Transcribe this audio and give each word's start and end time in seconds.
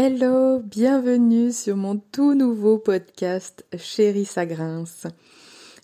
Hello, 0.00 0.60
bienvenue 0.60 1.50
sur 1.50 1.76
mon 1.76 1.96
tout 1.96 2.34
nouveau 2.34 2.78
podcast 2.78 3.66
Chérie 3.76 4.26
ça 4.26 4.46
grince. 4.46 5.08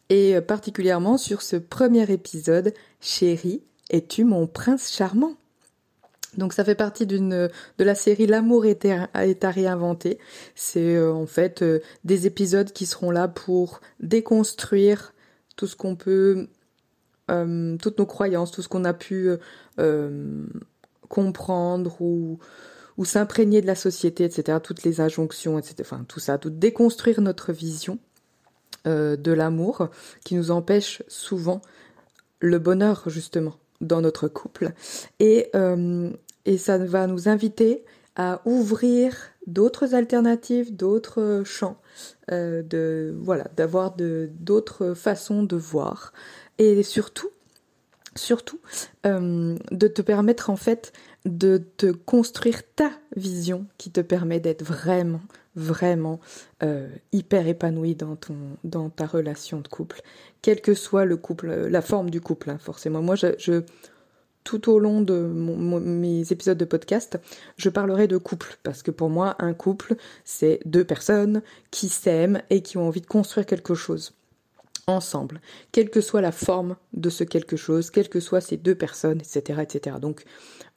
Et 0.09 0.41
particulièrement 0.41 1.19
sur 1.19 1.43
ce 1.43 1.57
premier 1.57 2.09
épisode 2.13 2.75
Chérie, 3.01 3.65
es-tu 3.91 4.23
mon 4.23 4.47
prince 4.47 4.93
charmant? 4.93 5.35
Donc 6.39 6.53
ça 6.53 6.65
fait 6.65 6.77
partie 6.77 7.07
de 7.07 7.51
la 7.77 7.95
série 7.97 8.29
L'amour 8.29 8.67
est, 8.67 8.87
à 8.87 9.51
réinventer. 9.51 10.21
C'est 10.55 10.95
euh, 10.95 11.13
en 11.13 11.27
fait 11.27 11.63
euh, 11.63 11.81
des 12.05 12.29
épisodes 12.29 12.71
qui 12.71 12.87
seront 12.87 13.11
là 13.11 13.27
pour 13.27 13.81
déconstruire 13.99 15.13
tout 15.57 15.67
ce 15.67 15.75
qu'on 15.75 15.97
peut, 15.97 16.47
euh, 17.33 17.77
toutes 17.79 17.99
nos 17.99 18.07
croyances, 18.07 18.53
tout 18.53 18.63
ce 18.63 18.69
qu'on 18.69 18.85
a 18.85 18.95
pu 18.95 19.31
comprendre 21.09 22.01
ou 22.01 22.39
ou 22.97 23.05
s'imprégner 23.05 23.61
de 23.61 23.67
la 23.67 23.75
société, 23.75 24.25
etc., 24.25 24.59
toutes 24.63 24.85
les 24.85 25.01
injonctions, 25.01 25.59
etc., 25.59 25.97
tout 26.09 26.21
ça, 26.21 26.39
tout 26.39 26.51
déconstruire 26.51 27.21
notre 27.21 27.53
vision 27.53 27.99
euh, 28.87 29.17
de 29.17 29.33
l'amour 29.33 29.89
qui 30.27 30.35
nous 30.35 30.51
empêche 30.51 31.03
souvent 31.09 31.63
le 32.41 32.59
bonheur 32.59 33.05
justement 33.07 33.55
dans 33.81 34.03
notre 34.03 34.29
couple 34.29 34.73
et 35.21 35.49
euh, 35.55 36.11
ça 36.59 36.77
va 36.77 37.07
nous 37.07 37.27
inviter 37.31 37.83
à 38.15 38.43
ouvrir 38.45 39.17
d'autres 39.47 39.95
alternatives, 39.95 40.77
d'autres 40.77 41.45
champs, 41.47 41.81
euh, 42.31 42.63
de 42.63 43.17
voilà, 43.19 43.47
d'avoir 43.57 43.97
d'autres 43.97 44.93
façons 44.93 45.45
de 45.45 45.57
voir 45.57 46.13
et 46.59 46.83
surtout 46.83 47.31
surtout 48.17 48.61
de 49.03 49.89
te 49.89 50.03
permettre 50.03 50.51
en 50.51 50.57
fait 50.57 50.93
de 51.25 51.59
te 51.77 51.91
construire 51.91 52.63
ta 52.75 52.91
vision 53.17 53.67
qui 53.79 53.91
te 53.91 54.01
permet 54.01 54.41
d'être 54.41 54.63
vraiment, 54.63 55.23
vraiment 55.57 56.21
euh, 56.63 56.89
hyper 57.13 57.47
épanoui 57.47 57.95
dans, 57.95 58.17
ton, 58.17 58.37
dans 58.63 58.91
ta 58.91 59.07
relation 59.07 59.61
de 59.61 59.69
couple, 59.69 60.03
quel 60.43 60.61
que 60.61 60.75
soit 60.75 61.05
le 61.05 61.17
couple, 61.17 61.49
la 61.49 61.83
forme 61.83 62.11
du 62.11 62.21
couple, 62.21 62.51
hein, 62.51 62.59
forcément. 62.59 63.01
Moi, 63.01 63.15
je, 63.17 63.63
tout 64.45 64.71
au 64.71 64.79
long 64.79 65.01
de 65.01 65.15
mes 65.15 66.31
épisodes 66.31 66.59
de 66.59 66.65
podcast, 66.67 67.19
je 67.57 67.71
parlerai 67.71 68.07
de 68.07 68.19
couple. 68.19 68.59
Parce 68.63 68.83
que 68.83 68.91
pour 68.91 69.09
moi, 69.09 69.37
un 69.39 69.55
couple, 69.55 69.97
c'est 70.25 70.61
deux 70.67 70.85
personnes 70.85 71.43
qui 71.71 71.89
s'aiment 71.89 72.43
et 72.51 72.63
qui 72.63 72.77
ont 72.77 72.87
envie 72.87 73.01
de 73.01 73.07
construire 73.07 73.47
quelque 73.47 73.75
chose 73.75 74.13
ensemble, 74.87 75.41
quelle 75.73 75.91
que 75.91 76.01
soit 76.01 76.21
la 76.21 76.33
forme 76.33 76.77
de 76.93 77.11
ce 77.11 77.25
quelque 77.25 77.57
chose, 77.57 77.91
quelles 77.91 78.09
que 78.09 78.21
soient 78.21 78.41
ces 78.41 78.57
deux 78.57 78.75
personnes, 78.75 79.21
etc., 79.21 79.61
etc. 79.63 79.97
Donc 80.01 80.25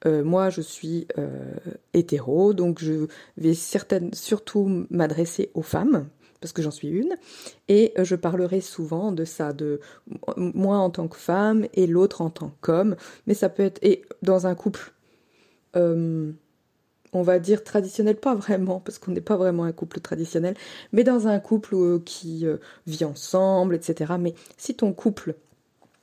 euh, 0.06 0.24
moi, 0.24 0.50
je 0.50 0.60
suis 0.60 1.06
euh, 1.18 1.54
hétéro, 1.94 2.54
donc 2.54 2.78
je 2.80 3.06
vais 3.36 3.54
certaines, 3.54 4.12
surtout 4.14 4.86
m'adresser 4.90 5.50
aux 5.54 5.62
femmes, 5.62 6.08
parce 6.40 6.52
que 6.52 6.62
j'en 6.62 6.70
suis 6.70 6.88
une, 6.88 7.16
et 7.68 7.92
euh, 7.98 8.04
je 8.04 8.14
parlerai 8.14 8.60
souvent 8.60 9.12
de 9.12 9.24
ça, 9.24 9.52
de 9.52 9.80
moi 10.36 10.78
en 10.78 10.90
tant 10.90 11.08
que 11.08 11.16
femme 11.16 11.66
et 11.74 11.86
l'autre 11.86 12.22
en 12.22 12.30
tant 12.30 12.52
qu'homme, 12.60 12.96
mais 13.26 13.34
ça 13.34 13.48
peut 13.48 13.64
être, 13.64 13.78
et 13.82 14.02
dans 14.22 14.46
un 14.46 14.54
couple, 14.54 14.92
on 17.12 17.22
va 17.22 17.38
dire 17.38 17.64
traditionnel, 17.64 18.16
pas 18.16 18.34
vraiment, 18.34 18.80
parce 18.80 18.98
qu'on 18.98 19.12
n'est 19.12 19.20
pas 19.20 19.36
vraiment 19.36 19.64
un 19.64 19.72
couple 19.72 20.00
traditionnel, 20.00 20.54
mais 20.92 21.04
dans 21.04 21.26
un 21.28 21.38
couple 21.40 22.00
qui 22.04 22.46
vit 22.86 23.04
ensemble, 23.04 23.74
etc. 23.74 24.14
Mais 24.18 24.34
si 24.56 24.74
ton 24.74 24.92
couple 24.92 25.34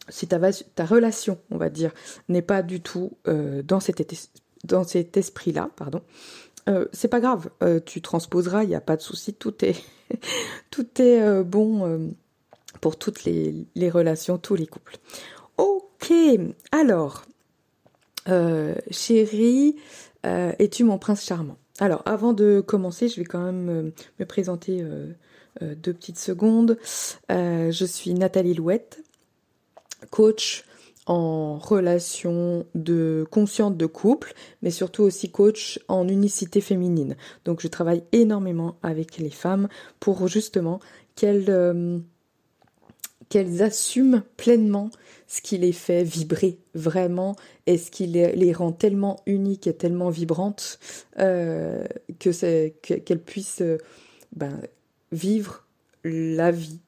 si 0.10 0.28
ta, 0.28 0.86
relation, 0.86 1.40
on 1.52 1.58
va 1.58 1.70
dire, 1.70 1.92
n'est 2.30 2.42
pas 2.42 2.62
du 2.62 2.82
tout 2.82 3.18
euh, 3.28 3.64
dans 3.64 3.80
cet, 3.80 5.18
esprit-là, 5.18 5.70
pardon, 5.76 6.02
euh, 6.70 6.86
c'est 6.94 7.08
pas 7.08 7.20
grave, 7.20 7.50
euh, 7.64 7.80
tu 7.84 8.02
transposeras, 8.02 8.64
il 8.64 8.70
n'y 8.70 8.76
a 8.76 8.82
pas 8.82 8.98
de 8.98 9.02
souci, 9.02 9.34
tout 9.34 9.54
est, 9.64 9.76
bon 11.44 12.14
pour 12.82 12.98
toutes 12.98 13.24
les, 13.24 13.66
les, 13.76 13.90
relations, 13.90 14.38
tous 14.38 14.56
les 14.56 14.68
couples. 14.68 14.98
Ok, 15.58 16.14
alors, 16.72 17.26
chérie, 18.92 19.76
es-tu 20.26 20.84
mon 20.84 20.98
prince 20.98 21.24
charmant? 21.24 21.58
Alors, 21.80 22.02
avant 22.06 22.34
de 22.34 22.64
commencer, 22.66 23.10
je 23.10 23.18
vais 23.18 23.26
quand 23.26 23.44
même 23.44 23.92
me 24.20 24.26
présenter 24.26 24.84
deux 25.62 25.94
petites 25.94 26.20
secondes. 26.20 26.78
je 27.30 27.86
suis 27.86 28.14
Nathalie 28.14 28.54
Louette 28.54 29.04
coach 30.10 30.66
en 31.06 31.58
relation 31.58 32.66
de 32.74 33.28
consciente 33.30 33.78
de 33.78 33.86
couple, 33.86 34.34
mais 34.62 34.72
surtout 34.72 35.04
aussi 35.04 35.30
coach 35.30 35.80
en 35.88 36.08
unicité 36.08 36.62
féminine. 36.62 37.16
Donc 37.46 37.62
je 37.62 37.68
travaille 37.68 38.04
énormément 38.12 38.78
avec 38.82 39.18
les 39.18 39.30
femmes 39.30 39.68
pour 40.00 40.28
justement 40.28 40.80
euh, 41.24 42.00
qu'elles 43.30 43.62
assument 43.62 44.24
pleinement 44.38 44.90
ce 45.28 45.42
qui 45.42 45.58
les 45.58 45.72
fait 45.72 46.04
vibrer 46.04 46.60
vraiment 46.74 47.36
et 47.66 47.78
ce 47.78 47.90
qui 47.92 48.08
les, 48.08 48.54
rend 48.54 48.72
tellement 48.72 49.22
uniques 49.26 49.68
et 49.68 49.74
tellement 49.74 50.10
vibrantes 50.10 50.80
euh, 51.20 51.86
qu'elles 52.20 53.22
puissent 53.24 53.62
euh, 53.62 53.78
ben, 54.36 54.60
vivre 55.12 55.66
la 56.04 56.52
vie 56.52 56.80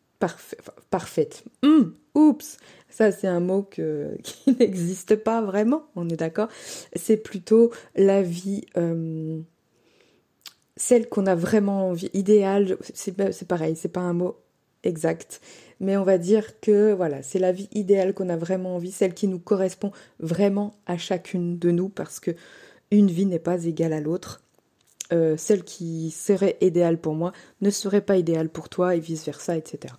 parfaite. 0.90 1.44
Hum, 1.64 1.94
oups, 2.16 2.58
ça 2.90 3.12
c'est 3.12 3.28
un 3.28 3.40
mot 3.40 3.64
qui 4.24 4.56
n'existe 4.59 5.16
pas 5.16 5.42
vraiment, 5.42 5.88
on 5.96 6.09
est 6.09 6.18
d'accord. 6.18 6.50
C'est 6.96 7.18
plutôt 7.18 7.72
la 7.96 8.22
vie, 8.22 8.66
euh, 8.78 9.40
celle 10.75 11.09
qu'on 11.09 11.25
a 11.25 11.36
vraiment 11.36 11.90
envie, 11.90 12.09
idéale. 12.14 12.78
C'est 12.94 13.48
pareil, 13.48 13.75
c'est 13.75 13.92
pas 13.92 14.02
un 14.02 14.14
mot 14.14 14.38
exact, 14.88 15.42
mais 15.80 15.98
on 15.98 16.03
va 16.03 16.18
dire 16.18 16.59
que 16.59 16.94
voilà, 16.94 17.22
c'est 17.22 17.40
la 17.40 17.52
vie 17.52 17.70
idéale 17.74 18.14
qu'on 18.14 18.30
a 18.30 18.38
vraiment 18.38 18.75
envie, 18.75 18.92
celle 18.92 19.14
qui 19.14 19.28
nous 19.28 19.40
correspond 19.40 19.92
vraiment 20.20 20.74
à 20.86 20.98
chacune 20.98 21.59
de 21.59 21.72
nous, 21.72 21.90
parce 21.90 22.20
que 22.20 22.31
une 22.92 23.12
vie 23.12 23.25
n'est 23.25 23.40
pas 23.40 23.66
égale 23.66 23.94
à 23.94 24.00
l'autre. 24.00 24.42
Euh, 25.14 25.38
celle 25.38 25.64
qui 25.64 26.12
serait 26.12 26.58
idéale 26.59 26.98
pour 26.98 27.14
moi 27.14 27.31
ne 27.62 27.70
serait 27.70 28.02
pas 28.02 28.18
idéale 28.18 28.50
pour 28.50 28.68
toi 28.68 28.96
et 28.96 29.00
vice 29.00 29.25
versa, 29.25 29.56
etc. 29.56 29.94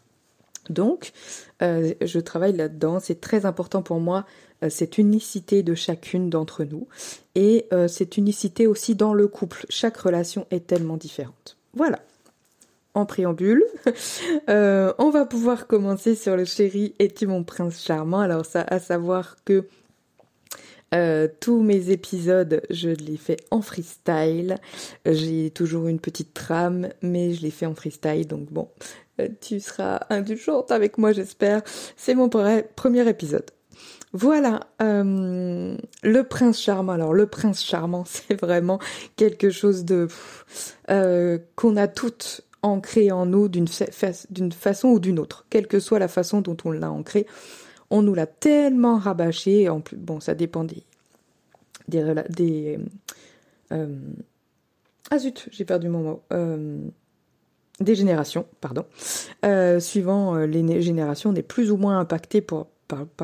Donc, 0.69 1.13
euh, 1.63 1.95
je 2.03 2.19
travaille 2.19 2.55
là-dedans. 2.55 3.01
C'est 3.01 3.21
très 3.21 3.47
important 3.47 3.81
pour 3.81 4.01
moi, 4.01 4.27
euh, 4.63 4.69
cette 4.69 4.99
unicité 4.99 5.63
de 5.63 5.75
chacune 5.75 6.29
d'entre 6.29 6.65
nous. 6.65 6.89
Et 7.35 7.69
cette 7.87 8.17
unicité 8.17 8.67
aussi 8.67 8.97
dans 8.97 9.15
le 9.15 9.29
couple. 9.29 9.65
Chaque 9.69 9.97
relation 9.97 10.47
est 10.51 10.67
tellement 10.67 10.97
différente. 10.97 11.57
Voilà. 11.73 12.01
Préambule, 13.07 13.65
on 14.49 15.11
va 15.11 15.27
pouvoir 15.27 15.67
commencer 15.67 16.15
sur 16.15 16.37
le 16.37 16.45
chéri 16.45 16.95
es-tu 16.99 17.27
mon 17.27 17.45
prince 17.45 17.83
charmant? 17.83 18.21
Alors 18.21 18.47
ça, 18.47 18.63
à 18.63 18.79
savoir 18.79 19.37
que 19.45 19.67
tous 21.41 21.61
mes 21.61 21.91
épisodes, 21.91 22.63
je 22.71 22.89
les 22.89 23.19
fais 23.19 23.37
en 23.51 23.61
freestyle. 23.61 24.57
J'ai 25.05 25.51
toujours 25.51 25.87
une 25.89 26.01
petite 26.01 26.33
trame, 26.33 26.89
mais 27.03 27.35
je 27.35 27.43
les 27.43 27.51
fais 27.51 27.67
en 27.67 27.75
freestyle. 27.75 28.27
Donc 28.27 28.51
bon, 28.51 28.69
euh, 29.21 29.29
tu 29.41 29.61
seras 29.61 30.01
indulgente 30.11 30.71
avec 30.71 30.99
moi, 30.99 31.13
j'espère. 31.13 31.63
C'est 31.97 32.15
mon 32.15 32.29
premier 32.29 33.09
épisode. 33.09 33.51
Voilà, 34.13 34.61
euh, 34.81 35.77
le 36.03 36.23
prince 36.23 36.61
charmant. 36.61 36.93
Alors 36.93 37.13
le 37.13 37.27
prince 37.27 37.63
charmant, 37.63 38.05
c'est 38.07 38.41
vraiment 38.41 38.79
quelque 39.17 39.51
chose 39.51 39.85
de 39.85 40.09
euh, 40.91 41.39
qu'on 41.57 41.77
a 41.77 41.89
toutes 41.89 42.43
ancré 42.63 43.11
en 43.13 43.27
nous 43.27 43.49
d'une 43.49 43.69
façon 43.69 44.89
ou 44.89 44.99
d'une 45.01 45.19
autre, 45.19 45.47
quelle 45.51 45.67
que 45.67 45.81
soit 45.81 45.99
la 45.99 46.09
façon 46.09 46.41
dont 46.41 46.57
on 46.65 46.71
l'a 46.73 46.91
ancré. 46.91 47.27
On 47.91 48.03
nous 48.03 48.15
l'a 48.15 48.27
tellement 48.27 48.99
rabâché. 48.99 49.69
En 49.69 49.81
plus, 49.81 49.97
bon, 49.97 50.21
ça 50.21 50.35
dépend 50.35 50.65
des 50.65 50.85
des, 51.89 52.15
des 52.29 52.79
ah 53.71 55.19
zut, 55.19 55.49
j'ai 55.51 55.65
perdu 55.65 55.89
mon 55.89 56.03
mot 56.03 56.23
des 57.81 57.95
générations, 57.95 58.47
pardon, 58.61 58.85
euh, 59.45 59.81
suivant 59.81 60.35
euh, 60.35 60.47
les 60.47 60.83
générations, 60.83 61.31
on 61.31 61.35
est 61.35 61.43
plus 61.43 61.71
ou 61.71 61.77
moins 61.77 61.99
impacté 61.99 62.41
par, 62.41 62.67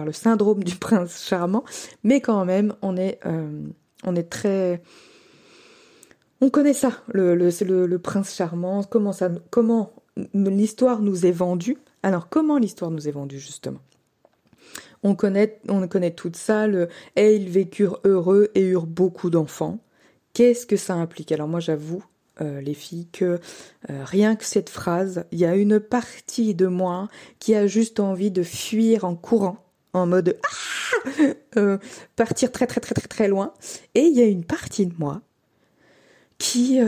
le 0.05 0.13
syndrome 0.13 0.63
du 0.63 0.77
prince 0.77 1.25
charmant, 1.27 1.65
mais 2.03 2.21
quand 2.21 2.45
même, 2.45 2.75
on 2.83 2.97
est, 2.97 3.19
euh, 3.27 3.63
on 4.05 4.15
est 4.15 4.31
très, 4.31 4.83
on 6.45 6.51
connaît 6.51 6.75
ça, 6.75 6.93
le, 7.09 7.35
le, 7.35 7.99
prince 7.99 8.35
charmant, 8.35 8.83
comment 8.83 9.13
comment 9.49 9.93
l'histoire 10.35 11.01
nous 11.01 11.25
est 11.25 11.33
vendue. 11.33 11.79
Alors, 12.03 12.29
comment 12.29 12.59
l'histoire 12.59 12.91
nous 12.91 13.09
est 13.09 13.13
vendue 13.13 13.39
justement? 13.39 13.81
On 15.03 15.15
connaît, 15.15 15.59
on 15.69 15.89
connaît 15.89 16.11
tout 16.11 16.31
ça, 16.35 16.67
le 16.67 16.89
et 17.17 17.35
ils 17.35 17.49
vécurent 17.49 17.99
heureux 18.05 18.51
et 18.55 18.61
eurent 18.61 18.87
beaucoup 18.87 19.31
d'enfants. 19.31 19.79
Qu'est-ce 20.35 20.67
que 20.67 20.77
ça 20.77 20.95
implique? 20.95 21.33
Alors 21.33 21.49
moi 21.49 21.61
j'avoue, 21.61 22.05
euh, 22.43 22.61
les 22.61 22.75
filles, 22.75 23.09
que 23.11 23.41
euh, 23.89 24.05
rien 24.05 24.37
que 24.37 24.45
cette 24.45 24.69
phrase, 24.69 25.25
il 25.33 25.39
y 25.39 25.47
a 25.47 25.57
une 25.57 25.81
partie 25.81 26.55
de 26.55 26.67
moi 26.67 27.09
qui 27.39 27.55
a 27.55 27.67
juste 27.67 28.01
envie 28.01 28.31
de 28.31 28.43
fuir 28.43 29.05
en 29.05 29.15
courant, 29.15 29.65
en 29.95 30.07
mode 30.07 30.39
ah 30.43 31.39
euh, 31.57 31.79
partir 32.17 32.53
très 32.53 32.67
très 32.67 32.81
très 32.81 32.95
très 32.95 33.09
très 33.09 33.29
loin, 33.29 33.55
et 33.95 34.03
il 34.03 34.15
y 34.15 34.21
a 34.23 34.27
une 34.27 34.45
partie 34.45 34.87
de 34.87 34.95
moi 34.99 35.23
qui 36.39 36.81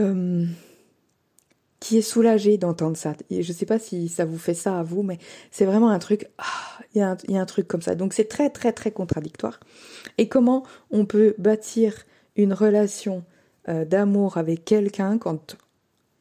qui 1.80 1.98
est 1.98 2.02
soulagé 2.02 2.58
d'entendre 2.58 2.96
ça? 2.96 3.14
Je 3.30 3.52
sais 3.52 3.66
pas 3.66 3.78
si 3.78 4.08
ça 4.08 4.24
vous 4.24 4.38
fait 4.38 4.54
ça 4.54 4.78
à 4.78 4.82
vous, 4.82 5.02
mais 5.02 5.18
c'est 5.50 5.66
vraiment 5.66 5.90
un 5.90 5.98
truc. 5.98 6.28
Ah, 6.38 6.44
il 6.94 6.98
y, 6.98 7.32
y, 7.32 7.36
a 7.36 7.40
un 7.40 7.46
truc 7.46 7.68
comme 7.68 7.82
ça. 7.82 7.94
Donc 7.94 8.12
c'est 8.12 8.24
très 8.24 8.50
très 8.50 8.72
très 8.72 8.90
contradictoire. 8.90 9.60
Et 10.18 10.28
comment 10.28 10.64
on 10.90 11.04
peut 11.04 11.34
bâtir 11.38 11.94
une 12.36 12.52
relation 12.52 13.24
d'amour 13.66 14.36
avec 14.36 14.64
quelqu'un 14.64 15.18
quand 15.18 15.56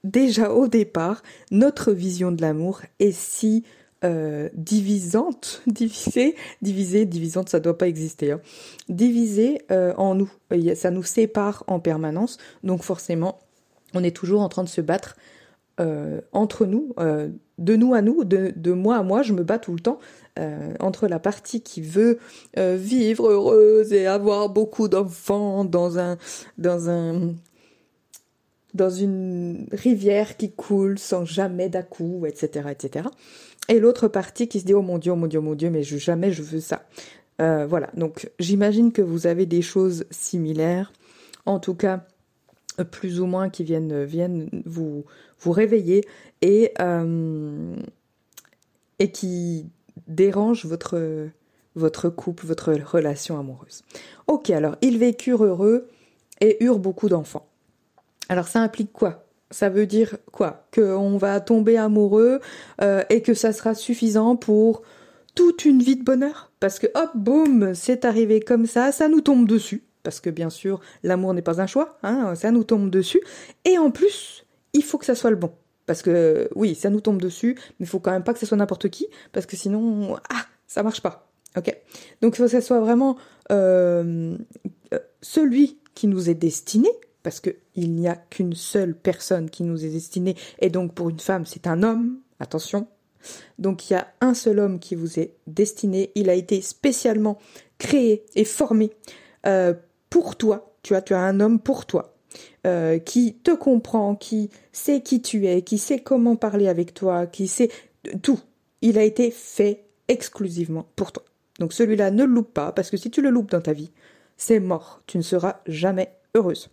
déjà 0.06 0.52
au 0.52 0.68
départ, 0.68 1.22
notre 1.52 1.92
vision 1.92 2.32
de 2.32 2.42
l'amour 2.42 2.82
est 3.00 3.12
si 3.12 3.64
euh, 4.04 4.50
divisante, 4.54 5.64
divisée, 5.68 6.36
divisée, 6.62 7.06
divisante, 7.06 7.50
ça 7.50 7.60
doit 7.60 7.78
pas 7.78 7.88
exister, 7.88 8.34
hein, 8.34 8.42
divisée 8.90 9.62
euh, 9.72 9.94
en 9.96 10.16
nous. 10.16 10.32
Ça 10.76 10.92
nous 10.92 11.04
sépare 11.04 11.64
en 11.68 11.80
permanence, 11.80 12.38
donc 12.64 12.84
forcément, 12.84 13.40
on 13.94 14.04
est 14.04 14.16
toujours 14.16 14.42
en 14.42 14.50
train 14.50 14.64
de 14.64 14.70
se 14.70 14.82
battre 14.82 15.16
euh, 15.80 16.22
entre 16.34 16.66
nous, 16.66 16.94
de 17.58 17.76
nous 17.76 17.94
à 17.94 18.02
nous, 18.02 18.26
de, 18.26 18.72
moi 18.74 18.98
à 18.98 19.04
moi, 19.04 19.22
je 19.24 19.34
me 19.34 19.44
bats 19.44 19.60
tout 19.60 19.74
le 19.74 19.80
temps 19.80 20.00
entre 20.80 21.08
la 21.08 21.20
partie 21.20 21.62
qui 21.62 21.82
veut 21.82 22.20
vivre 22.58 23.30
heureuse 23.30 23.94
et 23.94 24.06
avoir 24.06 24.50
beaucoup 24.50 24.90
d'enfants 24.90 25.64
dans 25.64 25.98
un 25.98 26.18
dans 28.76 28.90
une 28.90 29.68
rivière 29.72 30.36
qui 30.36 30.52
coule 30.52 31.00
sans 31.00 31.26
jamais 31.26 31.70
d'à-coup, 31.70 32.26
etc., 32.26 32.70
etc. 32.72 33.08
Et 33.68 33.80
l'autre 33.80 34.08
partie 34.08 34.48
qui 34.48 34.60
se 34.60 34.66
dit 34.66 34.74
oh 34.74 34.82
mon 34.82 34.98
dieu, 34.98 35.12
oh 35.12 35.16
mon 35.16 35.28
dieu, 35.28 35.40
oh 35.40 35.44
mon 35.44 35.56
dieu, 35.56 35.70
mais 35.70 35.84
je, 35.84 35.98
jamais 35.98 36.32
je 36.32 36.44
veux 36.44 36.60
ça. 36.60 36.84
Euh, 37.42 37.66
voilà, 37.66 37.90
donc 37.96 38.30
j'imagine 38.40 38.92
que 38.92 39.02
vous 39.02 39.28
avez 39.28 39.46
des 39.46 39.62
choses 39.62 40.06
similaires, 40.10 40.94
en 41.46 41.60
tout 41.60 41.76
cas 41.76 42.06
plus 42.92 43.22
ou 43.22 43.26
moins 43.26 43.50
qui 43.50 43.64
viennent, 43.64 44.04
viennent 44.04 44.50
vous, 44.66 45.06
vous 45.40 45.52
réveiller 45.52 46.06
et, 46.42 46.74
euh, 46.80 47.76
qui 49.14 49.70
dérangent 50.08 50.66
votre, 50.66 51.30
votre 51.76 52.10
couple, 52.10 52.46
votre 52.46 52.74
relation 52.74 53.40
amoureuse. 53.40 53.84
Ok, 54.28 54.50
alors 54.50 54.76
ils 54.82 54.98
vécurent 54.98 55.46
heureux 55.46 55.88
et 56.42 56.64
eurent 56.64 56.80
beaucoup 56.80 57.10
d'enfants. 57.10 57.48
Alors 58.30 58.48
ça 58.48 58.62
implique 58.62 58.92
quoi? 58.92 59.25
Ça 59.56 59.70
veut 59.70 59.86
dire 59.86 60.18
quoi? 60.34 60.68
Qu'on 60.76 61.16
va 61.16 61.40
tomber 61.40 61.78
amoureux 61.78 62.42
euh, 62.82 63.04
et 63.10 63.22
que 63.22 63.34
ça 63.34 63.54
sera 63.54 63.74
suffisant 63.74 64.36
pour 64.36 64.82
toute 65.34 65.64
une 65.64 65.82
vie 65.82 65.96
de 65.96 66.04
bonheur? 66.04 66.52
Parce 66.60 66.78
que 66.78 66.88
hop, 66.94 67.12
boum, 67.16 67.74
c'est 67.74 68.04
arrivé 68.04 68.42
comme 68.42 68.66
ça, 68.66 68.92
ça 68.92 69.08
nous 69.08 69.22
tombe 69.22 69.48
dessus. 69.48 69.86
Parce 70.04 70.20
que 70.20 70.30
bien 70.30 70.50
sûr, 70.50 70.82
l'amour 71.04 71.34
n'est 71.34 71.42
pas 71.42 71.62
un 71.62 71.68
choix, 71.68 71.98
hein, 72.04 72.36
ça 72.36 72.52
nous 72.52 72.66
tombe 72.66 72.90
dessus. 72.90 73.22
Et 73.64 73.78
en 73.78 73.92
plus, 73.92 74.46
il 74.74 74.84
faut 74.84 74.98
que 74.98 75.06
ça 75.06 75.16
soit 75.16 75.30
le 75.30 75.38
bon. 75.38 75.54
Parce 75.86 76.02
que 76.02 76.50
oui, 76.54 76.76
ça 76.76 76.90
nous 76.90 77.00
tombe 77.00 77.22
dessus, 77.22 77.56
mais 77.80 77.86
il 77.86 77.88
faut 77.88 78.00
quand 78.00 78.12
même 78.12 78.26
pas 78.26 78.34
que 78.34 78.40
ce 78.40 78.46
soit 78.46 78.58
n'importe 78.58 78.90
qui, 78.90 79.08
parce 79.32 79.46
que 79.46 79.56
sinon, 79.56 80.18
ah, 80.30 80.46
ça 80.68 80.84
marche 80.84 81.02
pas. 81.02 81.32
Ok? 81.56 81.74
Donc 82.22 82.34
il 82.34 82.38
faut 82.38 82.44
que 82.44 82.50
ça 82.50 82.60
soit 82.60 82.82
vraiment 82.82 83.16
euh, 83.54 84.38
euh, 84.94 85.00
celui 85.22 85.80
qui 85.94 86.08
nous 86.08 86.30
est 86.30 86.34
destiné, 86.36 86.90
parce 87.26 87.40
qu'il 87.40 87.92
n'y 87.92 88.08
a 88.08 88.16
qu'une 88.16 88.54
seule 88.54 88.94
personne 88.96 89.50
qui 89.50 89.64
nous 89.64 89.84
est 89.84 89.90
destinée, 89.90 90.36
et 90.60 90.70
donc 90.70 90.94
pour 90.94 91.10
une 91.10 91.20
femme, 91.20 91.48
c'est 91.48 91.66
un 91.66 91.82
homme, 91.82 92.20
attention. 92.40 92.86
Donc 93.58 93.90
il 93.90 93.94
y 93.94 93.96
a 93.96 94.08
un 94.22 94.36
seul 94.36 94.60
homme 94.60 94.78
qui 94.80 94.94
vous 94.94 95.20
est 95.20 95.34
destiné, 95.48 96.12
il 96.14 96.30
a 96.30 96.36
été 96.36 96.62
spécialement 96.62 97.40
créé 97.80 98.24
et 98.36 98.46
formé 98.46 98.92
euh, 99.48 99.74
pour 100.12 100.36
toi, 100.36 100.76
tu 100.84 100.94
vois, 100.94 101.02
tu 101.02 101.16
as 101.16 101.20
un 101.20 101.40
homme 101.40 101.60
pour 101.60 101.88
toi, 101.88 102.16
euh, 102.68 103.00
qui 103.00 103.34
te 103.34 103.50
comprend, 103.50 104.16
qui 104.16 104.52
sait 104.72 105.02
qui 105.02 105.24
tu 105.24 105.48
es, 105.48 105.64
qui 105.64 105.80
sait 105.80 105.98
comment 105.98 106.36
parler 106.36 106.68
avec 106.68 106.94
toi, 106.94 107.26
qui 107.26 107.48
sait 107.48 107.72
tout. 108.22 108.40
Il 108.84 109.00
a 109.00 109.04
été 109.04 109.32
fait 109.32 109.86
exclusivement 110.10 110.86
pour 110.96 111.12
toi. 111.12 111.24
Donc 111.58 111.74
celui-là, 111.74 112.12
ne 112.12 112.24
le 112.24 112.32
loupe 112.32 112.54
pas, 112.54 112.72
parce 112.72 112.92
que 112.92 112.98
si 112.98 113.10
tu 113.10 113.24
le 113.24 113.32
loupes 113.32 113.50
dans 113.50 113.62
ta 113.62 113.74
vie, 113.74 113.90
c'est 114.38 114.60
mort. 114.60 115.02
Tu 115.08 115.18
ne 115.18 115.24
seras 115.24 115.62
jamais 115.66 116.16
heureuse. 116.36 116.70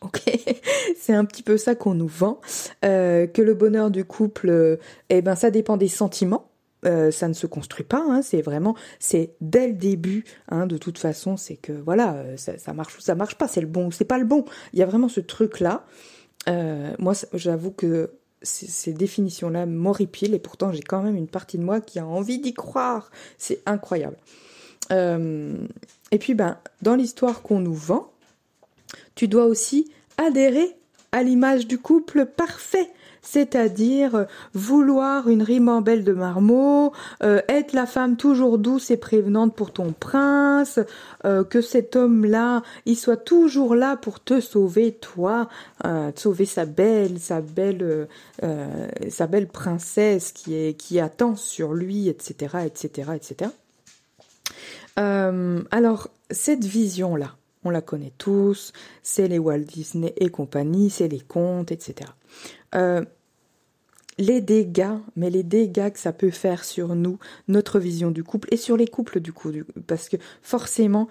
Ok, 0.00 0.22
c'est 0.96 1.12
un 1.12 1.24
petit 1.24 1.42
peu 1.42 1.56
ça 1.56 1.74
qu'on 1.74 1.94
nous 1.94 2.06
vend, 2.06 2.40
euh, 2.84 3.26
que 3.26 3.42
le 3.42 3.54
bonheur 3.54 3.90
du 3.90 4.04
couple, 4.04 4.48
euh, 4.48 4.76
eh 5.10 5.22
ben 5.22 5.34
ça 5.34 5.50
dépend 5.50 5.76
des 5.76 5.88
sentiments. 5.88 6.50
Euh, 6.84 7.10
ça 7.10 7.26
ne 7.26 7.32
se 7.32 7.48
construit 7.48 7.84
pas, 7.84 8.04
hein, 8.08 8.22
c'est 8.22 8.40
vraiment, 8.40 8.76
c'est 9.00 9.34
dès 9.40 9.66
le 9.66 9.72
début, 9.72 10.24
hein, 10.48 10.68
de 10.68 10.78
toute 10.78 10.96
façon, 10.96 11.36
c'est 11.36 11.56
que 11.56 11.72
voilà, 11.72 12.24
ça, 12.36 12.72
marche 12.72 12.96
ou 12.96 13.00
ça 13.00 13.16
marche 13.16 13.34
pas, 13.34 13.48
c'est 13.48 13.60
le 13.60 13.66
bon 13.66 13.86
ou 13.88 13.92
c'est 13.92 14.04
pas 14.04 14.18
le 14.18 14.24
bon. 14.24 14.44
Il 14.72 14.78
y 14.78 14.82
a 14.84 14.86
vraiment 14.86 15.08
ce 15.08 15.18
truc-là. 15.18 15.84
moi, 16.46 17.14
j'avoue 17.34 17.72
que 17.72 18.12
ces 18.42 18.92
définitions-là 18.92 19.66
m'horripilent 19.66 20.34
et 20.34 20.38
pourtant 20.38 20.70
j'ai 20.70 20.82
quand 20.82 21.02
même 21.02 21.16
une 21.16 21.26
partie 21.26 21.58
de 21.58 21.64
moi 21.64 21.80
qui 21.80 21.98
a 21.98 22.06
envie 22.06 22.38
d'y 22.38 22.54
croire. 22.54 23.10
C'est 23.38 23.60
incroyable. 23.66 24.16
et 24.92 26.18
puis, 26.20 26.34
ben, 26.34 26.58
dans 26.82 26.94
l'histoire 26.94 27.42
qu'on 27.42 27.58
nous 27.58 27.74
vend, 27.74 28.12
tu 29.14 29.28
dois 29.28 29.46
aussi 29.46 29.90
adhérer 30.16 30.76
à 31.12 31.22
l'image 31.22 31.66
du 31.66 31.78
couple 31.78 32.26
parfait, 32.26 32.90
c'est-à-dire 33.22 34.26
vouloir 34.54 35.28
une 35.28 35.42
ribambelle 35.42 36.04
de 36.04 36.12
marmot, 36.12 36.92
euh, 37.22 37.40
être 37.48 37.72
la 37.72 37.86
femme 37.86 38.16
toujours 38.16 38.58
douce 38.58 38.90
et 38.90 38.96
prévenante 38.96 39.54
pour 39.54 39.72
ton 39.72 39.92
prince, 39.92 40.80
euh, 41.24 41.44
que 41.44 41.60
cet 41.60 41.96
homme-là, 41.96 42.62
il 42.86 42.96
soit 42.96 43.16
toujours 43.16 43.74
là 43.74 43.96
pour 43.96 44.20
te 44.20 44.40
sauver, 44.40 44.92
toi, 44.92 45.48
euh, 45.84 46.10
sauver 46.14 46.46
sa 46.46 46.64
belle, 46.64 47.18
sa 47.18 47.40
belle, 47.40 48.08
sa 49.08 49.26
belle 49.26 49.48
princesse 49.48 50.32
qui 50.32 50.54
est 50.54 50.74
qui 50.74 51.00
attend 51.00 51.36
sur 51.36 51.74
lui, 51.74 52.08
etc., 52.08 52.58
etc., 52.66 53.12
etc. 53.14 53.50
alors 54.96 56.08
cette 56.30 56.64
vision-là, 56.64 57.37
on 57.64 57.70
la 57.70 57.80
connaît 57.80 58.12
tous, 58.18 58.72
c'est 59.02 59.28
les 59.28 59.38
Walt 59.38 59.58
Disney 59.60 60.14
et 60.16 60.28
compagnie, 60.28 60.90
c'est 60.90 61.08
les 61.08 61.20
contes, 61.20 61.72
etc. 61.72 62.10
Euh, 62.74 63.04
les 64.18 64.40
dégâts, 64.40 64.98
mais 65.16 65.30
les 65.30 65.42
dégâts 65.42 65.90
que 65.90 65.98
ça 65.98 66.12
peut 66.12 66.30
faire 66.30 66.64
sur 66.64 66.94
nous, 66.94 67.18
notre 67.46 67.78
vision 67.78 68.10
du 68.10 68.24
couple 68.24 68.48
et 68.52 68.56
sur 68.56 68.76
les 68.76 68.86
couples 68.86 69.20
du 69.20 69.32
coup, 69.32 69.52
parce 69.86 70.08
que 70.08 70.16
forcément, 70.42 71.08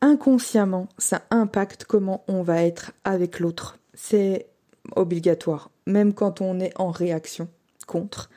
inconsciemment, 0.00 0.88
ça 0.98 1.22
impacte 1.30 1.84
comment 1.84 2.24
on 2.28 2.42
va 2.42 2.62
être 2.62 2.92
avec 3.04 3.40
l'autre. 3.40 3.78
C'est 3.94 4.46
obligatoire, 4.94 5.70
même 5.86 6.12
quand 6.12 6.40
on 6.40 6.60
est 6.60 6.72
en 6.76 6.90
réaction 6.90 7.48
contre. 7.86 8.30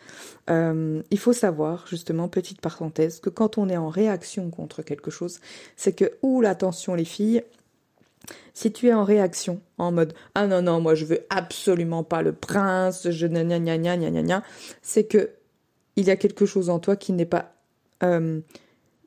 Euh, 0.49 1.01
il 1.11 1.19
faut 1.19 1.33
savoir, 1.33 1.85
justement, 1.87 2.27
petite 2.27 2.61
parenthèse, 2.61 3.19
que 3.19 3.29
quand 3.29 3.57
on 3.57 3.69
est 3.69 3.77
en 3.77 3.89
réaction 3.89 4.49
contre 4.49 4.81
quelque 4.81 5.11
chose, 5.11 5.39
c'est 5.75 5.93
que, 5.93 6.13
ouh, 6.21 6.43
attention 6.45 6.93
les 6.95 7.05
filles, 7.05 7.43
si 8.53 8.71
tu 8.71 8.87
es 8.87 8.93
en 8.93 9.03
réaction, 9.03 9.61
en 9.77 9.91
mode 9.91 10.13
ah 10.35 10.47
non 10.47 10.61
non 10.61 10.81
moi 10.81 10.95
je 10.95 11.05
veux 11.05 11.21
absolument 11.29 12.03
pas 12.03 12.21
le 12.21 12.33
prince, 12.33 13.09
je 13.09 13.27
gna 13.27 13.43
gna 13.43 13.59
gna 13.59 13.77
gna 13.77 13.97
gna 13.97 14.21
gna, 14.21 14.43
c'est 14.81 15.05
que 15.05 15.31
il 15.95 16.05
y 16.05 16.11
a 16.11 16.15
quelque 16.15 16.45
chose 16.45 16.69
en 16.69 16.79
toi 16.79 16.95
qui 16.95 17.13
n'est 17.13 17.25
pas 17.25 17.53
euh, 18.03 18.39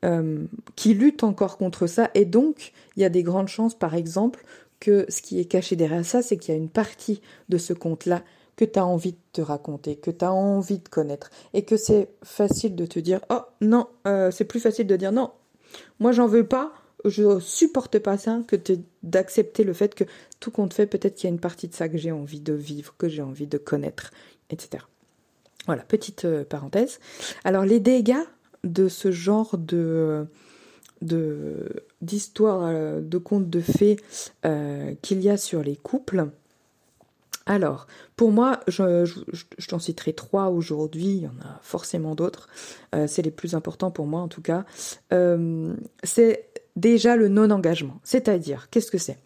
euh, 0.05 0.45
qui 0.77 0.95
lutte 0.95 1.23
encore 1.23 1.59
contre 1.59 1.87
ça 1.87 2.11
et 2.15 2.25
donc 2.25 2.73
il 2.97 3.03
y 3.03 3.05
a 3.05 3.09
des 3.09 3.23
grandes 3.23 3.49
chances 3.49 3.75
par 3.75 3.95
exemple 3.95 4.45
que 4.81 5.07
ce 5.09 5.23
qui 5.23 5.39
est 5.39 5.45
caché 5.45 5.77
derrière 5.77 6.05
ça 6.05 6.23
c'est 6.23 6.37
qu'il 6.37 6.55
y 6.55 6.57
a 6.57 6.61
une 6.61 6.69
partie 6.69 7.21
de 7.49 7.59
ce 7.59 7.73
compte 7.73 8.07
là 8.07 8.23
que 8.57 8.65
tu 8.65 8.79
as 8.79 8.87
envie 8.87 9.13
de 9.13 9.19
te 9.33 9.41
raconter, 9.41 9.97
que 9.97 10.11
tu 10.11 10.25
as 10.25 10.33
envie 10.33 10.79
de 10.79 10.89
connaître, 10.89 11.31
et 11.55 11.63
que 11.63 11.77
c'est 11.77 12.09
facile 12.23 12.75
de 12.75 12.87
te 12.87 12.99
dire 12.99 13.21
oh 13.31 13.41
non, 13.61 13.89
euh, 14.07 14.31
c'est 14.31 14.45
plus 14.45 14.61
facile 14.61 14.87
de 14.87 14.97
dire 14.97 15.13
non, 15.13 15.31
moi 16.01 16.13
j'en 16.13 16.27
veux 16.27 16.47
pas, 16.47 16.73
je 17.05 17.41
supporte 17.41 17.99
pas 17.99 18.19
ça, 18.19 18.41
que 18.47 18.57
d'accepter 19.03 19.65
le 19.65 19.73
fait 19.73 19.95
que 19.95 20.05
tout 20.41 20.51
compte 20.51 20.75
fait, 20.75 20.87
peut-être 20.87 21.15
qu'il 21.15 21.29
y 21.29 21.33
a 21.33 21.35
une 21.35 21.41
partie 21.41 21.69
de 21.69 21.75
ça 21.75 21.89
que 21.89 21.97
j'ai 21.97 22.13
envie 22.13 22.41
de 22.41 22.53
vivre, 22.53 22.95
que 22.99 23.09
j'ai 23.09 23.23
envie 23.23 23.47
de 23.47 23.59
connaître, 23.59 24.11
etc. 24.51 24.85
Voilà, 25.67 25.83
petite 25.83 26.25
euh, 26.25 26.45
parenthèse. 26.45 26.99
Alors 27.45 27.65
les 27.65 27.81
dégâts 27.81 28.25
de 28.65 28.89
ce 28.89 29.11
genre 29.11 29.57
de 29.59 30.27
de 31.01 31.85
d'histoire 32.01 32.65
euh, 32.67 33.01
de 33.01 33.19
contes 33.19 33.51
de 33.51 33.61
fées 33.61 33.97
qu'il 35.03 35.23
y 35.23 35.31
a 35.31 35.37
sur 35.37 35.63
les 35.63 35.77
couples, 35.77 36.29
alors, 37.47 37.87
pour 38.17 38.31
moi, 38.31 38.61
je, 38.69 39.05
t'en 39.69 39.79
citerai 39.79 40.13
trois 40.13 40.49
aujourd'hui, 40.49 41.07
il 41.07 41.23
y 41.23 41.27
en 41.27 41.41
a 41.43 41.59
forcément 41.63 42.15
d'autres, 42.15 42.49
euh, 42.95 43.07
c'est 43.07 43.23
les 43.23 43.31
plus 43.31 43.55
importants 43.55 43.91
pour 43.91 44.07
moi 44.07 44.21
en 44.21 44.29
tout 44.29 44.43
cas. 44.43 44.65
Euh, 45.13 45.75
c'est 46.05 46.49
déjà 46.77 47.17
le 47.17 47.29
non-engagement, 47.29 48.01
c'est-à-dire, 48.05 48.69
qu'est-ce 48.71 48.91
que 48.91 48.99
c'est? 48.99 49.19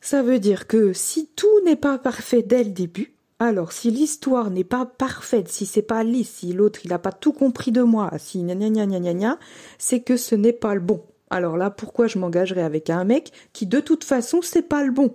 Ça 0.00 0.22
veut 0.22 0.38
dire 0.38 0.66
que 0.66 0.94
si 0.94 1.28
tout 1.36 1.60
n'est 1.64 1.76
pas 1.76 1.98
parfait 1.98 2.42
dès 2.42 2.64
le 2.64 2.70
début, 2.70 3.14
alors 3.38 3.72
si 3.72 3.90
l'histoire 3.90 4.50
n'est 4.50 4.64
pas 4.64 4.86
parfaite, 4.86 5.48
si 5.48 5.66
c'est 5.66 5.82
pas 5.82 6.04
lisse, 6.04 6.30
si 6.36 6.52
l'autre 6.52 6.80
il 6.84 6.88
n'a 6.88 6.98
pas 6.98 7.12
tout 7.12 7.32
compris 7.32 7.70
de 7.70 7.82
moi, 7.82 8.10
si 8.18 8.42
gna 8.42 8.54
gna 8.54 8.70
gna 8.70 8.86
gna 8.86 9.00
gna 9.00 9.14
gna, 9.14 9.38
c'est 9.78 10.00
que 10.00 10.16
ce 10.16 10.34
n'est 10.34 10.54
pas 10.54 10.74
le 10.74 10.80
bon. 10.80 11.02
Alors 11.28 11.56
là, 11.56 11.70
pourquoi 11.70 12.06
je 12.06 12.18
m'engagerais 12.18 12.62
avec 12.62 12.90
un 12.90 13.04
mec 13.04 13.32
qui 13.52 13.66
de 13.66 13.80
toute 13.80 14.04
façon 14.04 14.40
c'est 14.42 14.62
pas 14.68 14.82
le 14.84 14.90
bon? 14.90 15.14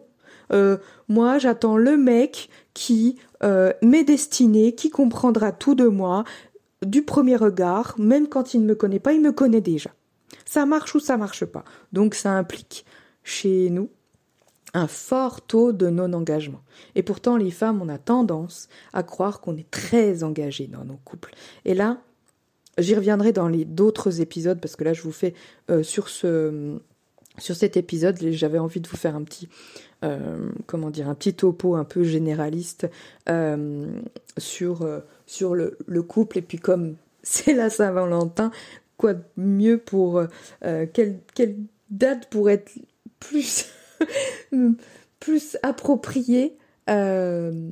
Moi, 1.08 1.38
j'attends 1.38 1.78
le 1.78 1.98
mec 1.98 2.50
qui 2.74 3.18
m'est 3.42 4.04
destiné, 4.04 4.76
qui 4.76 4.90
comprendra 4.90 5.52
tout 5.52 5.76
de 5.76 5.88
moi 5.88 6.24
du 6.86 7.04
premier 7.04 7.36
regard, 7.36 7.96
même 7.98 8.28
quand 8.28 8.54
il 8.54 8.62
ne 8.62 8.68
me 8.68 8.76
connaît 8.76 9.00
pas, 9.00 9.14
il 9.14 9.22
me 9.22 9.32
connaît 9.32 9.62
déjà. 9.62 9.92
Ça 10.46 10.66
marche 10.66 10.96
ou 10.96 11.00
ça 11.00 11.18
marche 11.18 11.46
pas. 11.46 11.64
Donc 11.94 12.16
ça 12.16 12.32
implique 12.32 12.86
chez 13.24 13.70
nous 13.70 13.90
un 14.74 14.88
fort 14.88 15.42
taux 15.42 15.72
de 15.72 15.90
non-engagement. 15.90 16.62
Et 16.96 17.04
pourtant, 17.04 17.38
les 17.38 17.52
femmes, 17.52 17.82
on 17.82 17.88
a 17.88 17.98
tendance 17.98 18.68
à 18.92 19.04
croire 19.04 19.40
qu'on 19.40 19.56
est 19.56 19.70
très 19.72 20.24
engagé 20.24 20.68
dans 20.68 20.84
nos 20.84 20.98
couples. 20.98 21.34
Et 21.64 21.74
là, 21.74 22.02
j'y 22.78 22.94
reviendrai 22.94 23.32
dans 23.32 23.48
les 23.48 23.64
d'autres 23.64 24.20
épisodes 24.20 24.60
parce 24.60 24.76
que 24.76 24.84
là, 24.84 24.94
je 24.94 25.02
vous 25.02 25.14
fais 25.14 25.34
euh, 25.72 25.82
sur 25.82 26.10
ce 26.10 26.78
sur 27.38 27.56
cet 27.56 27.78
épisode, 27.78 28.18
j'avais 28.32 28.60
envie 28.60 28.80
de 28.80 28.88
vous 28.88 28.98
faire 28.98 29.16
un 29.16 29.24
petit 29.24 29.50
euh, 30.04 30.50
comment 30.66 30.90
dire 30.90 31.10
un 31.10 31.16
petit 31.16 31.34
topo 31.34 31.76
un 31.76 31.84
peu 31.84 32.04
généraliste 32.04 32.88
euh, 33.30 33.88
sur 34.38 34.88
sur 35.26 35.56
le, 35.56 35.78
le, 35.88 36.04
couple. 36.04 36.40
Et 36.40 36.42
puis 36.42 36.60
comme 36.60 36.96
c'est 37.24 37.54
la 37.54 37.70
Saint-Valentin, 37.70 38.52
quoi 38.98 39.14
de 39.14 39.24
mieux 39.38 39.78
pour 39.78 40.24
quelle 40.62 41.20
date 41.90 42.30
pour 42.30 42.50
être 42.50 42.72
plus 45.20 45.58
appropriée 45.64 46.58
euh, 46.90 47.72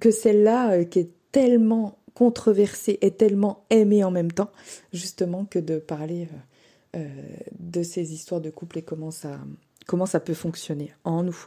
que 0.00 0.10
celle-là 0.10 0.72
euh, 0.72 0.84
qui 0.84 1.00
est 1.00 1.10
tellement 1.32 1.98
controversée 2.14 2.98
et 3.02 3.10
tellement 3.10 3.64
aimée 3.70 4.04
en 4.04 4.10
même 4.10 4.32
temps, 4.32 4.50
justement, 4.92 5.44
que 5.44 5.58
de 5.58 5.78
parler 5.78 6.28
euh, 6.32 6.36
de 6.94 7.82
ces 7.82 8.12
histoires 8.12 8.40
de 8.40 8.50
couple 8.50 8.78
et 8.78 8.82
comment 8.82 9.10
ça, 9.10 9.38
comment 9.86 10.06
ça 10.06 10.20
peut 10.20 10.34
fonctionner 10.34 10.92
en 11.04 11.22
nous. 11.22 11.46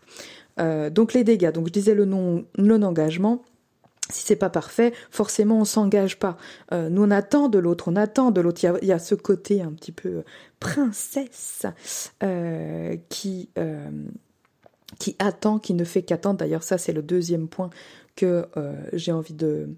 donc 0.90 1.14
les 1.14 1.24
dégâts, 1.24 1.52
donc 1.52 1.68
je 1.68 1.74
disais 1.74 1.94
le 1.94 2.06
non, 2.06 2.46
non-engagement, 2.58 3.44
si 4.10 4.25
c'est 4.25 4.36
pas 4.36 4.50
parfait, 4.50 4.94
forcément 5.12 5.60
on 5.60 5.66
s'engage 5.66 6.18
pas. 6.18 6.38
nous 6.72 7.04
on 7.04 7.12
attend 7.12 7.50
de 7.50 7.60
l'autre, 7.60 7.90
on 7.90 7.96
attend 7.96 8.32
de 8.32 8.42
l'autre. 8.42 8.64
Il, 8.64 8.88
y, 8.88 8.92
a, 8.92 9.00
ce 9.00 9.16
côté 9.16 9.62
un 9.62 9.72
petit 9.72 9.92
peu 9.92 10.24
princesse 10.60 11.66
qui 13.10 13.50
attend, 15.20 15.60
qui 15.60 15.74
ne 15.74 15.84
fait 15.84 16.04
qu'attendre. 16.04 16.40
D'ailleurs, 16.40 16.64
ça, 16.64 16.78
c'est 16.78 16.94
le 16.94 17.02
deuxième 17.02 17.48
point 17.48 17.70
que 18.16 18.46
euh, 18.58 18.74
j'ai 18.94 19.12
envie 19.12 19.34
de, 19.34 19.70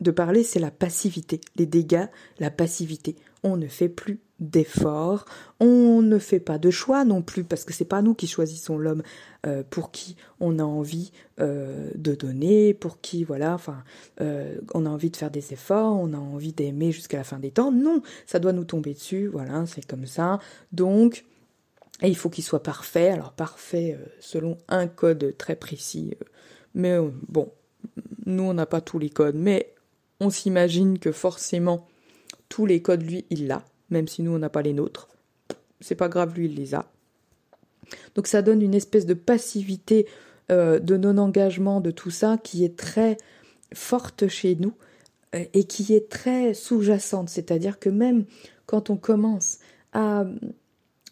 de 0.00 0.10
parler, 0.10 0.42
c'est 0.44 0.60
la 0.60 0.70
passivité. 0.70 1.40
Les 1.56 1.66
dégâts, 1.66 2.06
la 2.38 2.50
passivité. 2.50 3.16
On 3.42 3.56
ne 3.56 3.66
fait 3.66 3.88
plus 3.88 4.20
d'efforts, 4.40 5.24
on 5.58 6.00
ne 6.00 6.18
fait 6.18 6.38
pas 6.38 6.58
de 6.58 6.70
choix 6.70 7.04
non 7.04 7.22
plus, 7.22 7.42
parce 7.42 7.64
que 7.64 7.72
c'est 7.72 7.84
pas 7.84 8.02
nous 8.02 8.14
qui 8.14 8.28
choisissons 8.28 8.78
l'homme 8.78 9.02
euh, 9.46 9.64
pour 9.68 9.90
qui 9.90 10.16
on 10.38 10.60
a 10.60 10.62
envie 10.62 11.10
euh, 11.40 11.90
de 11.96 12.14
donner, 12.14 12.72
pour 12.72 13.00
qui, 13.00 13.24
voilà, 13.24 13.54
enfin, 13.54 13.82
on 14.20 14.86
a 14.86 14.88
envie 14.88 15.10
de 15.10 15.16
faire 15.16 15.32
des 15.32 15.52
efforts, 15.52 15.96
on 15.96 16.12
a 16.12 16.18
envie 16.18 16.52
d'aimer 16.52 16.92
jusqu'à 16.92 17.18
la 17.18 17.24
fin 17.24 17.38
des 17.38 17.50
temps. 17.50 17.72
Non, 17.72 18.02
ça 18.26 18.38
doit 18.38 18.52
nous 18.52 18.64
tomber 18.64 18.94
dessus, 18.94 19.26
voilà, 19.26 19.66
c'est 19.66 19.86
comme 19.86 20.06
ça. 20.06 20.38
Donc, 20.70 21.24
et 22.02 22.08
il 22.08 22.16
faut 22.16 22.30
qu'il 22.30 22.44
soit 22.44 22.62
parfait, 22.62 23.08
alors 23.08 23.32
parfait 23.32 23.98
euh, 23.98 24.06
selon 24.20 24.56
un 24.68 24.86
code 24.86 25.34
très 25.36 25.56
précis. 25.56 26.14
Euh, 26.20 26.24
mais 26.74 26.92
euh, 26.92 27.10
bon, 27.28 27.52
nous 28.26 28.44
on 28.44 28.54
n'a 28.54 28.66
pas 28.66 28.80
tous 28.80 28.98
les 28.98 29.10
codes, 29.10 29.34
mais 29.36 29.74
on 30.20 30.30
s'imagine 30.30 30.98
que 30.98 31.12
forcément 31.12 31.86
tous 32.48 32.66
les 32.66 32.82
codes 32.82 33.02
lui 33.02 33.24
il 33.30 33.46
l'a, 33.46 33.64
même 33.90 34.08
si 34.08 34.22
nous 34.22 34.32
on 34.32 34.38
n'a 34.38 34.50
pas 34.50 34.62
les 34.62 34.72
nôtres. 34.72 35.08
C'est 35.80 35.94
pas 35.94 36.08
grave, 36.08 36.34
lui 36.34 36.46
il 36.46 36.54
les 36.54 36.74
a. 36.74 36.90
Donc 38.14 38.26
ça 38.26 38.42
donne 38.42 38.62
une 38.62 38.74
espèce 38.74 39.06
de 39.06 39.14
passivité, 39.14 40.06
de 40.48 40.96
non-engagement, 40.96 41.80
de 41.80 41.90
tout 41.90 42.10
ça 42.10 42.38
qui 42.42 42.64
est 42.64 42.76
très 42.76 43.16
forte 43.74 44.28
chez 44.28 44.56
nous 44.56 44.72
et 45.32 45.64
qui 45.64 45.94
est 45.94 46.08
très 46.08 46.54
sous-jacente. 46.54 47.28
C'est-à-dire 47.28 47.78
que 47.78 47.90
même 47.90 48.24
quand 48.66 48.90
on 48.90 48.96
commence 48.96 49.58
à 49.92 50.24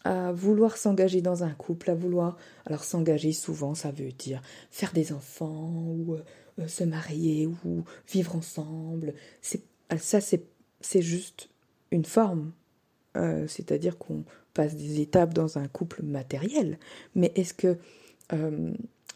à 0.07 0.31
vouloir 0.31 0.77
s'engager 0.77 1.21
dans 1.21 1.43
un 1.43 1.49
couple, 1.51 1.91
à 1.91 1.95
vouloir... 1.95 2.37
Alors 2.65 2.83
s'engager 2.83 3.33
souvent, 3.33 3.75
ça 3.75 3.91
veut 3.91 4.11
dire 4.11 4.41
faire 4.71 4.93
des 4.93 5.11
enfants 5.11 5.71
ou 5.73 6.13
euh, 6.13 6.23
euh, 6.59 6.67
se 6.67 6.83
marier 6.83 7.47
ou 7.47 7.83
vivre 8.11 8.35
ensemble. 8.35 9.13
C'est 9.41 9.61
ça, 9.97 10.19
c'est 10.21 11.01
juste 11.01 11.49
une 11.91 12.05
forme. 12.05 12.51
Euh, 13.15 13.47
c'est-à-dire 13.47 13.97
qu'on 13.97 14.23
passe 14.53 14.75
des 14.75 15.01
étapes 15.01 15.33
dans 15.33 15.57
un 15.57 15.67
couple 15.67 16.03
matériel. 16.03 16.77
Mais 17.15 17.31
est-ce 17.35 17.53
que 17.53 17.77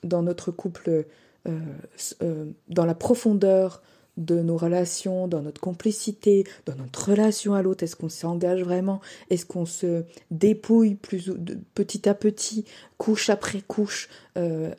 dans 0.03 0.23
notre 0.23 0.51
couple, 0.51 1.05
dans 1.45 2.85
la 2.85 2.95
profondeur 2.95 3.81
de 4.17 4.41
nos 4.41 4.57
relations, 4.57 5.27
dans 5.27 5.41
notre 5.41 5.61
complicité, 5.61 6.45
dans 6.65 6.75
notre 6.75 7.09
relation 7.09 7.53
à 7.53 7.61
l'autre 7.61 7.83
Est-ce 7.83 7.95
qu'on 7.95 8.09
s'engage 8.09 8.61
vraiment? 8.63 9.01
Est-ce 9.29 9.45
qu'on 9.45 9.65
se 9.65 10.03
dépouille 10.29 10.95
plus 10.95 11.31
petit 11.73 12.07
à 12.09 12.13
petit, 12.13 12.65
couche 12.97 13.29
après 13.29 13.61
couche 13.61 14.09
euh, 14.37 14.73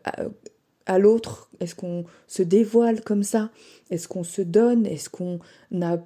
à, 0.87 0.99
l'autre? 0.99 1.51
Est-ce 1.61 1.75
qu'on 1.75 2.05
se 2.27 2.43
dévoile 2.43 3.03
comme 3.03 3.23
ça? 3.23 3.51
Est-ce 3.91 4.09
qu'on 4.09 4.25
se 4.25 4.43
donne? 4.43 4.87
Est-ce 4.87 5.11
qu'on 5.11 5.39
n'a 5.71 5.99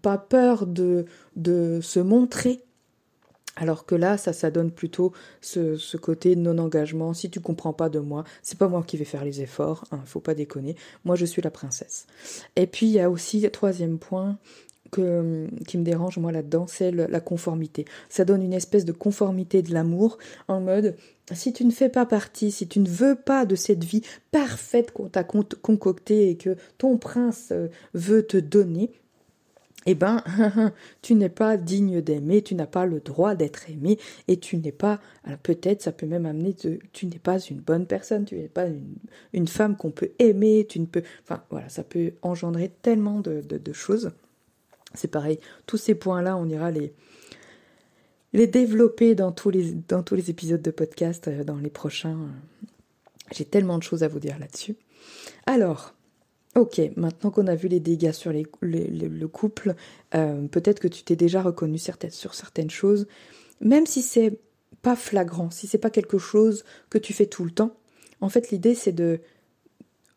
pas 0.00 0.18
peur 0.18 0.66
de, 0.66 1.06
de 1.36 1.80
se 1.82 2.00
montrer? 2.00 2.62
Alors 3.56 3.84
que 3.84 3.94
là, 3.94 4.16
ça, 4.16 4.32
ça 4.32 4.50
donne 4.50 4.70
plutôt 4.70 5.12
ce, 5.42 5.96
côté 5.96 6.36
non-engagement. 6.36 7.12
Si 7.12 7.28
tu 7.28 7.40
comprends 7.40 7.74
pas 7.74 7.90
de 7.90 7.98
moi, 7.98 8.24
c'est 8.42 8.58
pas 8.58 8.68
moi 8.68 8.82
qui 8.82 8.96
vais 8.96 9.04
faire 9.04 9.24
les 9.24 9.42
efforts, 9.42 9.84
hein, 9.92 10.00
faut 10.06 10.20
pas 10.20 10.34
déconner. 10.34 10.74
Moi, 11.04 11.16
je 11.16 11.26
suis 11.26 11.42
la 11.42 11.50
princesse. 11.50 12.06
Et 12.56 12.66
puis, 12.66 12.86
il 12.86 12.92
y 12.92 13.00
a 13.00 13.10
aussi, 13.10 13.48
troisième 13.50 13.98
point, 13.98 14.38
que, 14.92 15.48
qui 15.66 15.78
me 15.78 15.82
dérange 15.82 16.18
moi 16.18 16.30
là-dedans, 16.30 16.66
c'est 16.68 16.92
la 16.92 17.20
conformité. 17.20 17.84
Ça 18.08 18.24
donne 18.24 18.42
une 18.42 18.52
espèce 18.52 18.84
de 18.84 18.92
conformité 18.92 19.62
de 19.62 19.72
l'amour 19.74 20.18
en 20.46 20.60
mode 20.60 20.94
si 21.32 21.52
tu 21.52 21.64
ne 21.64 21.70
fais 21.70 21.88
pas 21.88 22.06
partie, 22.06 22.50
si 22.50 22.68
tu 22.68 22.78
ne 22.78 22.88
veux 22.88 23.14
pas 23.14 23.46
de 23.46 23.54
cette 23.54 23.84
vie 23.84 24.02
parfaite 24.30 24.92
qu'on 24.92 25.08
t'a 25.08 25.24
concoctée 25.24 26.30
et 26.30 26.36
que 26.36 26.56
ton 26.78 26.98
prince 26.98 27.48
euh, 27.52 27.68
veut 27.94 28.26
te 28.26 28.36
donner, 28.36 28.90
eh 29.86 29.94
ben, 29.94 30.22
tu 31.02 31.14
n'es 31.14 31.28
pas 31.28 31.56
digne 31.56 32.00
d'aimer, 32.00 32.42
tu 32.42 32.54
n'as 32.54 32.66
pas 32.66 32.86
le 32.86 33.00
droit 33.00 33.34
d'être 33.34 33.68
aimé, 33.70 33.98
et 34.28 34.38
tu 34.38 34.56
n'es 34.58 34.72
pas, 34.72 35.00
peut-être 35.42 35.82
ça 35.82 35.92
peut 35.92 36.06
même 36.06 36.26
amener 36.26 36.54
de, 36.64 36.78
tu 36.92 37.06
n'es 37.06 37.18
pas 37.18 37.38
une 37.38 37.60
bonne 37.60 37.86
personne, 37.86 38.24
tu 38.24 38.36
n'es 38.36 38.48
pas 38.48 38.66
une, 39.32 39.48
femme 39.48 39.76
qu'on 39.76 39.90
peut 39.90 40.12
aimer, 40.18 40.66
tu 40.68 40.80
ne 40.80 40.86
peux, 40.86 41.02
enfin 41.22 41.42
voilà, 41.50 41.68
ça 41.68 41.82
peut 41.82 42.12
engendrer 42.22 42.70
tellement 42.82 43.20
de, 43.20 43.42
choses. 43.72 44.10
C'est 44.94 45.10
pareil, 45.10 45.38
tous 45.66 45.76
ces 45.76 45.94
points-là, 45.94 46.36
on 46.36 46.48
ira 46.48 46.70
les, 46.70 46.92
les 48.32 48.46
développer 48.46 49.14
dans 49.14 49.32
tous 49.32 49.50
les, 49.50 49.72
dans 49.72 50.02
tous 50.02 50.14
les 50.14 50.30
épisodes 50.30 50.62
de 50.62 50.70
podcast, 50.70 51.28
euh, 51.28 51.44
dans 51.44 51.58
les 51.58 51.70
prochains. 51.70 52.18
J'ai 53.32 53.44
tellement 53.44 53.78
de 53.78 53.82
choses 53.82 54.02
à 54.02 54.08
vous 54.08 54.20
dire 54.20 54.38
là-dessus. 54.38 54.76
Alors, 55.46 55.94
Ok, 56.54 56.82
maintenant 56.96 57.30
qu'on 57.30 57.46
a 57.46 57.54
vu 57.54 57.68
les 57.68 57.80
dégâts 57.80 58.12
sur 58.12 58.30
le 58.30 59.26
couple, 59.26 59.74
euh, 60.14 60.46
peut-être 60.48 60.80
que 60.80 60.88
tu 60.88 61.02
t'es 61.02 61.16
déjà 61.16 61.40
reconnu 61.40 61.78
sur 61.78 62.34
certaines 62.34 62.68
choses, 62.68 63.06
même 63.62 63.86
si 63.86 64.02
c'est 64.02 64.38
pas 64.82 64.94
flagrant, 64.94 65.50
si 65.50 65.66
c'est 65.66 65.78
pas 65.78 65.88
quelque 65.88 66.18
chose 66.18 66.64
que 66.90 66.98
tu 66.98 67.14
fais 67.14 67.24
tout 67.24 67.46
le 67.46 67.52
temps. 67.52 67.74
En 68.20 68.28
fait, 68.28 68.50
l'idée 68.50 68.74
c'est 68.74 68.92
de 68.92 69.20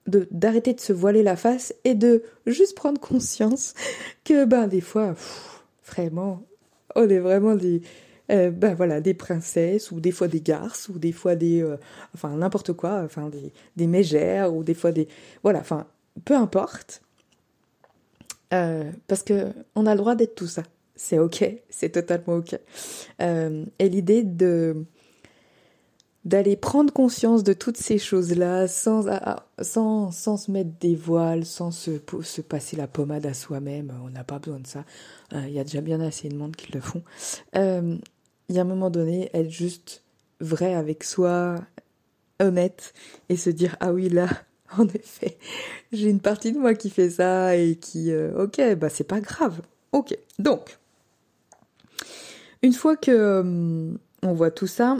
d'arrêter 0.07 0.73
de, 0.73 0.79
se 0.79 0.93
voiler 0.93 1.23
la 1.23 1.35
face 1.35 1.73
et 1.83 1.95
de 1.95 2.23
juste 2.45 2.75
prendre 2.75 2.99
conscience 2.99 3.73
que 4.23 4.45
ben 4.45 4.67
des 4.67 4.81
fois, 4.81 5.15
vraiment, 5.85 6.43
on 6.95 7.09
est 7.09 7.19
vraiment 7.19 7.55
des 7.55 7.81
euh, 8.31 8.49
ben 8.49 8.73
voilà 8.73 9.01
des 9.01 9.13
princesses 9.13 9.91
ou 9.91 9.99
des 9.99 10.11
fois 10.11 10.27
des 10.27 10.41
garces 10.41 10.89
ou 10.89 10.97
des 10.97 11.11
fois 11.11 11.35
des 11.35 11.61
euh, 11.61 11.77
enfin 12.15 12.35
n'importe 12.35 12.73
quoi 12.73 13.03
enfin 13.05 13.29
des, 13.29 13.53
des 13.75 13.85
mégères 13.85 14.51
ou 14.51 14.63
des 14.63 14.73
fois 14.73 14.91
des 14.91 15.07
voilà 15.43 15.59
enfin 15.59 15.85
peu 16.23 16.35
importe, 16.35 17.03
euh, 18.53 18.89
parce 19.07 19.21
que 19.21 19.51
on 19.75 19.85
a 19.85 19.93
le 19.93 19.99
droit 19.99 20.15
d'être 20.15 20.33
tout 20.33 20.47
ça. 20.47 20.63
C'est 20.95 21.19
ok, 21.19 21.45
c'est 21.69 21.89
totalement 21.89 22.37
ok. 22.37 22.57
Et 23.19 23.89
l'idée 23.89 24.23
de 24.23 24.85
d'aller 26.25 26.55
prendre 26.55 26.91
conscience 26.91 27.43
de 27.43 27.53
toutes 27.53 27.77
ces 27.77 27.97
choses-là 27.97 28.67
sans, 28.67 29.05
sans, 29.61 30.11
sans 30.11 30.37
se 30.37 30.51
mettre 30.51 30.71
des 30.79 30.95
voiles, 30.95 31.45
sans 31.45 31.71
se, 31.71 31.91
se 32.23 32.41
passer 32.41 32.75
la 32.75 32.87
pommade 32.87 33.25
à 33.25 33.33
soi-même, 33.33 33.93
on 34.03 34.09
n'a 34.09 34.23
pas 34.23 34.39
besoin 34.39 34.59
de 34.59 34.67
ça. 34.67 34.83
Euh, 35.33 35.43
il 35.47 35.53
y 35.53 35.59
a 35.59 35.63
déjà 35.63 35.81
bien 35.81 36.01
assez 36.01 36.27
de 36.27 36.35
monde 36.35 36.55
qui 36.55 36.71
le 36.71 36.81
font. 36.81 37.03
Il 37.53 38.55
y 38.55 38.59
a 38.59 38.61
un 38.61 38.65
moment 38.65 38.89
donné, 38.89 39.29
être 39.33 39.49
juste 39.49 40.03
vrai 40.39 40.75
avec 40.75 41.03
soi, 41.03 41.55
honnête, 42.39 42.93
et 43.29 43.37
se 43.37 43.49
dire, 43.49 43.77
ah 43.79 43.93
oui, 43.93 44.09
là, 44.09 44.27
En 44.77 44.87
effet, 44.87 45.37
j'ai 45.91 46.09
une 46.09 46.19
partie 46.19 46.51
de 46.51 46.59
moi 46.59 46.73
qui 46.73 46.89
fait 46.89 47.09
ça 47.09 47.55
et 47.55 47.75
qui, 47.75 48.11
euh, 48.11 48.43
ok, 48.43 48.75
bah 48.75 48.89
c'est 48.89 49.03
pas 49.03 49.21
grave. 49.21 49.61
Ok, 49.91 50.17
donc, 50.39 50.77
une 52.61 52.73
fois 52.73 52.97
que 52.97 53.11
euh, 53.11 53.93
on 54.23 54.33
voit 54.33 54.51
tout 54.51 54.67
ça, 54.67 54.97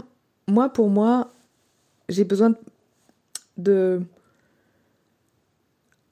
moi 0.48 0.68
pour 0.68 0.88
moi, 0.88 1.32
j'ai 2.08 2.24
besoin 2.24 2.54
de 3.56 4.00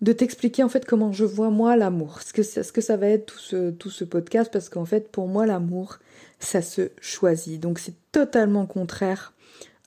de 0.00 0.12
t'expliquer 0.12 0.62
en 0.62 0.68
fait 0.68 0.84
comment 0.84 1.12
je 1.12 1.24
vois 1.24 1.48
moi 1.48 1.76
l'amour. 1.76 2.20
Ce 2.20 2.34
que, 2.34 2.42
ce 2.42 2.70
que 2.70 2.82
ça 2.82 2.98
va 2.98 3.06
être 3.06 3.26
tout 3.26 3.38
ce, 3.38 3.70
tout 3.70 3.88
ce 3.88 4.04
podcast? 4.04 4.52
Parce 4.52 4.68
qu'en 4.68 4.84
fait 4.84 5.10
pour 5.10 5.28
moi 5.28 5.46
l'amour 5.46 5.98
ça 6.40 6.60
se 6.62 6.90
choisit. 7.00 7.60
Donc 7.60 7.78
c'est 7.78 7.94
totalement 8.12 8.66
contraire, 8.66 9.32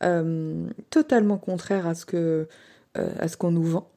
euh, 0.03 0.65
totalement 0.89 1.37
contraire 1.37 1.85
à 1.85 1.93
ce 1.93 2.05
que 2.05 2.47
euh, 2.97 3.09
à 3.19 3.27
ce 3.27 3.37
qu'on 3.37 3.51
nous 3.51 3.63
vend. 3.63 3.89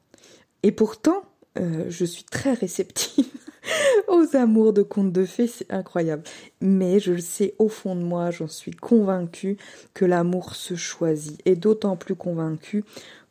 Et 0.63 0.71
pourtant 0.71 1.23
euh, 1.59 1.85
je 1.89 2.05
suis 2.05 2.23
très 2.23 2.53
réceptive 2.53 3.27
aux 4.07 4.35
amours 4.35 4.73
de 4.73 4.81
contes 4.83 5.11
de 5.11 5.25
fées, 5.25 5.47
c'est 5.47 5.71
incroyable. 5.71 6.23
Mais 6.61 6.99
je 6.99 7.13
le 7.13 7.21
sais 7.21 7.55
au 7.59 7.67
fond 7.67 7.95
de 7.95 8.01
moi, 8.01 8.31
j'en 8.31 8.47
suis 8.47 8.71
convaincue 8.71 9.57
que 9.93 10.05
l'amour 10.05 10.55
se 10.55 10.75
choisit. 10.75 11.39
Et 11.45 11.55
d'autant 11.55 11.97
plus 11.97 12.15
convaincue 12.15 12.83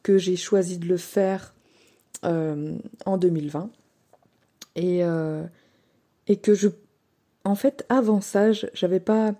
que 0.02 0.18
j'ai 0.18 0.36
choisi 0.36 0.78
de 0.78 0.86
le 0.86 0.96
faire 0.96 1.54
euh, 2.24 2.76
en 3.06 3.16
2020. 3.16 3.70
Et, 4.76 5.04
euh, 5.04 5.44
et 6.26 6.36
que 6.36 6.54
je. 6.54 6.68
En 7.44 7.54
fait, 7.54 7.86
avant 7.88 8.20
ça, 8.20 8.52
j'avais 8.52 9.00
pas. 9.00 9.34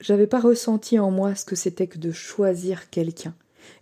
J'avais 0.00 0.26
pas 0.26 0.40
ressenti 0.40 0.98
en 0.98 1.10
moi 1.10 1.34
ce 1.34 1.44
que 1.44 1.54
c'était 1.54 1.86
que 1.86 1.98
de 1.98 2.10
choisir 2.10 2.88
quelqu'un 2.88 3.34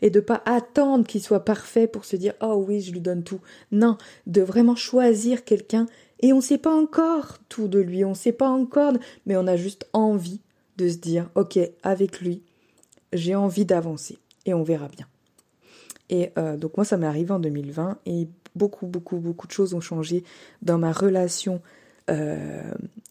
et 0.03 0.11
de 0.11 0.21
pas 0.21 0.43
attendre 0.45 1.07
qu'il 1.07 1.23
soit 1.23 1.45
parfait 1.45 1.87
pour 1.87 2.05
se 2.05 2.17
dire 2.17 2.35
oh 2.41 2.65
oui 2.67 2.81
je 2.81 2.93
lui 2.93 3.01
donne 3.01 3.25
tout. 3.25 3.41
Non 3.73 3.99
de 4.27 4.43
vraiment 4.43 4.77
choisir 4.77 5.45
quelqu'un. 5.45 5.87
Et 6.21 6.33
on 6.33 6.41
sait 6.41 6.59
pas 6.59 6.75
encore 6.75 7.39
tout 7.49 7.69
de 7.69 7.79
lui 7.79 8.05
on 8.05 8.15
sait 8.15 8.33
pas 8.33 8.49
encore 8.49 8.95
mais 9.27 9.37
on 9.37 9.47
a 9.47 9.57
juste 9.57 9.89
envie 9.93 10.41
de 10.77 10.89
se 10.89 10.97
dire 10.97 11.31
ok 11.35 11.59
avec 11.83 12.21
lui 12.21 12.43
j'ai 13.13 13.35
envie 13.35 13.65
d'avancer. 13.65 14.19
Et 14.47 14.55
on 14.55 14.63
verra 14.63 14.89
bien. 14.89 15.07
Et 16.11 16.31
euh, 16.39 16.57
donc 16.57 16.77
moi, 16.77 16.85
ça 16.85 16.97
m'est 16.97 17.07
arrivé 17.07 17.31
en 17.33 17.39
2020 17.39 17.99
et 18.07 18.29
beaucoup, 18.57 18.87
beaucoup, 18.87 19.19
beaucoup 19.19 19.47
de 19.47 19.53
choses 19.53 19.75
ont 19.75 19.81
changé 19.81 20.25
dans 20.63 20.79
ma 20.79 20.93
relation 20.93 21.61
euh, 22.11 22.63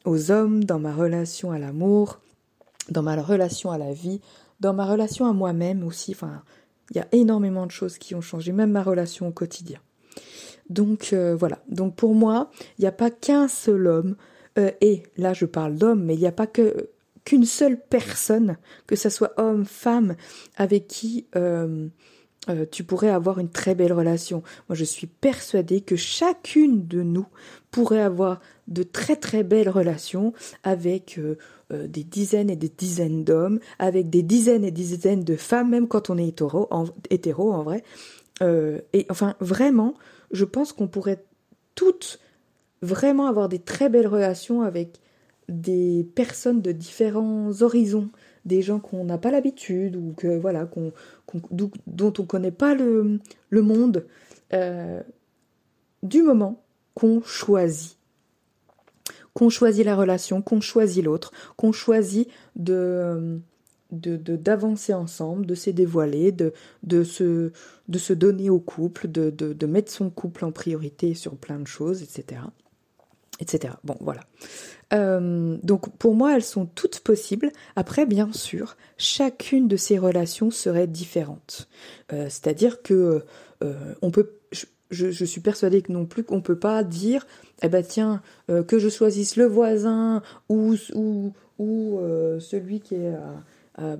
aux 0.05 0.31
hommes, 0.31 0.63
dans 0.63 0.79
ma 0.79 0.93
relation 0.93 1.51
à 1.51 1.59
l'amour, 1.59 2.19
dans 2.89 3.03
ma 3.03 3.15
relation 3.21 3.71
à 3.71 3.77
la 3.77 3.93
vie, 3.93 4.19
dans 4.59 4.73
ma 4.73 4.85
relation 4.85 5.25
à 5.25 5.33
moi-même 5.33 5.83
aussi. 5.83 6.15
Il 6.91 6.97
y 6.97 6.99
a 6.99 7.07
énormément 7.11 7.65
de 7.65 7.71
choses 7.71 7.97
qui 7.97 8.15
ont 8.15 8.21
changé, 8.21 8.51
même 8.51 8.71
ma 8.71 8.83
relation 8.83 9.27
au 9.27 9.31
quotidien. 9.31 9.79
Donc 10.69 11.09
euh, 11.13 11.35
voilà. 11.35 11.59
Donc 11.69 11.95
pour 11.95 12.15
moi, 12.15 12.49
il 12.77 12.81
n'y 12.81 12.87
a 12.87 12.91
pas 12.91 13.11
qu'un 13.11 13.47
seul 13.47 13.87
homme. 13.87 14.15
et 14.81 15.03
là, 15.17 15.33
je 15.33 15.45
parle 15.45 15.75
d'homme, 15.75 16.03
mais 16.03 16.15
il 16.15 16.19
n'y 16.19 16.27
a 16.27 16.31
pas 16.31 16.47
qu'une 16.47 17.45
seule 17.45 17.79
personne, 17.79 18.57
que 18.87 18.95
ce 18.95 19.09
soit 19.09 19.33
homme, 19.39 19.65
femme, 19.65 20.15
avec 20.57 20.87
qui 20.87 21.27
euh, 22.49 22.65
tu 22.71 22.83
pourrais 22.83 23.09
avoir 23.09 23.39
une 23.39 23.49
très 23.49 23.75
belle 23.75 23.91
relation. 23.91 24.41
Moi, 24.69 24.75
je 24.75 24.85
suis 24.85 25.07
persuadée 25.07 25.81
que 25.81 25.95
chacune 25.95 26.87
de 26.87 27.03
nous 27.03 27.27
pourrait 27.71 28.01
avoir 28.01 28.39
de 28.67 28.83
très 28.83 29.17
très 29.17 29.43
belles 29.43 29.69
relations 29.69 30.33
avec 30.63 31.17
euh, 31.17 31.37
euh, 31.71 31.87
des 31.87 32.03
dizaines 32.03 32.49
et 32.49 32.55
des 32.55 32.69
dizaines 32.69 33.23
d'hommes, 33.23 33.59
avec 33.79 34.09
des 34.09 34.23
dizaines 34.23 34.63
et 34.63 34.71
des 34.71 34.83
dizaines 34.83 35.23
de 35.23 35.35
femmes, 35.35 35.69
même 35.69 35.87
quand 35.87 36.09
on 36.09 36.17
est 36.17 36.27
hétéro, 36.27 36.67
en, 36.71 36.85
hétéro, 37.09 37.53
en 37.53 37.63
vrai. 37.63 37.83
et 38.41 39.05
enfin, 39.09 39.35
vraiment, 39.39 39.95
je 40.31 40.45
pense 40.45 40.73
qu'on 40.73 40.87
pourrait 40.87 41.23
toutes 41.75 42.19
vraiment 42.81 43.27
avoir 43.27 43.49
des 43.49 43.59
très 43.59 43.89
belles 43.89 44.07
relations 44.07 44.61
avec 44.61 44.99
des 45.49 46.07
personnes 46.15 46.61
de 46.61 46.71
différents 46.71 47.61
horizons, 47.61 48.09
des 48.45 48.61
gens 48.61 48.79
qu'on 48.79 49.05
n'a 49.05 49.17
pas 49.17 49.31
l'habitude 49.31 49.95
ou 49.95 50.13
que 50.15 50.37
voilà 50.37 50.69
dont 51.87 52.13
on 52.17 52.23
connaît 52.25 52.51
pas 52.51 52.75
le, 52.75 53.19
le 53.49 53.61
monde, 53.61 54.05
euh, 54.53 55.01
du 56.03 56.21
moment 56.21 56.63
qu'on 56.93 57.21
choisit, 57.21 57.96
qu'on 59.37 59.49
choisit 59.49 59.85
la 59.85 59.95
relation, 59.95 60.41
qu'on 60.41 60.61
choisit 60.61 61.05
l'autre, 61.05 61.31
qu'on 61.57 61.71
choisit 61.71 62.27
d'avancer 63.91 64.95
ensemble, 64.95 65.45
de 65.45 65.53
se 65.53 65.69
dévoiler, 65.69 66.31
de, 66.31 66.53
se, 67.03 68.13
donner 68.13 68.49
au 68.49 68.59
couple, 68.59 69.07
de 69.07 69.65
mettre 69.67 69.91
son 69.91 70.09
couple 70.09 70.43
en 70.43 70.51
priorité 70.51 71.13
sur 71.13 71.35
plein 71.35 71.59
de 71.59 71.67
choses, 71.67 72.01
etc 72.01 72.39
etc. 73.39 73.73
Bon, 73.83 73.95
voilà. 73.99 74.21
Euh, 74.93 75.57
donc 75.63 75.95
pour 75.97 76.15
moi, 76.15 76.35
elles 76.35 76.43
sont 76.43 76.65
toutes 76.65 76.99
possibles. 76.99 77.51
Après, 77.75 78.05
bien 78.05 78.31
sûr, 78.33 78.77
chacune 78.97 79.67
de 79.67 79.77
ces 79.77 79.97
relations 79.97 80.51
serait 80.51 80.87
différente. 80.87 81.67
Euh, 82.13 82.25
c'est-à-dire 82.29 82.81
que 82.81 83.23
euh, 83.63 83.93
on 84.01 84.11
peut, 84.11 84.36
je, 84.89 85.25
suis 85.25 85.41
persuadée 85.41 85.81
que 85.81 85.91
non 85.91 86.05
plus 86.05 86.23
qu'on 86.23 86.41
peut 86.41 86.57
pas 86.57 86.83
dire, 86.83 87.25
eh 87.61 87.69
ben 87.69 87.83
tiens, 87.83 88.21
que 88.47 88.79
je 88.79 88.89
choisisse 88.89 89.35
le 89.35 89.45
voisin 89.45 90.21
ou 90.49 90.75
ou 91.59 91.99
celui 92.39 92.79
qui 92.79 92.95
est 92.95 93.13
à 93.75 93.97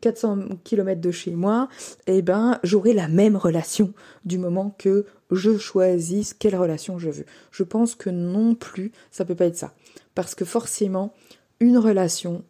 400 0.00 0.60
km 0.64 1.00
de 1.00 1.10
chez 1.10 1.32
moi, 1.32 1.68
eh 2.06 2.22
ben, 2.22 2.60
j'aurai 2.62 2.92
la 2.92 3.08
même 3.08 3.36
relation 3.36 3.92
du 4.24 4.38
moment 4.38 4.74
que 4.78 5.06
je 5.30 5.58
choisis 5.58 6.34
quelle 6.34 6.56
relation 6.56 6.98
je 6.98 7.10
veux. 7.10 7.26
Je 7.50 7.62
pense 7.62 7.94
que 7.94 8.10
non 8.10 8.54
plus, 8.54 8.92
ça 9.10 9.24
peut 9.24 9.34
pas 9.34 9.46
être 9.46 9.56
ça. 9.56 9.74
Parce 10.14 10.34
que 10.34 10.44
forcément, 10.44 11.14
une 11.60 11.78
relation, 11.78 12.44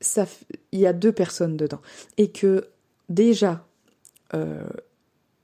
ça, 0.00 0.26
il 0.72 0.80
y 0.80 0.86
a 0.86 0.92
deux 0.92 1.12
personnes 1.12 1.56
dedans. 1.56 1.80
Et 2.16 2.30
que 2.30 2.68
déjà, 3.08 3.66
euh, 4.34 4.64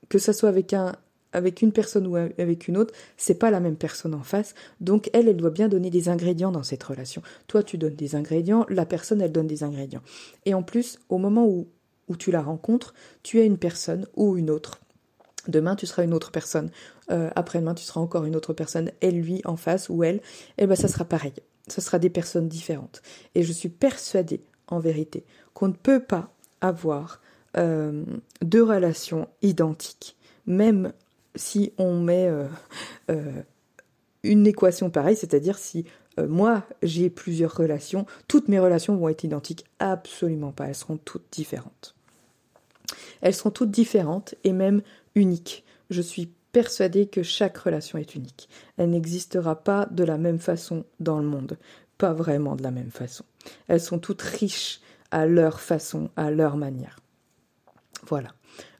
que 0.09 0.19
ça 0.19 0.33
soit 0.33 0.49
avec 0.49 0.73
un, 0.73 0.95
avec 1.33 1.61
une 1.61 1.71
personne 1.71 2.07
ou 2.07 2.15
avec 2.15 2.67
une 2.67 2.77
autre, 2.77 2.93
c'est 3.17 3.35
pas 3.35 3.51
la 3.51 3.59
même 3.59 3.75
personne 3.75 4.13
en 4.13 4.23
face. 4.23 4.53
Donc 4.79 5.09
elle, 5.13 5.27
elle 5.27 5.37
doit 5.37 5.49
bien 5.49 5.69
donner 5.69 5.89
des 5.89 6.09
ingrédients 6.09 6.51
dans 6.51 6.63
cette 6.63 6.83
relation. 6.83 7.21
Toi, 7.47 7.63
tu 7.63 7.77
donnes 7.77 7.95
des 7.95 8.15
ingrédients, 8.15 8.65
la 8.69 8.85
personne, 8.85 9.21
elle 9.21 9.31
donne 9.31 9.47
des 9.47 9.63
ingrédients. 9.63 10.01
Et 10.45 10.53
en 10.53 10.63
plus, 10.63 10.99
au 11.09 11.17
moment 11.17 11.45
où, 11.45 11.67
où 12.07 12.15
tu 12.15 12.31
la 12.31 12.41
rencontres, 12.41 12.93
tu 13.23 13.39
es 13.39 13.45
une 13.45 13.57
personne 13.57 14.05
ou 14.15 14.37
une 14.37 14.49
autre. 14.49 14.79
Demain, 15.47 15.75
tu 15.75 15.87
seras 15.87 16.03
une 16.03 16.13
autre 16.13 16.31
personne. 16.31 16.69
Euh, 17.09 17.29
après-demain, 17.35 17.73
tu 17.73 17.83
seras 17.83 18.01
encore 18.01 18.25
une 18.25 18.35
autre 18.35 18.53
personne. 18.53 18.91
Elle, 19.01 19.19
lui, 19.19 19.41
en 19.45 19.55
face 19.55 19.89
ou 19.89 20.03
elle, 20.03 20.21
eh 20.57 20.67
ben 20.67 20.75
ça 20.75 20.87
sera 20.87 21.05
pareil. 21.05 21.33
Ça 21.67 21.81
sera 21.81 21.99
des 21.99 22.09
personnes 22.09 22.47
différentes. 22.47 23.01
Et 23.33 23.43
je 23.43 23.51
suis 23.51 23.69
persuadée, 23.69 24.43
en 24.67 24.79
vérité, 24.79 25.25
qu'on 25.53 25.67
ne 25.67 25.73
peut 25.73 25.99
pas 25.99 26.33
avoir 26.61 27.21
euh, 27.57 28.03
deux 28.41 28.63
relations 28.63 29.27
identiques, 29.41 30.15
même 30.45 30.93
si 31.35 31.73
on 31.77 31.99
met 31.99 32.27
euh, 32.27 32.47
euh, 33.09 33.41
une 34.23 34.47
équation 34.47 34.89
pareille, 34.89 35.15
c'est-à-dire 35.15 35.57
si 35.57 35.85
euh, 36.19 36.27
moi 36.27 36.63
j'ai 36.83 37.09
plusieurs 37.09 37.55
relations, 37.55 38.05
toutes 38.27 38.47
mes 38.47 38.59
relations 38.59 38.95
vont 38.95 39.09
être 39.09 39.23
identiques, 39.23 39.65
absolument 39.79 40.51
pas, 40.51 40.67
elles 40.67 40.75
seront 40.75 40.97
toutes 40.97 41.27
différentes. 41.31 41.95
Elles 43.21 43.35
seront 43.35 43.51
toutes 43.51 43.71
différentes 43.71 44.35
et 44.43 44.51
même 44.51 44.81
uniques. 45.15 45.63
Je 45.89 46.01
suis 46.01 46.31
persuadée 46.51 47.07
que 47.07 47.23
chaque 47.23 47.57
relation 47.57 47.97
est 47.97 48.15
unique. 48.15 48.49
Elle 48.77 48.89
n'existera 48.89 49.55
pas 49.55 49.87
de 49.91 50.03
la 50.03 50.17
même 50.17 50.39
façon 50.39 50.85
dans 50.99 51.19
le 51.19 51.25
monde, 51.25 51.57
pas 51.97 52.13
vraiment 52.13 52.55
de 52.55 52.63
la 52.63 52.71
même 52.71 52.91
façon. 52.91 53.23
Elles 53.67 53.81
sont 53.81 53.99
toutes 53.99 54.21
riches 54.21 54.81
à 55.11 55.25
leur 55.25 55.61
façon, 55.61 56.09
à 56.17 56.31
leur 56.31 56.57
manière. 56.57 56.97
Voilà. 58.07 58.29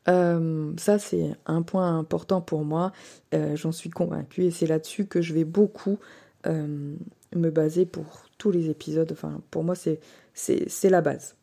Euh, 0.07 0.73
ça, 0.77 0.99
c'est 0.99 1.35
un 1.45 1.61
point 1.61 1.97
important 1.97 2.41
pour 2.41 2.65
moi. 2.65 2.91
Euh, 3.33 3.55
j'en 3.55 3.71
suis 3.71 3.89
convaincue 3.89 4.45
et 4.45 4.51
c'est 4.51 4.67
là-dessus 4.67 5.05
que 5.05 5.21
je 5.21 5.33
vais 5.33 5.43
beaucoup 5.43 5.99
euh, 6.47 6.95
me 7.35 7.49
baser 7.49 7.85
pour 7.85 8.23
tous 8.37 8.51
les 8.51 8.69
épisodes. 8.69 9.15
Pour 9.51 9.63
moi, 9.63 9.75
c'est, 9.75 10.89
la 10.89 11.01
base. 11.01 11.35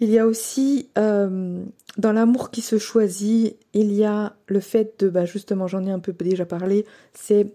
Il 0.00 0.10
y 0.10 0.18
a 0.18 0.26
aussi, 0.26 0.90
dans 0.96 2.12
l'amour 2.12 2.50
qui 2.50 2.60
se 2.60 2.78
choisit, 2.78 3.56
il 3.72 3.92
y 3.92 4.04
a 4.04 4.36
le 4.48 4.60
fait 4.60 4.98
de, 4.98 5.08
bah 5.08 5.24
justement, 5.24 5.68
j'en 5.68 5.86
ai 5.86 5.90
un 5.90 6.00
peu 6.00 6.12
déjà 6.12 6.44
parlé, 6.44 6.84
c'est 7.14 7.54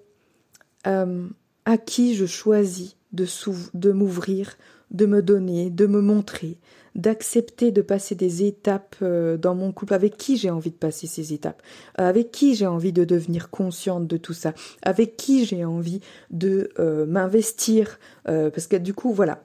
à 0.85 1.77
qui 1.77 2.15
je 2.15 2.25
choisis 2.25 2.95
de 3.11 3.91
m'ouvrir, 3.91 4.57
de 4.89 5.05
me 5.05 5.21
donner, 5.21 5.69
de 5.69 5.85
me 5.85 6.01
montrer, 6.01 6.57
d'accepter 6.95 7.71
de 7.71 7.81
passer 7.81 8.15
des 8.15 8.43
étapes 8.43 8.97
euh, 9.01 9.37
dans 9.37 9.55
mon 9.55 9.71
couple, 9.71 9.93
avec 9.93 10.17
qui 10.17 10.37
j'ai 10.37 10.49
envie 10.49 10.71
de 10.71 10.75
passer 10.75 11.07
ces 11.07 11.33
étapes, 11.33 11.61
euh, 11.99 12.07
avec 12.07 12.31
qui 12.31 12.55
j'ai 12.55 12.67
envie 12.67 12.91
de 12.91 13.05
devenir 13.05 13.49
consciente 13.49 14.07
de 14.07 14.17
tout 14.17 14.33
ça, 14.33 14.53
avec 14.81 15.15
qui 15.15 15.45
j'ai 15.45 15.63
envie 15.63 16.01
de 16.31 16.69
euh, 16.79 17.05
m'investir, 17.05 17.99
parce 18.25 18.67
que 18.67 18.75
du 18.75 18.93
coup, 18.93 19.13
voilà, 19.13 19.43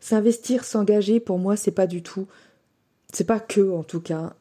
s'investir, 0.00 0.64
s'engager, 0.64 1.18
pour 1.18 1.38
moi, 1.38 1.56
c'est 1.56 1.70
pas 1.70 1.86
du 1.86 2.02
tout, 2.02 2.26
c'est 3.12 3.24
pas 3.24 3.40
que, 3.40 3.72
en 3.72 3.82
tout 3.82 4.00
cas, 4.00 4.34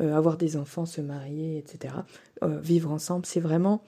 avoir 0.00 0.36
des 0.36 0.56
enfants, 0.56 0.86
se 0.86 1.00
marier, 1.00 1.58
etc., 1.58 1.94
vivre 2.42 2.90
ensemble, 2.90 3.26
c'est 3.26 3.40
vraiment, 3.40 3.82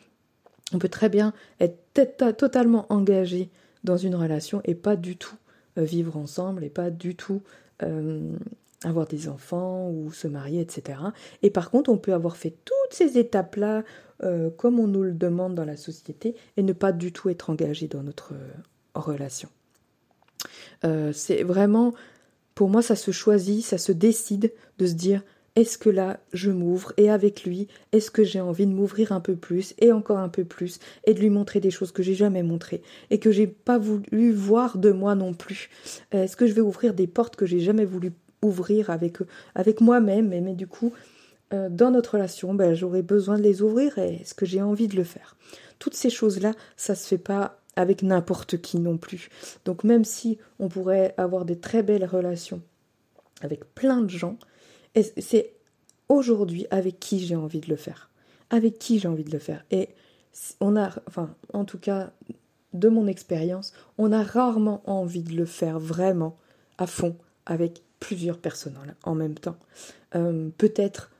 on 0.73 0.79
peut 0.79 0.88
très 0.88 1.09
bien 1.09 1.35
être 1.61 2.37
totalement 2.37 2.87
engagé 2.90 3.51
dans 3.85 3.97
une 3.97 4.14
relation 4.14 4.61
et 4.64 4.75
pas 4.75 4.97
du 4.97 5.16
tout 5.16 5.37
vivre 5.85 6.17
ensemble 6.17 6.65
et 6.65 6.71
pas 6.71 6.91
du 6.91 7.15
tout 7.15 7.43
euh, 7.83 8.37
avoir 8.85 9.07
des 9.07 9.29
enfants 9.29 9.91
ou 9.91 10.12
se 10.12 10.29
marier, 10.29 10.61
etc. 10.61 10.99
Et 11.43 11.51
par 11.51 11.71
contre, 11.71 11.91
on 11.91 11.99
peut 11.99 12.12
avoir 12.12 12.37
fait 12.37 12.55
toutes 12.65 12.93
ces 12.93 13.19
étapes-là 13.19 13.85
euh, 14.23 14.51
comme 14.51 14.79
on 14.79 14.87
nous 14.87 15.03
le 15.03 15.12
demande 15.12 15.55
dans 15.55 15.65
la 15.65 15.77
société 15.77 16.35
et 16.57 16.62
ne 16.62 16.73
pas 16.73 16.93
du 16.93 17.12
tout 17.12 17.29
être 17.29 17.51
engagé 17.51 17.89
dans 17.89 18.03
notre 18.03 18.35
relation. 18.95 19.49
c'est 21.12 21.43
vraiment, 21.43 21.93
pour 22.55 22.69
moi, 22.71 22.81
ça 22.81 22.97
se 22.97 23.11
choisit, 23.11 23.65
ça 23.65 23.79
se 23.79 23.93
décide 23.93 24.53
de 24.79 24.87
se 24.87 24.95
dire 24.95 25.23
est-ce 25.57 25.79
que 25.79 25.90
là 25.90 26.21
je 26.33 26.51
m'ouvre 26.51 26.92
et 26.97 27.11
avec 27.11 27.45
lui, 27.45 27.69
est-ce 27.92 28.11
que 28.11 28.23
j'ai 28.23 28.40
envie 28.40 28.66
de 28.66 28.73
m'ouvrir 28.73 29.12
un 29.12 29.21
peu 29.21 29.35
plus 29.35 29.75
et 29.79 29.90
encore 29.90 30.19
un 30.19 30.29
peu 30.29 30.45
plus 30.45 30.79
et 31.05 31.14
de 31.14 31.21
lui 31.21 31.31
montrer 31.31 31.61
des 31.61 31.71
choses 31.71 31.92
que 31.92 32.03
j'ai 32.03 32.14
jamais 32.14 32.42
montrées 32.42 32.83
et 33.11 33.19
que 33.19 33.33
j'ai 33.33 33.47
pas 33.47 33.79
voulu 33.79 34.33
voir 34.33 34.79
de 34.79 34.92
moi 34.92 35.14
non 35.14 35.35
plus? 35.35 35.71
Est-ce 36.12 36.37
que 36.37 36.47
je 36.47 36.53
vais 36.53 36.61
ouvrir 36.61 36.95
des 36.95 37.07
portes 37.07 37.37
que 37.37 37.47
j'ai 37.47 37.61
jamais 37.61 37.85
voulu 37.85 38.12
ouvrir 38.42 38.90
avec 38.90 39.81
moi-même 39.81 40.29
mais, 40.29 40.40
mais 40.40 40.55
du 40.55 40.66
coup 40.66 40.92
euh, 41.53 41.69
dans 41.71 41.90
notre 41.90 42.14
relation, 42.14 42.55
ben, 42.55 42.75
j'aurais 42.75 43.03
besoin 43.03 43.38
de 43.38 43.42
les 43.42 43.62
ouvrir 43.62 43.99
et 43.99 44.16
est-ce 44.16 44.35
que 44.35 44.47
j'ai 44.47 44.62
envie 44.62 44.88
de 44.88 44.97
le 44.97 45.05
faire? 45.05 45.37
Toutes 45.79 45.95
ces 45.95 46.11
choses-là, 46.11 46.53
ça 46.77 46.95
se 46.95 47.07
fait 47.07 47.19
pas 47.19 47.61
avec 47.77 48.03
n'importe 48.03 48.61
qui 48.61 48.79
non 48.79 48.97
plus. 48.97 49.29
Donc 49.64 49.85
même 49.85 50.05
si 50.05 50.38
on 50.59 50.69
pourrait 50.69 51.14
avoir 51.19 51.45
des 51.45 51.59
très 51.59 51.83
belles 51.83 52.07
relations 52.07 52.62
avec 53.42 53.75
plein 53.75 54.01
de 54.01 54.11
gens, 54.11 54.38
c'est 55.03 55.53
aujourd'hui 56.09 56.67
avec 56.71 56.99
qui 56.99 57.21
j'ai 57.21 57.37
envie 57.37 57.61
de 57.61 57.69
le 57.69 57.77
faire. 57.77 58.11
Avec 58.51 58.79
qui 58.79 58.99
j'ai 58.99 59.09
envie 59.09 59.25
de 59.25 59.33
le 59.33 59.39
faire. 59.39 59.65
Et 59.71 59.91
on 60.61 60.77
a, 60.77 60.91
enfin, 61.07 61.35
en 61.53 61.65
tout 61.65 61.79
cas, 61.79 62.13
de 62.73 62.89
mon 62.89 63.07
expérience, 63.07 63.73
on 63.99 64.13
a 64.13 64.23
rarement 64.23 64.83
envie 64.89 65.23
de 65.23 65.35
le 65.35 65.47
faire 65.47 65.79
vraiment 65.79 66.37
à 66.79 66.87
fond 66.87 67.17
avec 67.47 67.83
plusieurs 68.01 68.39
personnes 68.39 68.77
en 69.05 69.15
même 69.15 69.35
temps. 69.35 69.57
Euh, 70.15 70.51
peut-être, 70.59 71.11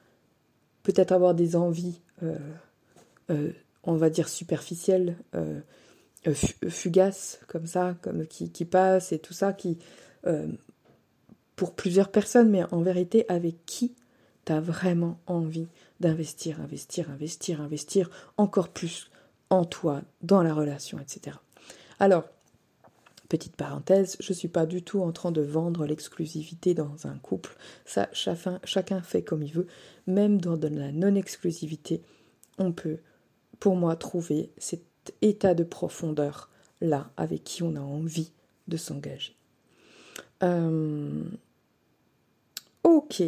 peut-être 0.83 1.13
avoir 1.13 1.35
des 1.35 1.57
envies, 1.57 2.01
euh, 2.23 2.37
euh, 3.31 3.51
on 3.83 3.97
va 3.97 4.11
dire 4.11 4.29
superficielles, 4.29 5.17
fugaces 6.69 7.41
comme 7.47 7.67
ça, 7.67 7.95
comme 8.03 8.27
qui, 8.27 8.51
qui 8.51 8.65
passent 8.65 9.13
et 9.13 9.19
tout 9.19 9.33
ça, 9.33 9.53
qui 9.53 9.79
pour 11.57 11.75
plusieurs 11.75 12.11
personnes, 12.11 12.51
mais 12.51 12.63
en 12.73 12.83
vérité, 12.83 13.25
avec 13.29 13.65
qui 13.67 13.95
tu 14.45 14.53
as 14.53 14.61
vraiment 14.61 15.19
envie 15.27 15.67
d'investir, 16.01 16.61
investir, 16.61 17.11
investir, 17.11 17.61
investir 17.61 18.11
encore 18.37 18.69
plus 18.69 19.11
en 19.51 19.65
toi, 19.65 20.03
dans 20.23 20.43
la 20.43 20.55
relation, 20.55 20.99
etc. 20.99 21.37
Alors, 21.99 22.25
petite 23.29 23.57
parenthèse, 23.57 24.17
je 24.21 24.33
ne 24.33 24.37
suis 24.37 24.49
pas 24.49 24.67
du 24.67 24.83
tout 24.83 25.01
en 25.01 25.13
train 25.13 25.33
de 25.33 25.41
vendre 25.41 25.87
l'exclusivité 25.87 26.75
dans 26.75 27.07
un 27.07 27.17
couple. 27.19 27.57
Ça, 27.85 28.09
chacun, 28.13 29.03
fait 29.03 29.23
comme 29.23 29.43
il 29.43 29.53
veut. 29.53 29.67
Même 30.07 30.41
dans 30.41 30.57
de 30.57 30.69
la 30.69 30.93
non-exclusivité, 30.93 32.03
on 32.59 32.73
peut, 32.73 32.99
pour 33.61 33.77
moi, 33.77 33.97
trouver 33.97 34.51
cet 34.59 34.83
état 35.23 35.55
de 35.55 35.65
profondeur 35.65 36.51
là 36.81 37.11
avec 37.17 37.45
qui 37.45 37.63
on 37.63 37.77
a 37.77 37.81
envie 37.81 38.33
de 38.69 38.77
s'engager. 38.77 39.35
Euh, 40.43 41.23
ok. 42.87 43.23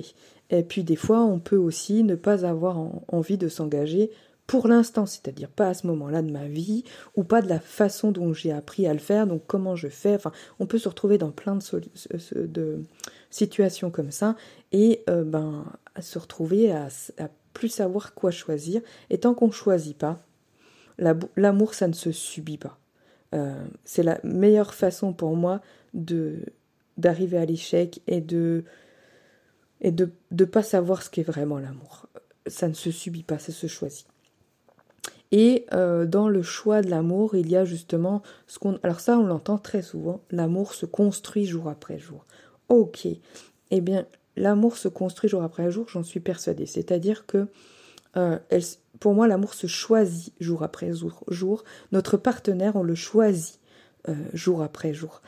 Et 0.51 0.63
puis 0.63 0.85
des 0.85 0.97
fois, 0.97 1.23
on 1.25 1.41
peut 1.41 1.57
aussi 1.57 2.05
ne 2.05 2.15
pas 2.15 2.47
avoir 2.47 2.79
envie 3.09 3.37
de 3.37 3.49
s'engager 3.49 4.11
pour 4.47 4.67
l'instant, 4.67 5.05
c'est-à-dire 5.05 5.51
pas 5.51 5.69
à 5.69 5.75
ce 5.75 5.87
moment-là 5.89 6.23
de 6.23 6.31
ma 6.31 6.49
vie, 6.49 6.83
ou 7.17 7.23
pas 7.23 7.43
de 7.43 7.51
la 7.51 7.61
façon 7.61 8.13
dont 8.13 8.33
j'ai 8.33 8.51
appris 8.51 8.87
à 8.87 8.95
le 8.95 8.99
faire, 8.99 9.27
donc 9.27 9.43
comment 9.47 9.77
je 9.77 9.89
fais. 9.89 10.15
Enfin, 10.15 10.33
on 10.59 10.65
peut 10.65 10.79
se 10.79 10.89
retrouver 10.89 11.19
dans 11.19 11.31
plein 11.31 11.57
de, 11.57 12.83
situations 13.29 13.91
comme 13.91 14.11
ça, 14.11 14.37
et 14.73 15.03
euh, 15.11 15.23
ben, 15.23 15.67
se 16.01 16.19
retrouver 16.19 16.73
à, 16.73 16.89
plus 17.53 17.69
savoir 17.69 18.15
quoi 18.15 18.31
choisir. 18.31 18.81
Et 19.11 19.19
tant 19.19 19.35
qu'on 19.35 19.49
ne 19.49 19.53
choisit 19.53 19.99
pas, 19.99 20.19
l'amour, 21.37 21.75
ça 21.75 21.87
ne 21.87 21.93
se 21.93 22.11
subit 22.11 22.57
pas. 22.57 22.79
Euh, 23.35 23.63
c'est 23.85 24.03
la 24.03 24.19
meilleure 24.25 24.73
façon 24.73 25.13
pour 25.13 25.37
moi 25.37 25.61
d'arriver 25.93 27.37
à 27.37 27.45
l'échec 27.45 28.01
et 28.07 28.23
de 28.23 28.65
et 29.81 29.93
de 29.93 30.11
ne 30.31 30.45
pas 30.45 30.63
savoir 30.63 31.03
ce 31.03 31.11
qu'est 31.11 31.23
vraiment 31.23 31.59
l'amour. 31.59 32.07
Ça 32.47 32.69
ne 32.69 32.75
se 32.75 32.91
subit 32.91 33.23
pas, 33.23 33.39
ça 33.39 33.53
se 33.53 33.67
choisit. 33.67 34.07
Et 35.31 35.67
euh, 35.75 36.07
dans 36.07 36.29
le 36.29 36.43
choix 36.43 36.81
de 36.81 36.89
l'amour, 36.89 37.35
il 37.37 37.51
y 37.51 37.57
a 37.57 37.65
justement 37.65 38.23
ce 38.47 38.59
qu'on... 38.59 38.79
Alors 38.83 39.01
ça, 39.01 39.19
on 39.19 39.27
l'entend 39.27 39.59
très 39.59 39.83
souvent, 39.83 40.23
l'amour 40.31 40.75
se 40.75 40.87
construit 40.87 41.45
jour 41.45 41.69
après 41.69 41.99
jour. 41.99 42.25
Ok, 42.69 43.07
eh 43.71 43.81
bien, 43.81 44.07
l'amour 44.37 44.77
se 44.77 44.89
construit 44.89 45.29
jour 45.29 45.43
après 45.43 45.71
jour, 45.71 45.87
j'en 45.89 46.03
suis 46.03 46.21
persuadée. 46.21 46.67
C'est-à-dire 46.67 47.27
que 47.27 47.47
euh, 48.17 48.39
pour 49.01 49.15
moi, 49.15 49.29
l'amour 49.29 49.55
se 49.55 49.67
choisit 49.67 50.33
jour 50.41 50.63
après 50.63 50.93
jour. 50.93 51.25
jour. 51.29 51.65
Notre 51.93 52.17
partenaire, 52.17 52.77
on 52.77 52.83
le 52.83 52.95
choisit 52.95 53.58
euh, 54.09 54.15
jour 54.33 54.63
après 54.63 54.95
jour. 54.95 55.21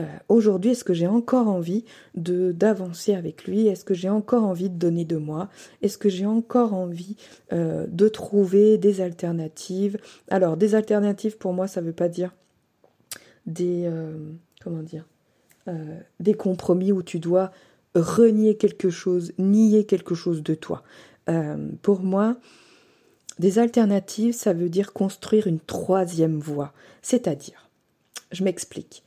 Euh, 0.00 0.04
aujourd'hui, 0.28 0.72
est-ce 0.72 0.84
que 0.84 0.92
j'ai 0.92 1.06
encore 1.06 1.48
envie 1.48 1.84
d'avancer 2.14 3.14
avec 3.14 3.44
lui? 3.44 3.68
Est-ce 3.68 3.84
que 3.84 3.94
j'ai 3.94 4.10
encore 4.10 4.44
envie 4.44 4.68
de 4.68 4.76
donner 4.76 5.04
de 5.04 5.16
moi? 5.16 5.48
Est-ce 5.80 5.96
que 5.96 6.08
j'ai 6.08 6.26
encore 6.26 6.74
envie 6.74 7.16
euh, 7.52 7.86
de 7.88 8.08
trouver 8.08 8.76
des 8.76 9.00
alternatives? 9.00 9.98
Alors, 10.30 10.56
des 10.56 10.74
alternatives 10.74 11.38
pour 11.38 11.54
moi, 11.54 11.68
ça 11.68 11.80
ne 11.80 11.86
veut 11.86 11.92
pas 11.92 12.08
dire 12.08 12.34
des 13.46 13.90
comment 14.62 14.82
dire 14.82 15.06
des 16.20 16.34
compromis 16.34 16.92
où 16.92 17.02
tu 17.02 17.18
dois 17.18 17.50
renier 17.94 18.56
quelque 18.56 18.90
chose, 18.90 19.32
nier 19.38 19.84
quelque 19.84 20.14
chose 20.14 20.42
de 20.42 20.54
toi. 20.54 20.82
pour 21.82 22.00
moi, 22.00 22.36
des 23.38 23.58
alternatives, 23.58 24.34
ça 24.34 24.52
veut 24.52 24.68
dire 24.68 24.92
construire 24.92 25.46
une 25.46 25.60
troisième 25.60 26.38
voie, 26.38 26.72
c'est-à-dire 27.00 27.67
je 28.32 28.44
m'explique. 28.44 29.02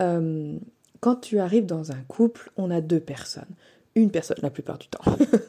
Euh, 0.00 0.58
quand 1.00 1.16
tu 1.16 1.38
arrives 1.38 1.66
dans 1.66 1.92
un 1.92 2.02
couple, 2.08 2.50
on 2.56 2.70
a 2.70 2.80
deux 2.80 3.00
personnes. 3.00 3.54
Une 3.94 4.10
personne 4.10 4.36
la 4.42 4.50
plupart 4.50 4.78
du 4.78 4.88
temps. 4.88 5.04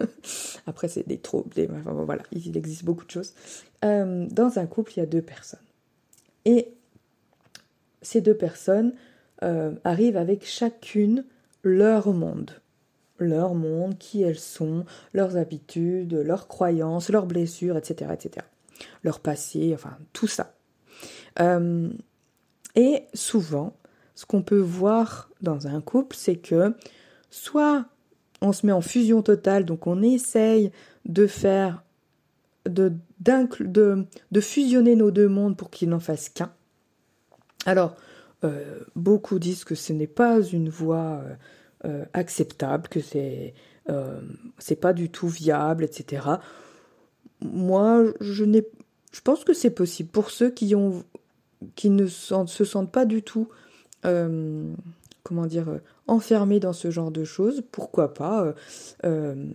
Après, 0.68 0.88
c'est 0.88 1.08
des 1.08 1.18
troubles, 1.18 1.52
voilà, 1.84 2.24
il 2.32 2.56
existe 2.56 2.86
beaucoup 2.86 3.06
de 3.06 3.12
choses. 3.12 3.34
Euh, 3.84 4.26
dans 4.30 4.60
un 4.60 4.66
couple, 4.66 4.94
il 4.96 5.00
y 5.00 5.04
a 5.04 5.06
deux 5.06 5.22
personnes. 5.22 5.60
Et 6.46 6.70
ces 8.02 8.22
deux 8.22 8.36
personnes 8.36 8.94
euh, 9.44 9.74
arrivent 9.84 10.18
avec 10.18 10.46
chacune 10.46 11.26
leur 11.64 12.14
monde. 12.14 12.52
Leur 13.20 13.56
monde, 13.56 13.98
qui 13.98 14.22
elles 14.22 14.40
sont, 14.40 14.86
leurs 15.14 15.38
habitudes, 15.38 16.14
leurs 16.14 16.48
croyances, 16.48 17.10
leurs 17.10 17.26
blessures, 17.26 17.76
etc. 17.76 18.12
etc. 18.14 18.46
Leur 19.04 19.20
passé, 19.20 19.72
enfin, 19.74 19.98
tout 20.14 20.28
ça. 20.28 20.54
Et 22.78 23.08
souvent, 23.16 23.76
ce 24.14 24.26
qu'on 24.26 24.44
peut 24.44 24.60
voir 24.60 25.30
dans 25.42 25.68
un 25.68 25.82
couple, 25.82 26.16
c'est 26.16 26.38
que 26.38 26.76
soit 27.32 27.86
on 28.40 28.54
se 28.54 28.68
met 28.68 28.72
en 28.72 28.82
fusion 28.82 29.24
totale, 29.24 29.66
donc 29.66 29.88
on 29.88 30.04
essaye 30.04 30.72
de 31.06 31.26
faire, 31.26 31.84
de, 32.68 32.94
fusionner 34.40 34.96
nos 34.96 35.10
deux 35.10 35.28
mondes 35.28 35.58
pour 35.58 35.72
qu'ils 35.72 35.90
n'en 35.90 36.00
fassent 36.00 36.30
qu'un. 36.30 36.54
Alors, 37.66 37.96
euh, 38.44 38.82
beaucoup 38.96 39.40
disent 39.40 39.64
que 39.64 39.74
ce 39.74 39.92
n'est 39.92 40.06
pas 40.06 40.42
une 40.42 40.70
voie 40.70 41.24
euh, 41.24 41.36
euh, 41.86 42.06
acceptable, 42.14 42.88
que 42.90 43.00
c'est 43.00 43.56
pas 44.80 44.94
du 44.94 45.10
tout 45.10 45.28
viable, 45.28 45.84
etc. 45.84 46.28
Moi, 47.42 48.04
je 48.22 48.46
je 49.14 49.22
pense 49.22 49.44
que 49.44 49.54
c'est 49.54 49.72
possible 49.72 50.10
pour 50.10 50.30
ceux 50.30 50.52
qui 50.52 50.76
ont 50.76 51.04
qui 51.76 51.90
ne 51.90 52.08
se 52.08 52.66
sentent 52.66 52.92
pas 52.92 53.06
du 53.06 53.24
tout, 53.24 53.50
euh, 54.06 54.74
comment 55.24 55.46
dire, 55.46 55.70
euh, 55.70 55.80
enfermés 56.08 56.60
dans 56.60 56.74
ce 56.74 56.92
genre 56.92 57.12
de 57.12 57.24
choses, 57.24 57.64
pourquoi 57.72 58.14
pas 58.14 58.54
euh, 59.04 59.46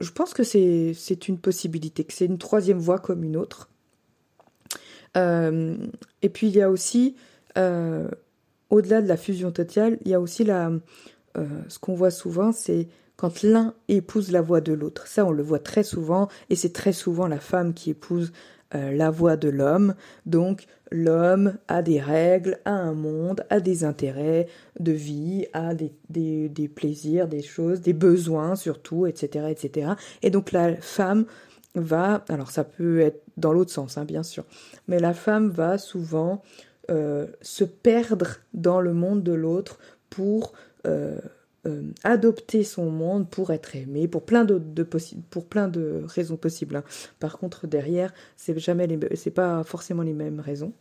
Je 0.00 0.10
pense 0.10 0.34
que 0.34 0.42
c'est 0.44 1.28
une 1.28 1.38
possibilité, 1.38 2.04
que 2.04 2.12
c'est 2.12 2.26
une 2.26 2.38
troisième 2.38 2.78
voie 2.78 2.98
comme 2.98 3.24
une 3.24 3.36
autre. 3.36 3.68
et 5.14 6.28
puis 6.32 6.48
il 6.48 6.54
y 6.54 6.62
a 6.62 6.70
aussi, 6.70 7.16
au-delà 7.56 9.02
de 9.02 9.08
la 9.08 9.16
fusion 9.16 9.52
totale, 9.52 9.98
il 10.04 10.10
y 10.10 10.14
a 10.14 10.20
aussi 10.20 10.44
la, 10.44 10.70
ce 11.34 11.78
qu'on 11.78 11.94
voit 11.94 12.10
souvent, 12.10 12.52
c'est 12.52 12.88
quand 13.16 13.42
l'un 13.42 13.74
épouse 13.88 14.32
la 14.32 14.40
voix 14.40 14.60
de 14.60 14.72
l'autre. 14.72 15.06
Ça, 15.06 15.24
on 15.26 15.32
le 15.32 15.42
voit 15.42 15.58
très 15.58 15.84
souvent, 15.84 16.28
et 16.50 16.56
c'est 16.56 16.72
très 16.72 16.92
souvent 16.92 17.28
la 17.28 17.38
femme 17.38 17.74
qui 17.74 17.90
épouse 17.90 18.32
euh, 18.74 18.92
la 18.92 19.10
voix 19.10 19.36
de 19.36 19.48
l'homme. 19.48 19.94
Donc 20.26 20.66
l'homme 20.90 21.58
a 21.68 21.82
des 21.82 22.00
règles, 22.00 22.58
a 22.64 22.72
un 22.72 22.94
monde, 22.94 23.44
a 23.50 23.60
des 23.60 23.84
intérêts 23.84 24.46
de 24.80 24.92
vie, 24.92 25.46
a 25.52 25.74
des, 25.74 26.68
plaisirs, 26.74 27.28
des 27.28 27.42
choses, 27.42 27.80
des 27.80 27.92
besoins 27.92 28.56
surtout, 28.56 29.06
etc., 29.06 29.46
etc. 29.50 29.92
Et 30.22 30.30
donc 30.30 30.52
la 30.52 30.76
femme 30.76 31.26
va, 31.74 32.24
alors 32.28 32.50
ça 32.50 32.64
peut 32.64 33.00
être 33.00 33.22
dans 33.36 33.52
l'autre 33.52 33.70
sens, 33.70 33.96
hein, 33.96 34.04
bien 34.04 34.22
sûr, 34.22 34.44
mais 34.88 34.98
la 34.98 35.14
femme 35.14 35.48
va 35.48 35.78
souvent 35.78 36.42
euh, 36.90 37.26
se 37.40 37.64
perdre 37.64 38.36
dans 38.52 38.80
le 38.80 38.92
monde 38.92 39.22
de 39.22 39.32
l'autre 39.32 39.78
pour 40.10 40.52
euh, 40.86 41.18
euh, 41.66 41.92
adopter 42.02 42.64
son 42.64 42.90
monde 42.90 43.28
pour 43.28 43.52
être 43.52 43.76
aimé, 43.76 44.08
pour 44.08 44.24
plein 44.24 44.44
de, 44.44 44.60
pour 45.30 45.46
plein 45.46 45.68
de 45.68 46.02
raisons 46.06 46.36
possibles. 46.36 46.76
Hein. 46.76 46.84
Par 47.20 47.38
contre, 47.38 47.66
derrière, 47.66 48.12
c'est 48.36 48.58
jamais 48.58 48.88
pas 49.34 49.62
forcément 49.64 50.02
les 50.02 50.12
mêmes 50.12 50.40
raisons. 50.40 50.72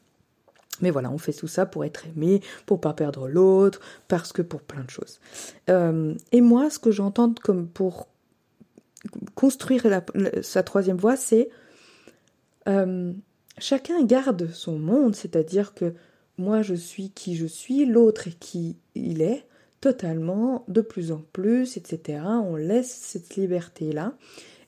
Mais 0.82 0.89
voilà, 0.89 1.12
on 1.12 1.17
fait 1.17 1.34
tout 1.34 1.48
ça 1.48 1.65
pour 1.65 1.86
être 1.86 2.08
aimé, 2.08 2.41
pour 2.65 2.82
pas 2.82 2.94
perdre 2.94 3.28
l'autre, 3.28 3.80
parce 4.08 4.34
que 4.34 4.41
pour 4.41 4.62
plein 4.62 4.84
de 4.84 4.89
choses. 4.89 5.20
Euh, 5.70 6.15
et 6.32 6.41
moi, 6.41 6.70
ce 6.70 6.80
que 6.80 6.91
j'entends 6.91 7.34
comme 7.44 7.67
pour 7.67 8.08
construire 9.36 10.02
sa 10.41 10.63
troisième 10.63 10.98
voie, 10.98 11.15
c'est 11.15 11.50
euh, 12.67 13.13
chacun 13.58 14.04
garde 14.04 14.50
son 14.52 14.78
monde, 14.80 15.15
c'est-à-dire 15.15 15.74
que 15.74 15.94
moi 16.38 16.62
je 16.62 16.74
suis 16.74 17.10
qui 17.12 17.36
je 17.36 17.46
suis, 17.46 17.86
l'autre 17.86 18.28
est 18.28 18.39
qui 18.39 18.78
il 18.96 19.22
est, 19.22 19.46
totalement, 19.82 20.63
de 20.67 20.82
plus 20.82 21.12
en 21.12 21.22
plus, 21.34 21.76
etc. 21.76 22.24
On 22.24 22.56
laisse 22.56 22.91
cette 22.91 23.36
liberté-là. 23.36 24.13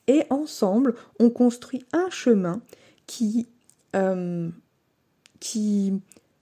Et 0.08 0.24
ensemble, 0.30 0.96
on 1.20 1.30
construit 1.30 1.86
un 1.94 2.10
chemin 2.10 2.62
qui, 3.08 3.48
euh, 3.96 4.50
qui 5.40 5.94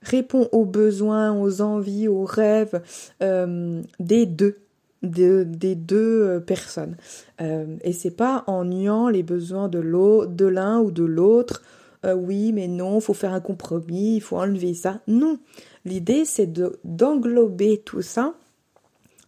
répond 0.02 0.50
aux 0.52 0.66
besoins, 0.66 1.38
aux 1.38 1.62
envies, 1.62 2.08
aux 2.08 2.26
rêves 2.26 2.82
euh, 3.22 3.82
des 4.00 4.26
deux. 4.26 4.58
des 5.04 5.76
deux 5.76 6.24
euh, 6.24 6.40
personnes. 6.40 6.96
et 7.40 7.94
c'est 7.94 8.16
pas 8.16 8.44
en 8.48 8.66
niant 8.66 9.10
les 9.10 9.24
besoins 9.24 9.68
de 9.68 9.82
de 9.82 10.46
l'un 10.46 10.80
ou 10.80 10.92
de 10.92 11.04
l'autre. 11.04 11.62
oui, 12.04 12.52
mais 12.52 12.68
non, 12.68 13.00
il 13.00 13.02
faut 13.02 13.14
faire 13.14 13.34
un 13.34 13.42
compromis, 13.42 14.16
il 14.16 14.22
faut 14.22 14.38
enlever 14.38 14.74
ça. 14.74 15.02
Non, 15.08 15.38
l'idée 15.86 16.26
c'est 16.26 16.48
de 16.48 16.80
d'englober 16.84 17.82
tout 17.84 18.02
ça 18.02 18.36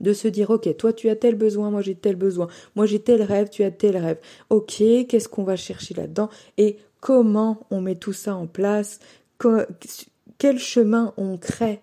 de 0.04 0.14
se 0.14 0.28
dire 0.28 0.52
ok 0.52 0.76
toi 0.78 0.94
tu 0.94 1.10
as 1.10 1.16
tel 1.16 1.36
besoin 1.36 1.72
moi 1.72 1.82
j'ai 1.82 1.96
tel 1.96 2.16
besoin. 2.16 2.48
Moi 2.76 2.86
j'ai 2.86 3.00
tel 3.00 3.24
rêve 3.24 3.50
tu 3.50 3.64
as 3.64 3.72
tel 3.72 3.98
rêve. 3.98 4.20
Ok 4.50 4.84
qu'est-ce 5.08 5.28
qu'on 5.28 5.44
va 5.44 5.56
chercher 5.56 5.96
là-dedans? 5.96 6.30
Et 6.58 6.78
comment 7.00 7.66
on 7.72 7.82
met 7.82 7.96
tout 7.96 8.14
ça 8.14 8.36
en 8.36 8.46
place? 8.46 9.00
Quel 10.38 10.60
chemin 10.60 11.14
on 11.18 11.38
crée? 11.38 11.82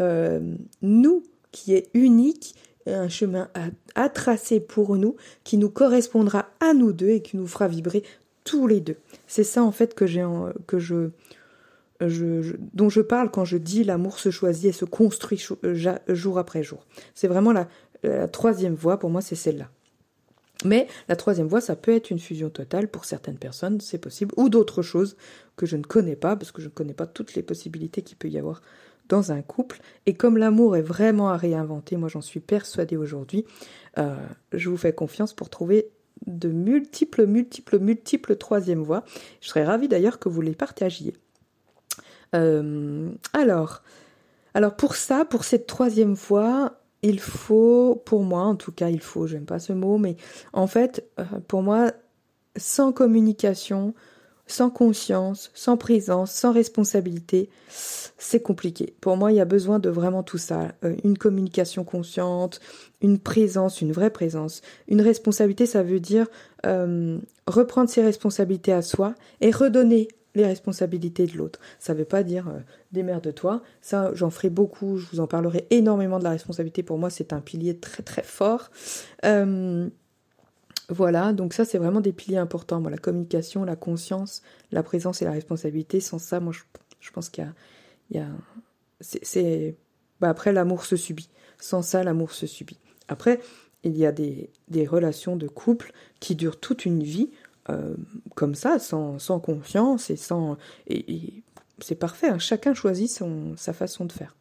Euh, 0.00 0.54
nous 0.82 1.22
qui 1.52 1.74
est 1.74 1.88
unique 1.94 2.54
un 2.86 3.08
chemin 3.08 3.50
à, 3.94 4.08
tracer 4.08 4.60
pour 4.60 4.96
nous 4.96 5.16
qui 5.44 5.58
nous 5.58 5.68
correspondra 5.68 6.46
à 6.60 6.72
nous 6.72 6.92
deux 6.92 7.10
et 7.10 7.22
qui 7.22 7.36
nous 7.36 7.46
fera 7.46 7.68
vibrer 7.68 8.02
tous 8.44 8.66
les 8.66 8.80
deux. 8.80 8.96
C'est 9.26 9.44
ça 9.44 9.62
en 9.62 9.72
fait 9.72 9.94
que 9.94 10.06
j'ai 10.06 10.24
que 10.66 10.78
je 10.78 11.10
dont 12.00 12.88
je 12.88 13.00
parle 13.00 13.30
quand 13.30 13.44
je 13.44 13.56
dis 13.56 13.84
l'amour 13.84 14.18
se 14.18 14.30
choisit 14.30 14.66
et 14.66 14.72
se 14.72 14.84
construit 14.84 15.44
euh, 15.64 15.98
jour 16.08 16.38
après 16.38 16.62
jour. 16.62 16.86
C'est 17.14 17.28
vraiment 17.28 17.52
la, 17.52 17.68
troisième 18.28 18.74
voie, 18.74 18.98
pour 18.98 19.10
moi, 19.10 19.20
c'est 19.20 19.34
celle-là. 19.34 19.68
Mais 20.64 20.86
la 21.08 21.16
troisième 21.16 21.48
voie, 21.48 21.60
ça 21.60 21.76
peut 21.76 21.92
être 21.92 22.10
une 22.10 22.18
fusion 22.18 22.50
totale 22.50 22.88
pour 22.88 23.04
certaines 23.04 23.38
personnes, 23.38 23.80
c'est 23.80 23.98
possible, 23.98 24.32
ou 24.36 24.48
d'autres 24.48 24.82
choses 24.82 25.16
que 25.56 25.66
je 25.66 25.76
ne 25.76 25.82
connais 25.82 26.16
pas, 26.16 26.36
parce 26.36 26.52
que 26.52 26.62
je 26.62 26.66
ne 26.66 26.72
connais 26.72 26.94
pas 26.94 27.06
toutes 27.06 27.34
les 27.34 27.42
possibilités 27.42 28.02
qu'il 28.02 28.16
peut 28.16 28.28
y 28.28 28.38
avoir 28.38 28.62
dans 29.08 29.32
un 29.32 29.42
couple. 29.42 29.80
Et 30.06 30.14
comme 30.14 30.36
l'amour 30.36 30.76
est 30.76 30.82
vraiment 30.82 31.28
à 31.28 31.36
réinventer, 31.36 31.96
moi 31.96 32.08
j'en 32.08 32.20
suis 32.20 32.40
persuadée 32.40 32.96
aujourd'hui, 32.96 33.44
euh, 33.98 34.16
je 34.52 34.68
vous 34.68 34.76
fais 34.76 34.92
confiance 34.92 35.32
pour 35.32 35.50
trouver 35.50 35.90
de 36.26 36.48
multiples, 36.48 37.26
multiples, 37.26 37.78
multiples 37.78 38.36
troisième 38.36 38.82
voies. 38.82 39.04
Je 39.40 39.48
serais 39.48 39.64
ravie 39.64 39.88
d'ailleurs 39.88 40.18
que 40.18 40.28
vous 40.28 40.40
les 40.40 40.54
partagiez. 40.54 41.14
Euh, 42.34 43.10
alors, 43.32 43.82
alors 44.54 44.74
pour 44.76 44.96
ça, 44.96 45.24
pour 45.24 45.44
cette 45.44 45.66
troisième 45.66 46.16
fois, 46.16 46.80
il 47.02 47.20
faut, 47.20 48.02
pour 48.04 48.22
moi 48.22 48.42
en 48.42 48.56
tout 48.56 48.72
cas, 48.72 48.88
il 48.88 49.00
faut, 49.00 49.26
j'aime 49.26 49.46
pas 49.46 49.58
ce 49.58 49.72
mot, 49.72 49.98
mais 49.98 50.16
en 50.52 50.66
fait, 50.66 51.08
euh, 51.18 51.24
pour 51.46 51.62
moi, 51.62 51.92
sans 52.56 52.92
communication, 52.92 53.94
sans 54.46 54.70
conscience, 54.70 55.50
sans 55.54 55.76
présence, 55.76 56.32
sans 56.32 56.52
responsabilité, 56.52 57.50
c'est 57.68 58.42
compliqué. 58.42 58.94
Pour 59.00 59.16
moi, 59.16 59.30
il 59.30 59.36
y 59.36 59.40
a 59.40 59.44
besoin 59.44 59.78
de 59.78 59.90
vraiment 59.90 60.22
tout 60.22 60.38
ça. 60.38 60.72
Euh, 60.84 60.96
une 61.04 61.18
communication 61.18 61.84
consciente, 61.84 62.60
une 63.02 63.18
présence, 63.18 63.80
une 63.80 63.92
vraie 63.92 64.10
présence. 64.10 64.62
Une 64.88 65.02
responsabilité, 65.02 65.66
ça 65.66 65.82
veut 65.82 66.00
dire 66.00 66.26
reprendre 67.46 67.88
ses 67.88 68.02
responsabilités 68.02 68.72
à 68.72 68.82
soi 68.82 69.14
et 69.40 69.52
redonner 69.52 70.08
les 70.38 70.46
responsabilités 70.46 71.26
de 71.26 71.36
l'autre. 71.36 71.60
Ça 71.78 71.92
ne 71.92 71.98
veut 71.98 72.04
pas 72.04 72.22
dire 72.22 72.48
euh, 72.48 72.60
démerde-toi. 72.92 73.62
Ça, 73.80 74.10
j'en 74.14 74.30
ferai 74.30 74.50
beaucoup. 74.50 74.96
Je 74.96 75.06
vous 75.12 75.20
en 75.20 75.26
parlerai 75.26 75.66
énormément 75.70 76.18
de 76.18 76.24
la 76.24 76.30
responsabilité. 76.30 76.82
Pour 76.82 76.98
moi, 76.98 77.10
c'est 77.10 77.32
un 77.32 77.40
pilier 77.40 77.78
très 77.78 78.02
très 78.02 78.22
fort. 78.22 78.70
Euh, 79.24 79.88
voilà, 80.88 81.32
donc 81.34 81.52
ça, 81.52 81.64
c'est 81.64 81.78
vraiment 81.78 82.00
des 82.00 82.12
piliers 82.12 82.38
importants. 82.38 82.80
Moi, 82.80 82.90
la 82.90 82.96
communication, 82.96 83.64
la 83.64 83.76
conscience, 83.76 84.42
la 84.72 84.82
présence 84.82 85.20
et 85.20 85.26
la 85.26 85.32
responsabilité. 85.32 86.00
Sans 86.00 86.18
ça, 86.18 86.40
moi, 86.40 86.54
je, 87.00 87.10
pense 87.10 87.28
qu'il 87.28 87.46
y 88.12 88.18
a, 88.18 88.28
c'est, 89.00 89.76
bah, 90.20 90.30
après 90.30 90.52
l'amour 90.52 90.84
se 90.84 90.96
subit. 90.96 91.28
Sans 91.58 91.82
ça, 91.82 92.02
l'amour 92.02 92.32
se 92.32 92.46
subit. 92.46 92.78
Après, 93.08 93.40
il 93.84 93.96
y 93.96 94.06
a 94.06 94.12
des, 94.12 94.50
des 94.68 94.86
relations 94.86 95.36
de 95.36 95.46
couple 95.46 95.92
qui 96.20 96.34
durent 96.34 96.58
toute 96.58 96.84
une 96.84 97.02
vie 97.02 97.30
euh, 97.70 97.94
comme 98.34 98.54
ça, 98.54 98.78
sans, 98.78 99.18
sans, 99.18 99.40
confiance 99.40 100.10
et 100.10 100.16
sans. 100.16 100.56
Et, 100.86 101.42
c'est 101.80 101.94
parfait, 101.94 102.28
hein. 102.28 102.38
chacun 102.38 102.74
choisit 102.74 103.10
son, 103.10 103.56
sa 103.56 103.72
façon 103.72 104.04
de 104.04 104.12
faire. 104.12 104.34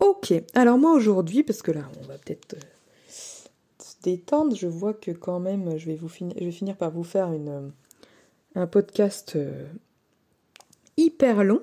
Ok, 0.00 0.32
alors 0.54 0.78
moi 0.78 0.94
aujourd'hui, 0.94 1.42
parce 1.44 1.62
que 1.62 1.70
là, 1.70 1.88
on 2.00 2.06
va 2.06 2.18
peut-être 2.18 2.54
euh, 2.54 2.60
se 3.08 3.94
détendre, 4.02 4.56
je 4.56 4.66
vois 4.66 4.94
que 4.94 5.10
quand 5.12 5.38
même, 5.38 5.78
je 5.78 5.86
vais, 5.86 5.94
vous 5.94 6.08
finir, 6.08 6.34
je 6.38 6.44
vais 6.46 6.50
finir 6.50 6.76
par 6.76 6.90
vous 6.90 7.04
faire 7.04 7.32
une, 7.32 7.70
un 8.54 8.66
podcast 8.66 9.34
euh, 9.36 9.66
hyper 10.96 11.44
long. 11.44 11.62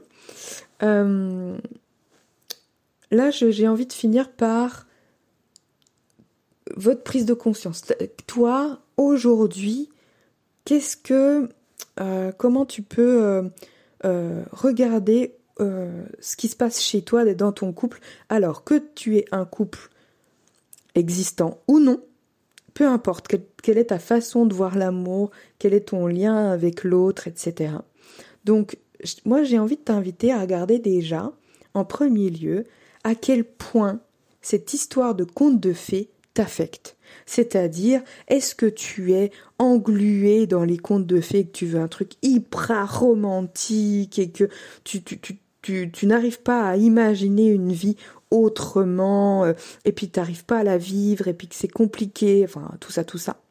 là, 0.82 1.58
j'ai 3.32 3.68
envie 3.68 3.88
de 3.88 3.94
finir 3.94 4.32
par 4.32 4.86
votre 6.78 7.04
prise 7.04 7.26
de 7.26 7.34
conscience. 7.34 7.84
Toi, 8.28 8.80
aujourd'hui, 8.96 9.90
qu'est-ce 10.70 10.98
que, 10.98 11.50
euh, 12.00 12.32
comment 12.38 12.64
tu 12.64 12.84
peux 12.84 13.24
euh, 13.24 13.42
euh, 14.06 14.44
regarder 14.52 15.36
ce 16.22 16.38
qui 16.38 16.48
se 16.48 16.56
passe 16.56 16.80
chez 16.80 17.02
toi 17.02 17.26
dans 17.34 17.52
ton 17.52 17.74
couple, 17.74 18.00
alors 18.30 18.64
que 18.64 18.76
tu 18.96 19.18
es 19.18 19.26
un 19.34 19.44
couple 19.44 19.90
existant 20.96 21.60
ou 21.68 21.80
non, 21.80 22.02
peu 22.74 22.88
importe 22.88 23.28
quelle, 23.62 23.78
est 23.78 23.86
ta 23.86 24.00
façon 24.00 24.46
de 24.46 24.54
voir 24.54 24.78
l'amour, 24.78 25.32
quel 25.58 25.74
est 25.74 25.90
ton 25.90 26.08
lien 26.08 26.50
avec 26.50 26.86
l'autre, 26.86 27.28
etc. 27.28 27.74
Donc, 28.46 28.78
moi, 29.26 29.44
j'ai 29.44 29.60
envie 29.60 29.76
de 29.76 29.82
t'inviter 29.82 30.32
à 30.32 30.40
regarder 30.40 30.80
déjà, 30.80 31.34
en 31.74 31.84
premier 31.84 32.30
lieu, 32.30 32.64
à 33.04 33.14
quel 33.14 33.44
point 33.44 34.00
cette 34.42 34.74
histoire 34.74 35.14
de 35.14 35.26
conte 35.26 35.60
de 35.60 35.74
fées 35.74 36.10
t'affecte. 36.34 36.96
C'est-à-dire, 37.26 38.02
est-ce 38.28 38.56
que 38.56 38.66
tu 38.66 39.14
es 39.14 39.32
englué 39.58 40.48
dans 40.48 40.64
les 40.64 40.78
contes 40.78 41.06
de 41.06 41.22
fées, 41.22 41.46
que 41.46 41.52
tu 41.52 41.66
veux 41.66 41.80
un 41.80 41.88
truc 41.88 42.14
hyper 42.22 43.00
romantique 43.00 44.20
et 44.20 44.30
que 44.30 44.50
tu, 44.84 45.04
tu, 45.04 45.20
tu, 45.20 45.92
tu, 45.92 46.08
n'arrives 46.08 46.42
pas 46.42 46.68
à 46.70 46.76
imaginer 46.76 47.48
une 47.50 47.72
vie 47.72 47.98
autrement, 48.32 49.44
euh, 49.46 49.54
et 49.86 49.92
puis 49.92 50.10
tu 50.10 50.20
n'arrives 50.20 50.46
pas 50.46 50.60
à 50.60 50.64
la 50.64 50.78
vivre, 50.78 51.28
et 51.28 51.34
puis 51.34 51.48
que 51.48 51.56
c'est 51.56 51.68
compliqué, 51.68 52.44
enfin 52.44 52.72
tout 52.80 52.92
ça, 52.92 53.04
tout 53.04 53.18
ça. 53.18 53.42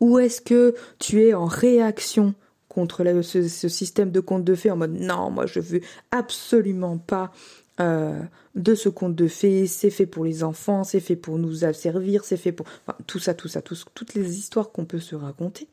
Ou 0.00 0.18
est-ce 0.18 0.40
que 0.40 0.74
tu 0.98 1.22
es 1.22 1.34
en 1.34 1.46
réaction 1.46 2.34
contre 2.68 3.04
ce, 3.22 3.48
ce, 3.48 3.68
système 3.68 4.10
de 4.10 4.20
contes 4.20 4.44
de 4.44 4.54
fées 4.54 4.70
en 4.70 4.76
mode 4.76 5.00
non, 5.00 5.30
moi 5.30 5.46
je 5.46 5.60
veux 5.60 5.80
absolument 6.10 6.98
pas 6.98 7.32
euh, 7.80 8.22
de 8.54 8.74
ce 8.74 8.88
conte 8.88 9.14
de 9.14 9.26
fées, 9.26 9.66
c'est 9.66 9.90
fait 9.90 10.06
pour 10.06 10.24
les 10.24 10.42
enfants, 10.42 10.82
c'est 10.82 11.00
fait 11.00 11.16
pour 11.16 11.38
nous 11.38 11.52
servir, 11.74 12.24
c'est 12.24 12.38
fait 12.38 12.52
pour 12.52 12.66
tout 13.06 13.18
ça, 13.18 13.34
tout 13.34 13.48
ça, 13.48 13.60
toutes 13.60 14.14
les 14.14 14.38
histoires 14.38 14.72
qu'on 14.72 14.86
peut 14.86 14.98
se 14.98 15.14
raconter. 15.14 15.68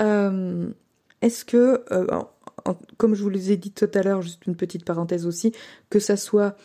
Euh, 0.00 0.68
est-ce 1.22 1.44
que, 1.44 1.84
euh, 1.92 2.06
comme 2.96 3.14
je 3.14 3.22
vous 3.22 3.30
les 3.30 3.52
ai 3.52 3.56
dit 3.56 3.70
tout 3.70 3.90
à 3.94 4.02
l'heure, 4.02 4.22
juste 4.22 4.46
une 4.46 4.56
petite 4.56 4.84
parenthèse 4.84 5.26
aussi, 5.26 5.52
que 5.90 6.00
ça 6.00 6.16
soit 6.16 6.56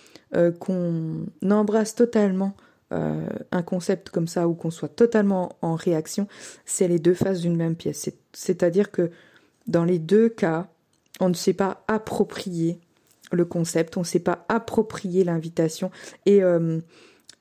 qu'on 0.59 1.27
embrasse 1.47 1.93
totalement 1.93 2.55
un 2.89 3.61
concept 3.63 4.09
comme 4.09 4.27
ça 4.27 4.47
ou 4.47 4.55
qu'on 4.55 4.71
soit 4.71 4.89
totalement 4.89 5.55
en 5.61 5.75
réaction, 5.75 6.27
c'est 6.65 6.87
les 6.87 6.97
deux 6.97 7.13
faces 7.13 7.41
d'une 7.41 7.55
même 7.55 7.75
pièce. 7.75 8.09
C'est-à-dire 8.33 8.89
que 8.89 9.11
dans 9.67 9.85
les 9.85 9.99
deux 9.99 10.29
cas, 10.29 10.67
on 11.19 11.29
ne 11.29 11.35
s'est 11.35 11.53
pas 11.53 11.83
approprié 11.87 12.79
le 13.33 13.45
concept, 13.45 13.97
on 13.97 14.01
ne 14.01 14.05
s'est 14.05 14.19
pas 14.19 14.45
approprié 14.49 15.23
l'invitation 15.23 15.91
et, 16.25 16.43
euh, 16.43 16.79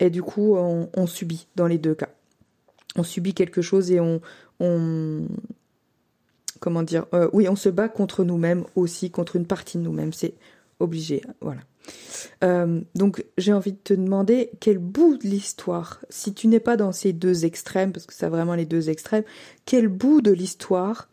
du 0.01 0.23
coup 0.23 0.57
on, 0.57 1.07
subit 1.07 1.47
dans 1.55 1.69
les 1.69 1.79
deux 1.79 1.95
cas. 1.95 2.09
On 2.97 3.05
subit 3.05 3.35
quelque 3.35 3.63
chose 3.63 3.93
et 3.93 4.01
on, 4.01 4.21
on 4.59 5.29
comment 6.59 6.83
dire, 6.83 7.07
euh, 7.15 7.29
oui, 7.33 7.49
on 7.49 7.57
se 7.57 7.69
bat 7.69 7.89
contre 7.89 8.25
nous-mêmes 8.25 8.65
aussi, 8.77 9.11
contre 9.11 9.37
une 9.37 9.47
partie 9.47 9.79
de 9.79 9.83
nous-mêmes, 9.83 10.13
c'est 10.13 10.35
obligé, 10.81 11.23
voilà. 11.41 11.61
Euh, 12.45 12.81
donc 12.95 13.25
j'ai 13.39 13.53
envie 13.53 13.73
de 13.73 13.79
te 13.83 13.95
demander 13.95 14.51
quel 14.61 14.79
bout 14.79 15.17
de 15.17 15.25
l'histoire, 15.25 16.01
si 16.09 16.33
tu 16.33 16.47
n'es 16.47 16.61
pas 16.61 16.77
dans 16.77 16.93
ces 16.93 17.13
deux 17.13 17.45
extrêmes, 17.45 17.93
parce 17.93 18.07
que 18.07 18.15
c'est 18.15 18.29
vraiment 18.29 18.55
les 18.55 18.67
deux 18.67 18.91
extrêmes, 18.91 19.25
quel 19.67 19.89
bout 19.89 20.21
de 20.21 20.31
l'histoire 20.31 21.09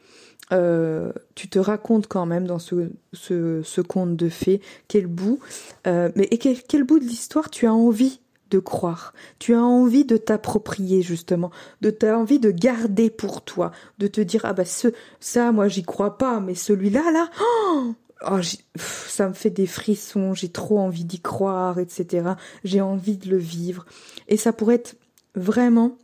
euh, 0.51 1.11
tu 1.35 1.49
te 1.49 1.59
racontes 1.59 2.07
quand 2.07 2.25
même 2.25 2.47
dans 2.47 2.59
ce, 2.59 2.89
ce, 3.13 3.81
conte 3.81 4.15
de 4.15 4.29
fées, 4.29 4.61
quel 4.87 5.07
bout, 5.07 5.39
euh, 5.87 6.09
mais 6.15 6.27
et 6.31 6.37
quel, 6.37 6.83
bout 6.83 6.99
de 6.99 7.05
l'histoire 7.05 7.49
tu 7.49 7.67
as 7.67 7.73
envie 7.73 8.19
de 8.49 8.59
croire, 8.59 9.13
tu 9.37 9.53
as 9.53 9.63
envie 9.63 10.05
de 10.05 10.17
t'approprier 10.17 11.01
justement, 11.03 11.51
de 11.81 11.91
t'as 11.91 12.17
envie 12.17 12.39
de 12.39 12.49
garder 12.49 13.09
pour 13.11 13.43
toi, 13.43 13.71
de 13.99 14.07
te 14.07 14.21
dire 14.21 14.41
ah 14.43 14.53
bah 14.53 14.65
ce 14.65 14.87
ça 15.19 15.51
moi 15.51 15.67
j'y 15.67 15.83
crois 15.83 16.17
pas, 16.17 16.39
mais 16.39 16.55
celui-là 16.55 17.11
là, 17.11 17.29
oh 17.41 17.93
oh, 18.27 18.39
ça 18.75 19.29
me 19.29 19.33
fait 19.33 19.49
des 19.49 19.67
frissons, 19.67 20.33
j'ai 20.33 20.49
trop 20.49 20.79
envie 20.79 21.05
d'y 21.05 21.19
croire, 21.19 21.79
etc. 21.79 22.31
J'ai 22.63 22.81
envie 22.81 23.17
de 23.17 23.29
le 23.29 23.37
vivre. 23.37 23.85
Et 24.27 24.37
ça 24.37 24.53
pourrait 24.53 24.75
être 24.75 24.95
vraiment 25.35 25.97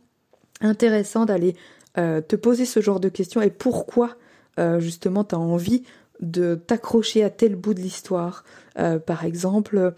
intéressant 0.60 1.24
d'aller 1.24 1.56
euh, 1.98 2.20
te 2.20 2.36
poser 2.36 2.64
ce 2.64 2.80
genre 2.80 3.00
de 3.00 3.08
questions 3.08 3.42
et 3.42 3.50
pourquoi 3.50 4.16
euh, 4.58 4.80
justement 4.80 5.24
tu 5.24 5.34
as 5.34 5.38
envie 5.38 5.82
de 6.20 6.54
t'accrocher 6.54 7.22
à 7.24 7.30
tel 7.30 7.56
bout 7.56 7.74
de 7.74 7.80
l'histoire. 7.80 8.44
Euh, 8.78 8.98
par 8.98 9.24
exemple, 9.24 9.94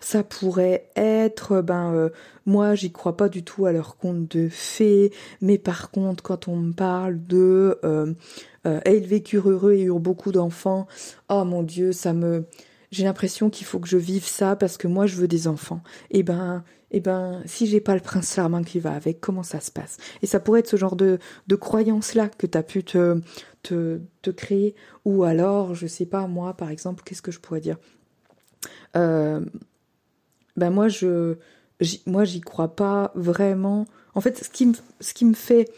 ça 0.00 0.24
pourrait 0.24 0.88
être, 0.96 1.62
ben, 1.62 1.94
euh, 1.94 2.08
moi, 2.44 2.74
j'y 2.74 2.90
crois 2.90 3.16
pas 3.16 3.28
du 3.28 3.44
tout 3.44 3.66
à 3.66 3.72
leur 3.72 3.96
conte 3.96 4.28
de 4.36 4.48
fées, 4.48 5.12
mais 5.40 5.58
par 5.58 5.90
contre, 5.90 6.22
quand 6.22 6.48
on 6.48 6.56
me 6.56 6.72
parle 6.72 7.24
de 7.24 7.78
euh, 7.84 8.12
ils 8.86 9.06
vécurent 9.06 9.50
heureux 9.50 9.72
et 9.74 9.82
eurent 9.82 10.00
beaucoup 10.00 10.32
d'enfants, 10.32 10.86
oh 11.28 11.44
mon 11.44 11.62
Dieu, 11.62 11.92
ça 11.92 12.12
me, 12.12 12.44
j'ai 12.90 13.04
l'impression 13.04 13.50
qu'il 13.50 13.66
faut 13.66 13.80
que 13.80 13.88
je 13.88 13.96
vive 13.96 14.26
ça 14.26 14.54
parce 14.56 14.76
que 14.76 14.86
moi, 14.86 15.06
je 15.06 15.16
veux 15.16 15.28
des 15.28 15.48
enfants. 15.48 15.80
Et 16.10 16.20
eh 16.20 16.22
ben, 16.22 16.64
eh 16.92 17.00
ben, 17.00 17.42
si 17.46 17.66
j'ai 17.66 17.80
pas 17.80 17.94
le 17.94 18.00
prince 18.00 18.34
charmant 18.34 18.62
qui 18.62 18.78
va 18.78 18.92
avec, 18.92 19.20
comment 19.20 19.42
ça 19.42 19.60
se 19.60 19.70
passe? 19.70 19.96
Et 20.22 20.26
ça 20.26 20.40
pourrait 20.40 20.60
être 20.60 20.68
ce 20.68 20.76
genre 20.76 20.94
de, 20.94 21.18
de 21.46 21.56
croyance 21.56 22.14
là 22.14 22.28
que 22.28 22.46
tu 22.46 22.56
as 22.56 22.62
pu 22.62 22.84
te, 22.84 23.20
te, 23.62 24.30
créer, 24.30 24.74
ou 25.04 25.24
alors, 25.24 25.74
je 25.74 25.86
sais 25.86 26.06
pas, 26.06 26.26
moi, 26.26 26.54
par 26.54 26.70
exemple, 26.70 27.02
qu'est-ce 27.04 27.22
que 27.22 27.32
je 27.32 27.40
pourrais 27.40 27.60
dire? 27.60 27.78
Euh, 28.96 29.40
ben 30.56 30.70
moi 30.70 30.88
je 30.88 31.36
moi 32.06 32.24
j'y 32.24 32.40
crois 32.40 32.76
pas 32.76 33.10
vraiment. 33.14 33.86
En 34.14 34.20
fait, 34.20 34.44
ce 34.44 34.50
qui 35.14 35.24
me 35.24 35.34
fait 35.34 35.70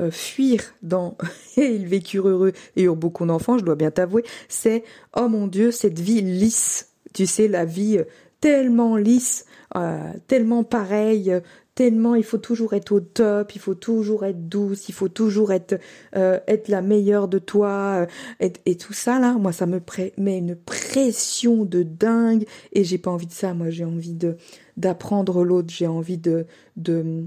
euh, 0.00 0.10
fuir 0.10 0.62
dans 0.82 1.16
ils 1.56 1.86
vécurent 1.86 2.28
heureux 2.28 2.52
et 2.76 2.82
eurent 2.82 2.96
beaucoup 2.96 3.24
d'enfants, 3.26 3.58
je 3.58 3.64
dois 3.64 3.74
bien 3.74 3.90
t'avouer, 3.90 4.24
c'est 4.48 4.84
oh 5.16 5.28
mon 5.28 5.46
dieu 5.46 5.70
cette 5.70 5.98
vie 5.98 6.20
lisse. 6.20 6.92
Tu 7.14 7.26
sais 7.26 7.48
la 7.48 7.64
vie 7.64 7.98
tellement 8.40 8.96
lisse, 8.96 9.44
euh, 9.76 10.12
tellement 10.26 10.64
pareille, 10.64 11.40
tellement 11.78 12.16
il 12.16 12.24
faut 12.24 12.38
toujours 12.38 12.72
être 12.72 12.90
au 12.90 13.00
top, 13.00 13.54
il 13.54 13.60
faut 13.60 13.76
toujours 13.76 14.24
être 14.24 14.48
douce, 14.48 14.88
il 14.88 14.94
faut 14.94 15.08
toujours 15.08 15.52
être 15.52 15.80
euh, 16.16 16.40
la 16.66 16.82
meilleure 16.82 17.28
de 17.28 17.38
toi 17.38 18.06
euh, 18.40 18.48
et, 18.66 18.76
tout 18.76 18.92
ça 18.92 19.20
là, 19.20 19.34
moi 19.34 19.52
ça 19.52 19.66
me 19.66 19.80
met 20.16 20.38
une 20.38 20.56
pression 20.56 21.64
de 21.64 21.84
dingue 21.84 22.46
et 22.72 22.82
j'ai 22.82 22.98
pas 22.98 23.12
envie 23.12 23.28
de 23.28 23.32
ça, 23.32 23.54
moi 23.54 23.70
j'ai 23.70 23.84
envie 23.84 24.14
de 24.14 24.36
d'apprendre 24.76 25.44
l'autre, 25.44 25.68
j'ai 25.70 25.86
envie 25.86 26.18
de 26.18 26.46
de 26.76 27.24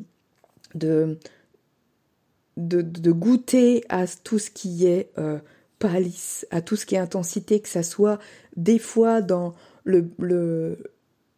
de 2.58 3.12
goûter 3.12 3.86
à 3.88 4.06
tout 4.06 4.38
ce 4.38 4.52
qui 4.52 4.86
est 4.86 5.12
euh, 5.18 5.40
palisse, 5.80 6.46
à 6.52 6.62
tout 6.62 6.76
ce 6.76 6.86
qui 6.86 6.96
est 6.96 7.00
intensité, 7.00 7.62
que 7.62 7.70
ça 7.70 7.84
soit 7.84 8.20
des 8.58 8.80
fois 8.80 9.22
dans 9.22 9.54
le, 9.86 10.10
le 10.20 10.78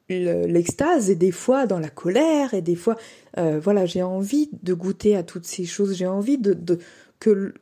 l'extase 0.09 1.09
et 1.09 1.15
des 1.15 1.31
fois 1.31 1.65
dans 1.65 1.79
la 1.79 1.89
colère 1.89 2.53
et 2.53 2.61
des 2.61 2.75
fois 2.75 2.97
euh, 3.37 3.59
voilà 3.59 3.85
j'ai 3.85 4.03
envie 4.03 4.49
de 4.61 4.73
goûter 4.73 5.15
à 5.15 5.23
toutes 5.23 5.45
ces 5.45 5.65
choses. 5.65 5.95
J'ai 5.95 6.07
envie 6.07 6.37
de, 6.37 6.77
que 7.19 7.53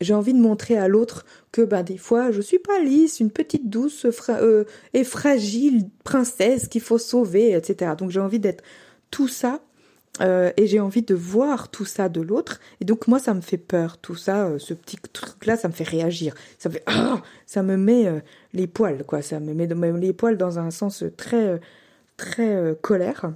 j'ai 0.00 0.14
envie 0.14 0.34
de 0.34 0.38
montrer 0.38 0.76
à 0.76 0.86
l'autre 0.86 1.24
que 1.50 1.62
ben 1.62 1.82
des 1.82 1.96
fois 1.96 2.30
je 2.30 2.40
suis 2.40 2.58
pas 2.58 2.78
lisse 2.78 3.20
une 3.20 3.30
petite 3.30 3.68
douce 3.68 4.06
euh, 4.28 4.64
et 4.94 5.04
fragile 5.04 5.88
princesse 6.04 6.68
qu'il 6.68 6.82
faut 6.82 6.98
sauver 6.98 7.52
etc 7.52 7.92
donc 7.98 8.10
j'ai 8.10 8.20
envie 8.20 8.38
d'être 8.38 8.62
tout 9.10 9.28
ça 9.28 9.60
euh, 10.20 10.50
et 10.56 10.66
j'ai 10.66 10.80
envie 10.80 11.02
de 11.02 11.14
voir 11.14 11.70
tout 11.70 11.84
ça 11.84 12.08
de 12.08 12.20
l'autre. 12.20 12.60
Et 12.80 12.84
donc 12.84 13.08
moi 13.08 13.18
ça 13.18 13.34
me 13.34 13.40
fait 13.40 13.58
peur 13.58 13.98
tout 13.98 14.16
ça 14.16 14.50
ce 14.58 14.74
petit 14.74 14.96
truc 15.12 15.46
là 15.46 15.56
ça 15.56 15.68
me 15.68 15.72
fait 15.72 15.88
réagir. 15.88 16.34
Ça 16.58 16.68
me 16.68 16.76
ah, 16.86 17.22
ça 17.46 17.62
me 17.62 17.76
met 17.76 18.22
les 18.52 18.66
poils 18.66 19.04
quoi. 19.04 19.22
Ça 19.22 19.40
me 19.40 19.54
met 19.54 19.66
les 19.66 20.12
poils 20.12 20.36
dans 20.36 20.58
un 20.58 20.70
sens 20.70 21.04
très 21.16 21.60
très 22.18 22.54
euh, 22.54 22.74
colère, 22.74 23.32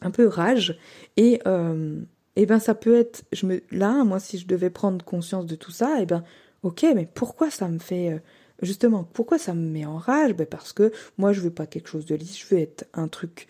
un 0.00 0.10
peu 0.10 0.26
rage, 0.26 0.78
et 1.18 1.42
euh, 1.46 2.00
et 2.36 2.46
ben 2.46 2.58
ça 2.58 2.74
peut 2.74 2.96
être, 2.96 3.24
je 3.32 3.46
me, 3.46 3.62
là, 3.70 4.02
moi, 4.04 4.18
si 4.18 4.38
je 4.38 4.46
devais 4.46 4.70
prendre 4.70 5.04
conscience 5.04 5.44
de 5.46 5.54
tout 5.54 5.70
ça, 5.70 6.00
et 6.00 6.06
ben, 6.06 6.24
ok, 6.62 6.86
mais 6.94 7.06
pourquoi 7.12 7.50
ça 7.50 7.68
me 7.68 7.78
fait, 7.78 8.14
euh, 8.14 8.18
justement, 8.62 9.08
pourquoi 9.12 9.38
ça 9.38 9.54
me 9.54 9.68
met 9.68 9.86
en 9.86 9.96
rage? 9.96 10.34
Ben 10.34 10.46
parce 10.46 10.72
que 10.72 10.92
moi, 11.18 11.32
je 11.32 11.40
veux 11.40 11.50
pas 11.50 11.66
quelque 11.66 11.88
chose 11.88 12.06
de 12.06 12.14
lisse, 12.14 12.38
je 12.38 12.54
veux 12.54 12.60
être 12.60 12.86
un 12.94 13.08
truc 13.08 13.46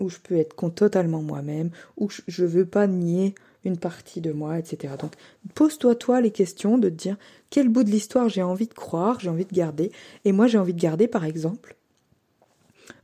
où 0.00 0.08
je 0.08 0.16
peux 0.22 0.36
être 0.36 0.70
totalement 0.70 1.20
moi-même, 1.20 1.70
où 1.98 2.08
je, 2.28 2.44
veux 2.44 2.64
pas 2.64 2.86
nier 2.86 3.34
une 3.64 3.76
partie 3.76 4.22
de 4.22 4.32
moi, 4.32 4.58
etc. 4.58 4.94
Donc, 4.98 5.12
pose-toi 5.54 5.94
toi 5.94 6.22
les 6.22 6.30
questions 6.30 6.78
de 6.78 6.88
dire 6.88 7.16
quel 7.50 7.68
bout 7.68 7.84
de 7.84 7.90
l'histoire 7.90 8.30
j'ai 8.30 8.42
envie 8.42 8.66
de 8.66 8.74
croire, 8.74 9.20
j'ai 9.20 9.28
envie 9.28 9.44
de 9.44 9.54
garder, 9.54 9.92
et 10.24 10.32
moi, 10.32 10.46
j'ai 10.46 10.56
envie 10.56 10.72
de 10.72 10.80
garder, 10.80 11.08
par 11.08 11.24
exemple, 11.26 11.76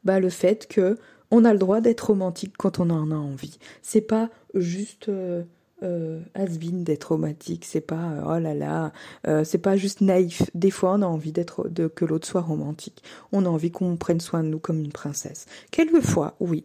bah, 0.04 0.20
le 0.20 0.30
fait 0.30 0.66
que 0.66 0.96
on 1.30 1.44
a 1.44 1.52
le 1.52 1.58
droit 1.58 1.80
d'être 1.80 2.08
romantique 2.08 2.54
quand 2.58 2.80
on 2.80 2.90
en 2.90 3.10
a 3.10 3.14
envie. 3.14 3.58
C'est 3.82 4.00
pas 4.00 4.30
juste 4.54 5.08
euh, 5.08 5.44
euh 5.82 6.20
d'être 6.36 7.04
romantique, 7.04 7.64
c'est 7.64 7.80
pas 7.80 8.12
euh, 8.12 8.36
oh 8.36 8.38
là 8.38 8.54
là, 8.54 8.92
euh, 9.26 9.44
c'est 9.44 9.58
pas 9.58 9.76
juste 9.76 10.00
naïf. 10.00 10.42
Des 10.54 10.70
fois, 10.70 10.94
on 10.94 11.02
a 11.02 11.06
envie 11.06 11.32
d'être 11.32 11.68
que 11.94 12.04
l'autre 12.04 12.26
soit 12.26 12.40
romantique. 12.40 13.02
On 13.32 13.44
a 13.44 13.48
envie 13.48 13.70
qu'on 13.70 13.96
prenne 13.96 14.20
soin 14.20 14.42
de 14.42 14.48
nous 14.48 14.58
comme 14.58 14.80
une 14.80 14.92
princesse. 14.92 15.46
Quelquefois, 15.70 16.36
oui, 16.40 16.64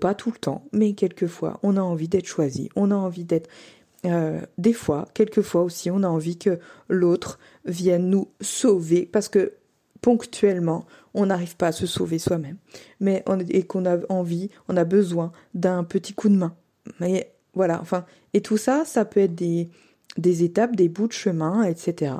pas 0.00 0.14
tout 0.14 0.30
le 0.30 0.38
temps, 0.38 0.64
mais 0.72 0.94
quelquefois, 0.94 1.58
on 1.62 1.76
a 1.76 1.80
envie 1.80 2.08
d'être 2.08 2.26
choisi. 2.26 2.68
On 2.76 2.90
a 2.90 2.94
envie 2.94 3.24
d'être 3.24 3.48
des 4.58 4.72
fois, 4.72 5.08
quelquefois 5.14 5.62
aussi, 5.62 5.90
on 5.90 6.04
a 6.04 6.08
envie 6.08 6.38
que 6.38 6.60
l'autre 6.88 7.40
vienne 7.64 8.08
nous 8.08 8.28
sauver 8.40 9.04
parce 9.04 9.28
que 9.28 9.54
ponctuellement, 10.00 10.86
on 11.14 11.26
n'arrive 11.26 11.56
pas 11.56 11.68
à 11.68 11.72
se 11.72 11.86
sauver 11.86 12.18
soi-même, 12.18 12.58
mais 13.00 13.24
et 13.48 13.64
qu'on 13.64 13.86
a 13.86 13.98
envie, 14.08 14.50
on 14.68 14.76
a 14.76 14.84
besoin 14.84 15.32
d'un 15.54 15.82
petit 15.82 16.14
coup 16.14 16.28
de 16.28 16.36
main. 16.36 16.54
Mais 17.00 17.32
voilà, 17.56 17.80
enfin, 17.80 18.04
et 18.34 18.42
tout 18.42 18.58
ça, 18.58 18.84
ça 18.84 19.04
peut 19.04 19.20
être 19.20 19.34
des, 19.34 19.68
étapes, 20.44 20.76
des 20.76 20.88
bouts 20.88 21.08
de 21.08 21.12
chemin, 21.12 21.64
etc. 21.64 22.16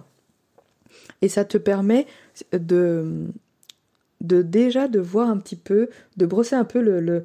Et 1.21 1.29
ça 1.29 1.45
te 1.45 1.59
permet 1.59 2.07
de, 2.53 3.27
de 4.23 4.43
déjà 4.43 4.89
de 4.89 4.99
voir 4.99 5.29
un 5.29 5.37
petit 5.37 5.57
peu, 5.57 5.91
de 6.17 6.27
brosser 6.27 6.57
un 6.57 6.65
peu 6.65 6.81
le, 6.81 7.25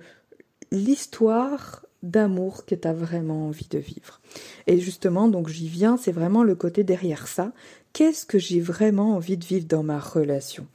l'histoire 0.72 1.86
d'amour 2.04 2.66
que 2.66 2.76
tu 2.76 2.88
as 2.88 2.94
vraiment 2.94 3.48
envie 3.48 3.68
de 3.70 3.80
vivre. 3.80 4.20
Et 4.68 4.80
justement, 4.80 5.30
donc 5.30 5.48
j'y 5.48 5.70
viens, 5.70 5.96
c'est 5.96 6.12
vraiment 6.12 6.44
le 6.44 6.56
côté 6.56 6.84
derrière 6.84 7.28
ça, 7.28 7.54
qu'est-ce 7.94 8.26
que 8.26 8.40
j'ai 8.40 8.60
vraiment 8.60 9.16
envie 9.16 9.38
de 9.38 9.46
vivre 9.46 9.66
dans 9.68 9.84
ma 9.84 10.00
relation? 10.00 10.66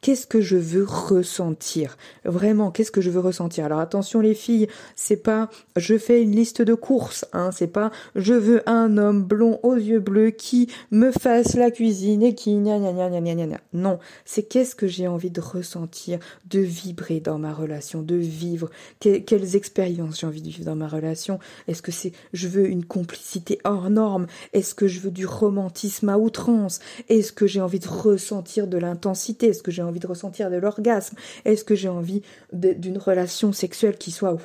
Qu'est-ce 0.00 0.26
que 0.26 0.40
je 0.40 0.56
veux 0.56 0.84
ressentir? 0.84 1.96
Vraiment, 2.24 2.70
qu'est-ce 2.70 2.90
que 2.90 3.00
je 3.00 3.10
veux 3.10 3.20
ressentir? 3.20 3.64
Alors 3.64 3.80
attention 3.80 4.20
les 4.20 4.34
filles, 4.34 4.68
c'est 4.94 5.16
pas 5.16 5.50
je 5.76 5.96
fais 5.98 6.22
une 6.22 6.32
liste 6.32 6.62
de 6.62 6.74
courses, 6.74 7.24
hein, 7.32 7.50
c'est 7.52 7.66
pas 7.66 7.90
je 8.14 8.34
veux 8.34 8.68
un 8.68 8.98
homme 8.98 9.24
blond 9.24 9.58
aux 9.62 9.74
yeux 9.74 10.00
bleus 10.00 10.30
qui 10.30 10.70
me 10.90 11.10
fasse 11.10 11.54
la 11.54 11.70
cuisine 11.70 12.22
et 12.22 12.34
qui 12.34 12.54
gna 12.54 12.78
gna 12.78 12.92
gna 12.92 13.08
gna 13.08 13.20
gna 13.20 13.46
gna. 13.46 13.60
Non, 13.72 13.98
c'est 14.24 14.42
qu'est-ce 14.42 14.74
que 14.74 14.86
j'ai 14.86 15.08
envie 15.08 15.30
de 15.30 15.40
ressentir, 15.40 16.18
de 16.48 16.60
vibrer 16.60 17.20
dans 17.20 17.38
ma 17.38 17.52
relation, 17.52 18.02
de 18.02 18.16
vivre. 18.16 18.70
Quelles 19.00 19.56
expériences 19.56 20.20
j'ai 20.20 20.26
envie 20.26 20.42
de 20.42 20.48
vivre 20.48 20.64
dans 20.64 20.76
ma 20.76 20.88
relation? 20.88 21.38
Est-ce 21.68 21.82
que 21.82 21.92
c'est 21.92 22.12
je 22.32 22.48
veux 22.48 22.68
une 22.68 22.84
complicité 22.84 23.58
hors 23.64 23.90
norme 23.90 24.26
Est-ce 24.52 24.74
que 24.74 24.88
je 24.88 25.00
veux 25.00 25.10
du 25.10 25.26
romantisme 25.26 26.08
à 26.08 26.18
outrance? 26.18 26.65
Est-ce 27.08 27.32
que 27.32 27.46
j'ai 27.46 27.60
envie 27.60 27.78
de 27.78 27.88
ressentir 27.88 28.66
de 28.66 28.78
l'intensité? 28.78 29.48
Est-ce 29.48 29.62
que 29.62 29.70
j'ai 29.70 29.82
envie 29.82 30.00
de 30.00 30.06
ressentir 30.06 30.50
de 30.50 30.56
l'orgasme? 30.56 31.16
Est-ce 31.44 31.64
que 31.64 31.74
j'ai 31.74 31.88
envie 31.88 32.22
d'une 32.52 32.98
relation 32.98 33.52
sexuelle 33.52 33.96
qui 33.96 34.10
soit 34.10 34.36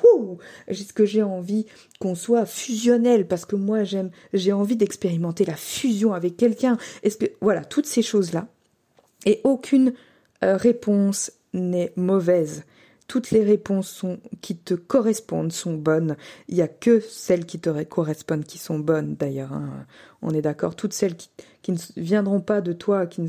Est-ce 0.68 0.92
que 0.92 1.04
j'ai 1.04 1.22
envie 1.22 1.66
qu'on 2.00 2.14
soit 2.14 2.46
fusionnel? 2.46 3.26
Parce 3.26 3.44
que 3.44 3.56
moi 3.56 3.84
j'aime 3.84 4.10
j'ai 4.32 4.52
envie 4.52 4.76
d'expérimenter 4.76 5.44
la 5.44 5.56
fusion 5.56 6.12
avec 6.12 6.36
quelqu'un. 6.36 6.76
Est-ce 7.02 7.16
que 7.16 7.26
voilà, 7.40 7.64
toutes 7.64 7.86
ces 7.86 8.02
choses-là. 8.02 8.46
Et 9.24 9.40
aucune 9.44 9.94
euh, 10.42 10.56
réponse 10.56 11.32
n'est 11.52 11.92
mauvaise 11.96 12.64
toutes 13.12 13.30
les 13.30 13.44
réponses 13.44 14.06
qui 14.40 14.56
te 14.56 14.72
correspondent 14.72 15.52
sont 15.52 15.74
bonnes. 15.74 16.16
Il 16.48 16.54
n'y 16.54 16.62
a 16.62 16.66
que 16.66 16.98
celles 16.98 17.44
qui 17.44 17.60
te 17.60 17.68
correspondent 17.82 18.46
qui 18.46 18.56
sont 18.56 18.78
bonnes 18.78 19.16
d'ailleurs. 19.16 19.52
Hein. 19.52 19.84
On 20.22 20.30
est 20.30 20.40
d'accord. 20.40 20.76
Toutes 20.76 20.94
celles 20.94 21.14
qui, 21.14 21.28
ne 21.72 21.76
viendront 21.98 22.40
pas 22.40 22.62
de 22.62 22.72
toi, 22.72 23.04
qui 23.04 23.20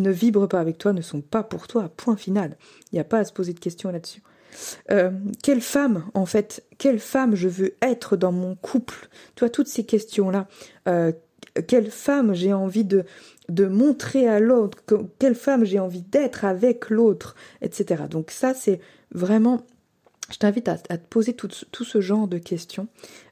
ne 0.00 0.10
vibrent 0.10 0.48
pas 0.48 0.60
avec 0.60 0.78
toi 0.78 0.94
ne 0.94 1.02
sont 1.02 1.20
pas 1.20 1.42
pour 1.42 1.68
toi, 1.68 1.90
point 1.94 2.16
final. 2.16 2.56
Il 2.90 2.94
n'y 2.94 2.98
a 2.98 3.04
pas 3.04 3.18
à 3.18 3.24
se 3.26 3.34
poser 3.34 3.52
de 3.52 3.60
questions 3.60 3.90
là-dessus. 3.90 4.22
Euh, 4.90 5.10
quelle 5.42 5.60
femme, 5.60 6.06
en 6.14 6.24
fait, 6.24 6.64
quelle 6.78 6.98
femme 6.98 7.34
je 7.34 7.48
veux 7.48 7.74
être 7.82 8.16
dans 8.16 8.32
mon 8.32 8.54
couple? 8.54 9.10
Toi, 9.34 9.50
toutes 9.50 9.68
ces 9.68 9.84
questions-là. 9.84 10.48
Euh, 10.88 11.12
quelle 11.68 11.90
femme 11.90 12.32
j'ai 12.32 12.54
envie 12.54 12.84
de, 12.84 13.04
de 13.48 13.66
montrer 13.66 14.28
à 14.28 14.40
l'autre 14.40 14.78
Quelle 15.18 15.34
femme 15.34 15.64
j'ai 15.64 15.78
envie 15.78 16.02
d'être 16.02 16.44
avec 16.44 16.90
l'autre 16.90 17.34
Etc. 17.62 18.04
Donc 18.10 18.30
ça, 18.30 18.54
c'est 18.54 18.80
vraiment... 19.12 19.62
Je 20.30 20.38
t'invite 20.38 20.68
à, 20.68 20.76
te 20.76 21.06
poser 21.08 21.34
tout, 21.34 21.48
ce 21.50 22.00
genre 22.00 22.26
de 22.26 22.38
questions. 22.38 22.88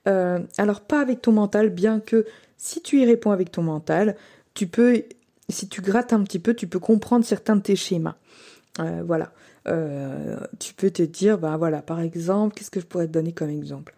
Euh, 0.06 0.38
alors, 0.58 0.80
pas 0.80 1.00
avec 1.00 1.22
ton 1.22 1.32
mental, 1.32 1.70
bien 1.70 1.98
que 1.98 2.24
si 2.56 2.82
tu 2.82 3.00
y 3.00 3.04
réponds 3.04 3.32
avec 3.32 3.50
ton 3.50 3.62
mental, 3.62 4.16
tu 4.54 4.68
peux, 4.68 5.02
si 5.48 5.68
tu 5.68 5.80
grattes 5.80 6.12
un 6.12 6.22
petit 6.22 6.38
peu, 6.38 6.54
tu 6.54 6.68
peux 6.68 6.78
comprendre 6.78 7.24
certains 7.24 7.56
de 7.56 7.62
tes 7.62 7.74
schémas. 7.74 8.16
voilà. 8.78 9.32
Euh, 9.66 10.36
tu 10.58 10.74
peux 10.74 10.90
te 10.90 11.02
dire, 11.02 11.38
bah 11.38 11.56
voilà, 11.56 11.82
par 11.82 12.00
exemple, 12.00 12.54
qu'est-ce 12.54 12.70
que 12.70 12.80
je 12.80 12.86
pourrais 12.86 13.06
te 13.06 13.12
donner 13.12 13.32
comme 13.32 13.50
exemple? 13.50 13.94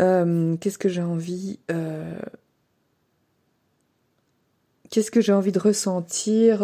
Euh, 0.00 0.56
Qu'est-ce 0.56 0.78
que 0.78 0.88
j'ai 0.88 1.02
envie 1.02 1.58
euh, 1.70 2.18
Qu'est-ce 4.90 5.10
que 5.10 5.20
j'ai 5.20 5.32
envie 5.32 5.52
de 5.52 5.58
ressentir 5.58 6.60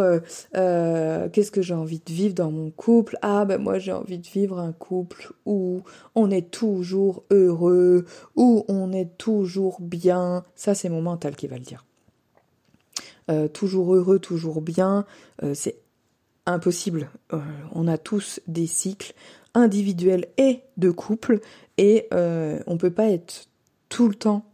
Qu'est-ce 0.53 1.51
que 1.51 1.63
j'ai 1.63 1.75
envie 1.75 2.01
de 2.01 2.13
vivre 2.13 2.35
dans 2.35 2.51
mon 2.51 2.71
couple? 2.71 3.17
Ah 3.23 3.45
ben 3.45 3.59
moi 3.59 3.79
j'ai 3.79 3.93
envie 3.93 4.19
de 4.19 4.27
vivre 4.27 4.59
un 4.59 4.73
couple 4.73 5.33
où 5.47 5.83
on 6.15 6.31
est 6.31 6.51
toujours 6.51 7.23
heureux, 7.31 8.05
où 8.35 8.65
on 8.69 8.93
est 8.93 9.17
toujours 9.17 9.81
bien. 9.81 10.45
Ça 10.57 10.75
c'est 10.75 10.89
mon 10.89 11.03
mental 11.03 11.37
qui 11.37 11.47
va 11.47 11.57
le 11.57 11.65
dire. 11.65 11.85
toujours 13.53 13.95
heureux, 13.95 14.19
toujours 14.19 14.61
bien, 14.61 15.05
c'est 15.55 15.79
impossible. 16.47 17.11
Euh, 17.33 17.41
on 17.73 17.89
a 17.89 17.99
tous 17.99 18.41
des 18.47 18.67
cycles 18.67 19.13
individuels 19.55 20.29
et 20.39 20.63
de 20.77 20.91
couple 20.91 21.41
et 21.77 22.07
euh, 22.15 22.61
on 22.67 22.79
peut 22.79 22.91
pas 22.91 23.09
être 23.09 23.49
tout 23.89 24.09
le 24.09 24.15
temps 24.15 24.45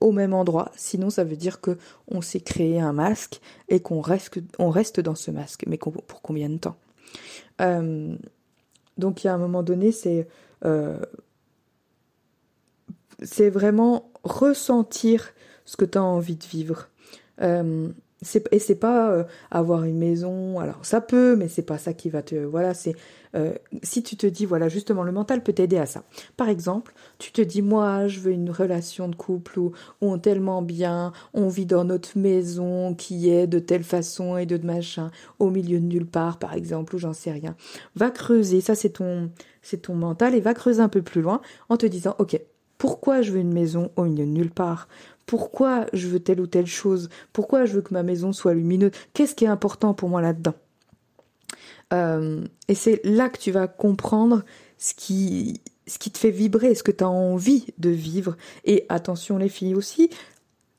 au 0.00 0.12
même 0.12 0.34
endroit, 0.34 0.70
sinon 0.76 1.10
ça 1.10 1.24
veut 1.24 1.36
dire 1.36 1.60
que 1.60 1.76
on 2.08 2.20
s'est 2.22 2.40
créé 2.40 2.80
un 2.80 2.92
masque 2.92 3.40
et 3.68 3.80
qu'on 3.80 4.00
reste, 4.00 4.40
on 4.58 4.70
reste 4.70 5.00
dans 5.00 5.14
ce 5.14 5.30
masque, 5.30 5.64
mais 5.66 5.78
pour 5.78 6.22
combien 6.22 6.48
de 6.50 6.58
temps? 6.58 6.76
Euh, 7.60 8.16
Donc 8.98 9.24
il 9.24 9.28
y 9.28 9.30
a 9.30 9.34
un 9.34 9.38
moment 9.38 9.62
donné, 9.62 9.92
c'est 9.92 10.28
c'est 13.22 13.50
vraiment 13.50 14.10
ressentir 14.24 15.32
ce 15.64 15.76
que 15.76 15.84
tu 15.84 15.98
as 15.98 16.02
envie 16.02 16.36
de 16.36 16.44
vivre. 16.44 16.88
Et 18.52 18.58
c'est 18.58 18.74
pas 18.74 19.10
euh, 19.10 19.24
avoir 19.50 19.84
une 19.84 19.98
maison. 19.98 20.58
Alors 20.60 20.84
ça 20.84 21.00
peut 21.00 21.36
mais 21.36 21.48
c'est 21.48 21.62
pas 21.62 21.78
ça 21.78 21.94
qui 21.94 22.10
va 22.10 22.22
te 22.22 22.34
voilà 22.34 22.74
c'est 22.74 22.94
euh, 23.34 23.54
si 23.82 24.02
tu 24.02 24.16
te 24.16 24.26
dis 24.26 24.46
voilà 24.46 24.68
justement 24.68 25.02
le 25.02 25.12
mental 25.12 25.42
peut 25.42 25.52
t'aider 25.52 25.78
à 25.78 25.86
ça. 25.86 26.02
Par 26.36 26.48
exemple 26.48 26.94
tu 27.18 27.32
te 27.32 27.40
dis 27.40 27.62
moi 27.62 28.08
je 28.08 28.20
veux 28.20 28.32
une 28.32 28.50
relation 28.50 29.08
de 29.08 29.14
couple 29.14 29.58
où, 29.58 29.72
on 30.00 30.16
est 30.16 30.20
tellement 30.20 30.62
bien 30.62 31.12
on 31.34 31.48
vit 31.48 31.66
dans 31.66 31.84
notre 31.84 32.18
maison 32.18 32.94
qui 32.94 33.30
est 33.30 33.46
de 33.46 33.58
telle 33.58 33.84
façon 33.84 34.36
et 34.36 34.46
de 34.46 34.56
machin 34.58 35.10
au 35.38 35.50
milieu 35.50 35.78
de 35.78 35.84
nulle 35.84 36.06
part 36.06 36.38
par 36.38 36.54
exemple 36.54 36.96
ou 36.96 36.98
j'en 36.98 37.12
sais 37.12 37.32
rien. 37.32 37.56
Va 37.94 38.10
creuser 38.10 38.60
ça 38.60 38.74
c'est 38.74 38.90
ton 38.90 39.30
c'est 39.62 39.82
ton 39.82 39.94
mental 39.94 40.34
et 40.34 40.40
va 40.40 40.54
creuser 40.54 40.80
un 40.82 40.88
peu 40.88 41.02
plus 41.02 41.22
loin 41.22 41.40
en 41.68 41.76
te 41.76 41.86
disant 41.86 42.16
ok 42.18 42.40
pourquoi 42.78 43.20
je 43.20 43.30
veux 43.30 43.40
une 43.40 43.52
maison 43.52 43.90
au 43.96 44.04
milieu 44.04 44.24
de 44.24 44.30
nulle 44.30 44.50
part? 44.50 44.88
Pourquoi 45.26 45.84
je 45.92 46.08
veux 46.08 46.18
telle 46.18 46.40
ou 46.40 46.46
telle 46.46 46.66
chose, 46.66 47.10
pourquoi 47.34 47.66
je 47.66 47.74
veux 47.74 47.82
que 47.82 47.92
ma 47.92 48.02
maison 48.02 48.32
soit 48.32 48.54
lumineuse, 48.54 48.92
qu'est-ce 49.12 49.34
qui 49.34 49.44
est 49.44 49.48
important 49.48 49.92
pour 49.92 50.08
moi 50.08 50.22
là-dedans? 50.22 50.54
Euh, 51.92 52.44
et 52.68 52.74
c'est 52.74 53.00
là 53.04 53.28
que 53.28 53.38
tu 53.38 53.50
vas 53.50 53.66
comprendre 53.66 54.44
ce 54.78 54.94
qui, 54.94 55.60
ce 55.86 55.98
qui 55.98 56.10
te 56.10 56.18
fait 56.18 56.30
vibrer, 56.30 56.74
ce 56.74 56.82
que 56.82 56.92
tu 56.92 57.04
as 57.04 57.08
envie 57.08 57.66
de 57.78 57.90
vivre. 57.90 58.36
Et 58.64 58.86
attention 58.88 59.38
les 59.38 59.48
filles 59.48 59.74
aussi, 59.74 60.10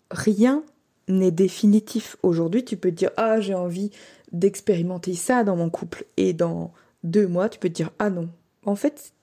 rien 0.10 0.64
n'est 1.08 1.32
définitif. 1.32 2.18
Aujourd'hui, 2.24 2.64
tu 2.64 2.78
peux 2.78 2.90
te 2.90 2.96
dire, 2.96 3.12
ah, 3.18 3.42
j'ai 3.42 3.56
envie 3.56 3.92
d'expérimenter 4.32 5.14
ça 5.14 5.44
dans 5.44 5.56
mon 5.56 5.70
couple. 5.70 6.06
Et 6.18 6.34
dans 6.34 6.74
deux 7.04 7.28
mois, 7.28 7.50
tu 7.50 7.60
peux 7.60 7.70
te 7.70 7.74
dire, 7.74 7.92
ah 8.00 8.10
non, 8.10 8.30
en 8.66 8.76
fait, 8.76 9.14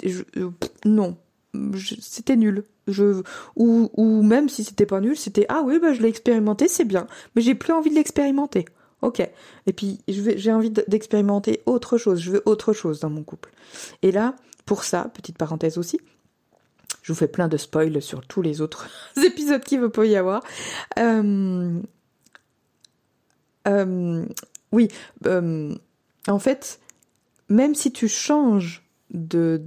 non, 0.84 1.16
c'était 1.80 2.36
nul. 2.36 2.64
Ou, 3.57 3.91
ou 3.95 4.22
même 4.22 4.49
si 4.49 4.64
c'était 4.64 4.86
pas 4.86 5.01
nul, 5.01 5.16
c'était 5.16 5.47
ah 5.49 5.62
oui, 5.64 5.78
bah, 5.78 5.93
je 5.93 6.01
l'ai 6.01 6.09
expérimenté, 6.09 6.68
c'est 6.68 6.84
bien, 6.84 7.07
mais 7.34 7.43
j'ai 7.43 7.55
plus 7.55 7.72
envie 7.72 7.91
de 7.91 7.95
l'expérimenter. 7.95 8.64
Ok. 9.03 9.20
Et 9.66 9.72
puis 9.72 10.01
j'ai 10.09 10.53
envie 10.53 10.70
d'expérimenter 10.70 11.62
autre 11.66 11.99
chose. 11.99 12.20
Je 12.20 12.32
veux 12.32 12.42
autre 12.46 12.72
chose 12.72 13.01
dans 13.01 13.11
mon 13.11 13.22
couple. 13.22 13.51
Et 14.03 14.12
là, 14.12 14.34
pour 14.66 14.84
ça, 14.84 15.11
petite 15.14 15.38
parenthèse 15.38 15.78
aussi, 15.78 16.01
je 17.03 17.12
vous 17.12 17.18
fais 17.18 17.28
plein 17.28 17.49
de 17.49 17.57
spoils 17.57 18.03
sur 18.03 18.26
tous 18.26 18.42
les 18.42 18.61
autres 18.61 18.88
épisodes 19.24 19.62
qu'il 19.62 19.88
peut 19.88 20.09
y 20.09 20.16
avoir. 20.16 20.42
Euh, 20.99 21.80
euh, 23.66 24.26
oui, 24.72 24.88
euh, 25.26 25.74
en 26.26 26.38
fait, 26.38 26.80
même 27.49 27.74
si 27.74 27.92
tu 27.92 28.09
changes 28.09 28.84
de 29.11 29.62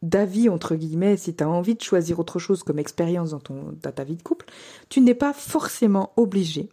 d'avis, 0.00 0.48
entre 0.48 0.76
guillemets, 0.76 1.16
si 1.16 1.34
tu 1.34 1.42
as 1.42 1.48
envie 1.48 1.74
de 1.74 1.82
choisir 1.82 2.20
autre 2.20 2.38
chose 2.38 2.62
comme 2.62 2.78
expérience 2.78 3.30
dans, 3.30 3.40
ton, 3.40 3.74
dans 3.82 3.90
ta 3.90 4.04
vie 4.04 4.14
de 4.14 4.22
couple, 4.22 4.46
tu 4.88 5.00
n'es 5.00 5.14
pas 5.14 5.32
forcément 5.32 6.12
obligé 6.16 6.68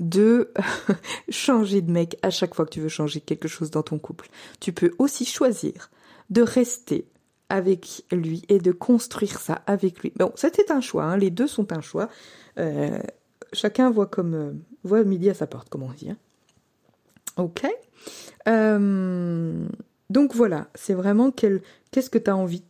de 0.00 0.52
changer 1.28 1.80
de 1.80 1.90
mec 1.90 2.18
à 2.22 2.30
chaque 2.30 2.54
fois 2.54 2.64
que 2.64 2.70
tu 2.70 2.80
veux 2.80 2.88
changer 2.88 3.20
quelque 3.20 3.48
chose 3.48 3.70
dans 3.70 3.82
ton 3.82 3.98
couple. 3.98 4.28
Tu 4.60 4.72
peux 4.72 4.92
aussi 4.98 5.24
choisir 5.24 5.90
de 6.30 6.42
rester 6.42 7.06
avec 7.48 8.04
lui 8.12 8.42
et 8.48 8.58
de 8.58 8.72
construire 8.72 9.40
ça 9.40 9.62
avec 9.66 10.00
lui. 10.00 10.12
Bon, 10.16 10.32
c'était 10.36 10.70
un 10.70 10.80
choix, 10.80 11.04
hein. 11.04 11.16
les 11.16 11.30
deux 11.30 11.46
sont 11.46 11.72
un 11.72 11.80
choix. 11.80 12.08
Euh, 12.58 12.98
chacun 13.52 13.90
voit 13.90 14.06
comme 14.06 14.34
euh, 14.34 14.52
voit 14.84 15.02
midi 15.04 15.30
à 15.30 15.34
sa 15.34 15.46
porte, 15.46 15.68
comme 15.68 15.82
on 15.82 15.92
dit. 15.92 16.10
Hein. 16.10 16.18
Ok. 17.36 17.66
Euh, 18.48 19.66
donc 20.10 20.34
voilà, 20.34 20.68
c'est 20.74 20.94
vraiment 20.94 21.30
qu'est-ce 21.30 22.10
que 22.10 22.18
tu 22.18 22.30
as 22.30 22.36
envie 22.36 22.64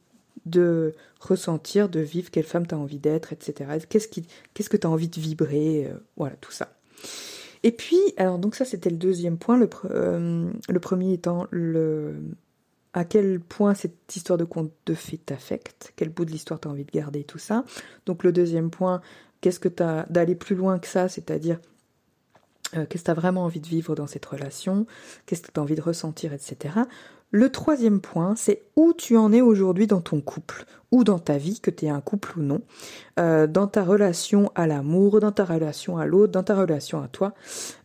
de 0.47 0.95
ressentir, 1.20 1.89
de 1.89 2.01
vivre, 2.01 2.31
quelle 2.31 2.45
femme 2.45 2.66
tu 2.66 2.74
as 2.74 2.79
envie 2.79 2.99
d'être, 2.99 3.33
etc. 3.33 3.79
Qu'est-ce, 3.89 4.09
qu'est-ce 4.09 4.70
que 4.70 4.76
tu 4.76 4.87
as 4.87 4.91
envie 4.91 5.09
de 5.09 5.20
vibrer, 5.20 5.91
voilà, 6.16 6.37
tout 6.37 6.53
ça. 6.53 6.78
Et 7.62 7.72
puis, 7.72 7.99
alors 8.16 8.38
donc 8.38 8.55
ça 8.55 8.64
c'était 8.64 8.90
le 8.90 8.96
deuxième 8.96 9.38
point, 9.38 9.57
le, 9.57 9.68
euh, 9.90 10.51
le 10.68 10.80
premier 10.80 11.12
étant 11.12 11.46
le 11.51 12.14
à 12.94 13.05
quel 13.05 13.40
point 13.40 13.74
cette 13.74 14.16
histoire 14.16 14.38
de 14.38 14.44
conte 14.44 14.72
de 14.86 14.94
fées 14.94 15.18
t'affecte, 15.18 15.92
quel 15.96 16.09
bout 16.09 16.24
de 16.24 16.30
l'histoire 16.30 16.59
tu 16.59 16.68
as 16.68 16.70
envie 16.70 16.84
de 16.84 16.90
garder, 16.90 17.24
tout 17.24 17.38
ça. 17.38 17.64
Donc 18.07 18.24
le 18.24 18.32
deuxième 18.32 18.70
point, 18.70 19.01
qu'est-ce 19.40 19.61
que 19.61 19.68
tu 19.68 19.82
as 19.82 20.07
d'aller 20.11 20.34
plus 20.34 20.57
loin 20.57 20.78
que 20.78 20.88
ça, 20.88 21.09
c'est-à-dire 21.09 21.61
euh, 22.76 22.86
qu'est-ce 22.86 23.03
que 23.03 23.07
tu 23.07 23.11
as 23.11 23.14
vraiment 23.14 23.44
envie 23.44 23.61
de 23.61 23.66
vivre 23.66 23.94
dans 23.94 24.07
cette 24.07 24.24
relation, 24.26 24.86
qu'est-ce 25.26 25.42
que 25.42 25.53
tu 25.53 25.61
as 25.61 25.62
envie 25.62 25.74
de 25.74 25.82
ressentir, 25.82 26.32
etc. 26.32 26.80
Le 27.31 27.51
troisième 27.51 28.01
point, 28.01 28.35
c'est 28.37 28.62
où 28.76 28.95
tu 28.95 29.16
en 29.16 29.33
es 29.33 29.43
aujourd'hui 29.43 29.87
dans 29.87 30.01
ton 30.01 30.20
couple, 30.20 30.64
ou 30.91 31.05
dans 31.05 31.18
ta 31.18 31.37
vie, 31.37 31.61
que 31.61 31.70
tu 31.70 31.85
es 31.85 31.91
un 31.91 32.01
couple 32.01 32.39
ou 32.39 32.43
non, 32.43 32.62
euh, 33.20 33.47
dans 33.47 33.66
ta 33.66 33.85
relation 33.85 34.51
à 34.55 34.66
l'amour, 34.66 35.20
dans 35.20 35.33
ta 35.33 35.45
relation 35.45 35.99
à 35.99 36.07
l'autre, 36.07 36.33
dans 36.33 36.43
ta 36.43 36.55
relation 36.55 37.03
à 37.03 37.09
toi. 37.09 37.35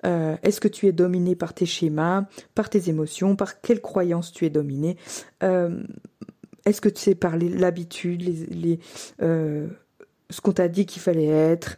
Euh, 0.05 0.37
est-ce 0.43 0.61
que 0.61 0.69
tu 0.69 0.87
es 0.87 0.93
dominé 0.93 1.35
par 1.35 1.53
tes 1.53 1.65
schémas, 1.65 2.25
par 2.55 2.69
tes 2.69 2.89
émotions, 2.89 3.35
par 3.35 3.59
quelles 3.59 3.81
croyances 3.81 4.31
tu 4.31 4.45
es 4.45 4.49
dominé? 4.49 4.97
Euh, 5.43 5.83
Est-ce 6.65 6.79
que 6.79 6.87
tu 6.87 7.01
sais 7.01 7.15
parler 7.15 7.49
l'habitude, 7.49 8.23
ce 9.19 10.41
qu'on 10.41 10.53
t'a 10.53 10.69
dit 10.69 10.85
qu'il 10.85 11.01
fallait 11.01 11.27
être? 11.27 11.77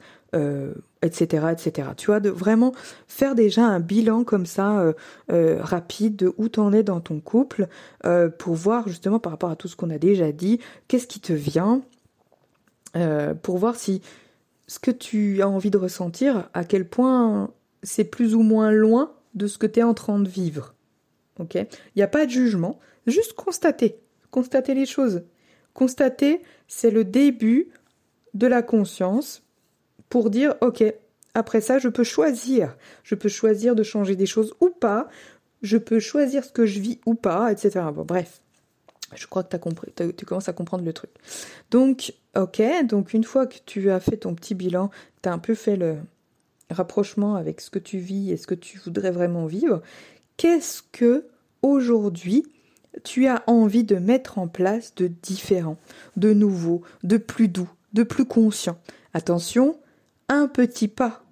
Etc.. 1.06 1.88
Tu 1.97 2.08
vois, 2.08 2.20
de 2.20 2.30
vraiment 2.30 2.74
faire 3.08 3.36
déjà 3.36 3.64
un 3.64 3.80
bilan 3.80 4.24
comme 4.24 4.45
ça 4.45 4.80
euh, 4.80 4.93
euh, 5.32 5.58
rapide 5.62 6.16
de 6.16 6.34
où 6.38 6.49
t'en 6.49 6.74
es 6.74 6.84
dans 6.84 6.99
ton 6.99 7.20
couple 7.20 7.68
euh, 8.06 8.30
pour 8.30 8.56
voir 8.56 8.88
justement 8.88 9.20
par 9.20 9.32
rapport 9.32 9.49
à 9.49 9.56
tout 9.56 9.68
ce 9.68 9.76
qu'on 9.76 9.89
a 9.89 9.97
déjà 9.97 10.32
dit, 10.32 10.60
qu'est-ce 10.88 11.08
qui 11.08 11.20
te 11.20 11.34
vient, 11.34 11.82
pour 13.43 13.58
voir 13.58 13.76
si 13.76 14.01
ce 14.68 14.80
que 14.80 14.89
tu 14.89 15.41
as 15.41 15.49
envie 15.49 15.70
de 15.70 15.78
ressentir, 15.78 16.49
à 16.53 16.64
quel 16.64 16.88
point 16.88 17.51
c'est 17.84 18.06
plus 18.06 18.36
ou 18.36 18.41
moins 18.41 18.72
loin 18.72 19.12
de 19.34 19.47
ce 19.47 19.58
que 19.58 19.68
tu 19.68 19.82
es 19.82 19.84
en 19.84 19.93
train 19.93 20.18
de 20.18 20.30
vivre. 20.30 20.76
Ok? 21.39 21.56
Il 21.56 21.97
n'y 21.97 22.03
a 22.03 22.08
pas 22.08 22.26
de 22.26 22.32
jugement, 22.32 22.80
juste 23.06 23.34
constater, 23.34 23.99
constater 24.32 24.74
les 24.74 24.86
choses. 24.86 25.24
Constater, 25.74 26.41
c'est 26.68 26.89
le 26.89 27.03
début 27.03 27.68
de 28.34 28.47
la 28.47 28.62
conscience 28.62 29.45
pour 30.16 30.30
dire, 30.30 30.55
OK, 30.61 30.82
après 31.34 31.59
ça, 31.59 31.78
je 31.78 31.89
peux 31.89 32.05
choisir. 32.05 32.78
Je 33.03 33.16
peux 33.16 33.28
choisir 33.28 33.76
de 33.76 33.84
changer 33.84 34.16
des 34.16 34.26
choses 34.26 34.53
ou 34.61 34.70
pas. 34.70 35.09
Je 35.61 35.76
peux 35.78 35.99
choisir 35.99 36.45
ce 36.45 36.53
que 36.53 36.66
je 36.66 36.80
vis 36.80 37.01
ou 37.05 37.16
pas, 37.16 37.51
etc. 37.51 37.82
Bref. 37.93 38.39
Je 39.13 39.28
crois 39.28 39.43
que 39.43 39.53
as 39.53 39.59
compris, 39.59 39.91
tu 40.16 40.26
commences 40.26 40.47
à 40.47 40.53
comprendre 40.53 40.86
le 40.86 40.93
truc. 40.93 41.09
Donc, 41.70 42.13
ok, 42.38 42.63
donc 42.86 43.13
une 43.13 43.26
fois 43.26 43.45
que 43.45 43.57
tu 43.66 43.91
as 43.91 43.99
fait 43.99 44.16
ton 44.16 44.36
petit 44.36 44.55
bilan, 44.55 44.89
tu 45.22 45.28
as 45.28 45.34
un 45.34 45.38
peu 45.38 45.53
fait 45.53 45.76
le, 45.76 45.97
rapprochement 46.70 47.36
avec 47.36 47.59
ce 47.59 47.70
que 47.70 47.80
tu 47.80 47.97
vis 47.97 48.32
et 48.32 48.38
ce 48.38 48.47
que 48.47 48.55
tu 48.55 48.78
voudrais 48.78 49.11
vraiment 49.11 49.47
vivre, 49.47 49.82
qu'est-ce 50.38 50.82
que 50.93 51.28
aujourd'hui 51.61 52.45
tu 53.03 53.28
as 53.28 53.43
envie 53.47 53.84
de 53.84 53.97
mettre 53.97 54.38
en 54.38 54.47
place 54.47 54.95
de 54.95 55.07
différent, 55.07 55.76
de 56.16 56.32
nouveau, 56.32 56.84
de 57.03 57.18
plus 57.18 57.49
doux, 57.49 57.70
de 57.91 58.03
plus 58.03 58.24
conscient? 58.24 58.78
Attention, 59.13 59.78
un 60.30 60.47
petit 60.47 60.88
pas 60.88 61.23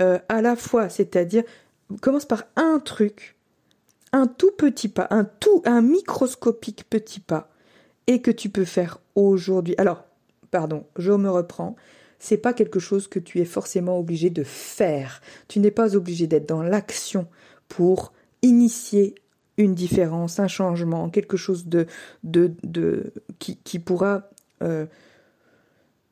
euh, 0.00 0.18
à 0.28 0.42
la 0.42 0.56
fois, 0.56 0.88
c'est-à-dire 0.88 1.44
commence 2.00 2.26
par 2.26 2.44
un 2.56 2.78
truc, 2.78 3.36
un 4.12 4.26
tout 4.26 4.50
petit 4.52 4.88
pas, 4.88 5.06
un 5.10 5.24
tout, 5.24 5.62
un 5.64 5.82
microscopique 5.82 6.84
petit 6.88 7.20
pas, 7.20 7.50
et 8.06 8.20
que 8.20 8.30
tu 8.30 8.48
peux 8.48 8.64
faire 8.64 9.00
aujourd'hui. 9.14 9.74
Alors, 9.78 10.04
pardon, 10.50 10.86
je 10.96 11.12
me 11.12 11.30
reprends. 11.30 11.76
C'est 12.18 12.38
pas 12.38 12.54
quelque 12.54 12.80
chose 12.80 13.08
que 13.08 13.18
tu 13.18 13.40
es 13.40 13.44
forcément 13.44 13.98
obligé 13.98 14.30
de 14.30 14.42
faire. 14.42 15.20
Tu 15.48 15.60
n'es 15.60 15.70
pas 15.70 15.96
obligé 15.96 16.26
d'être 16.26 16.48
dans 16.48 16.62
l'action 16.62 17.26
pour 17.68 18.12
initier 18.42 19.14
une 19.58 19.74
différence, 19.74 20.40
un 20.40 20.48
changement, 20.48 21.10
quelque 21.10 21.36
chose 21.36 21.66
de, 21.66 21.86
de, 22.22 23.12
qui 23.38 23.78
pourra 23.78 24.30
euh, 24.62 24.86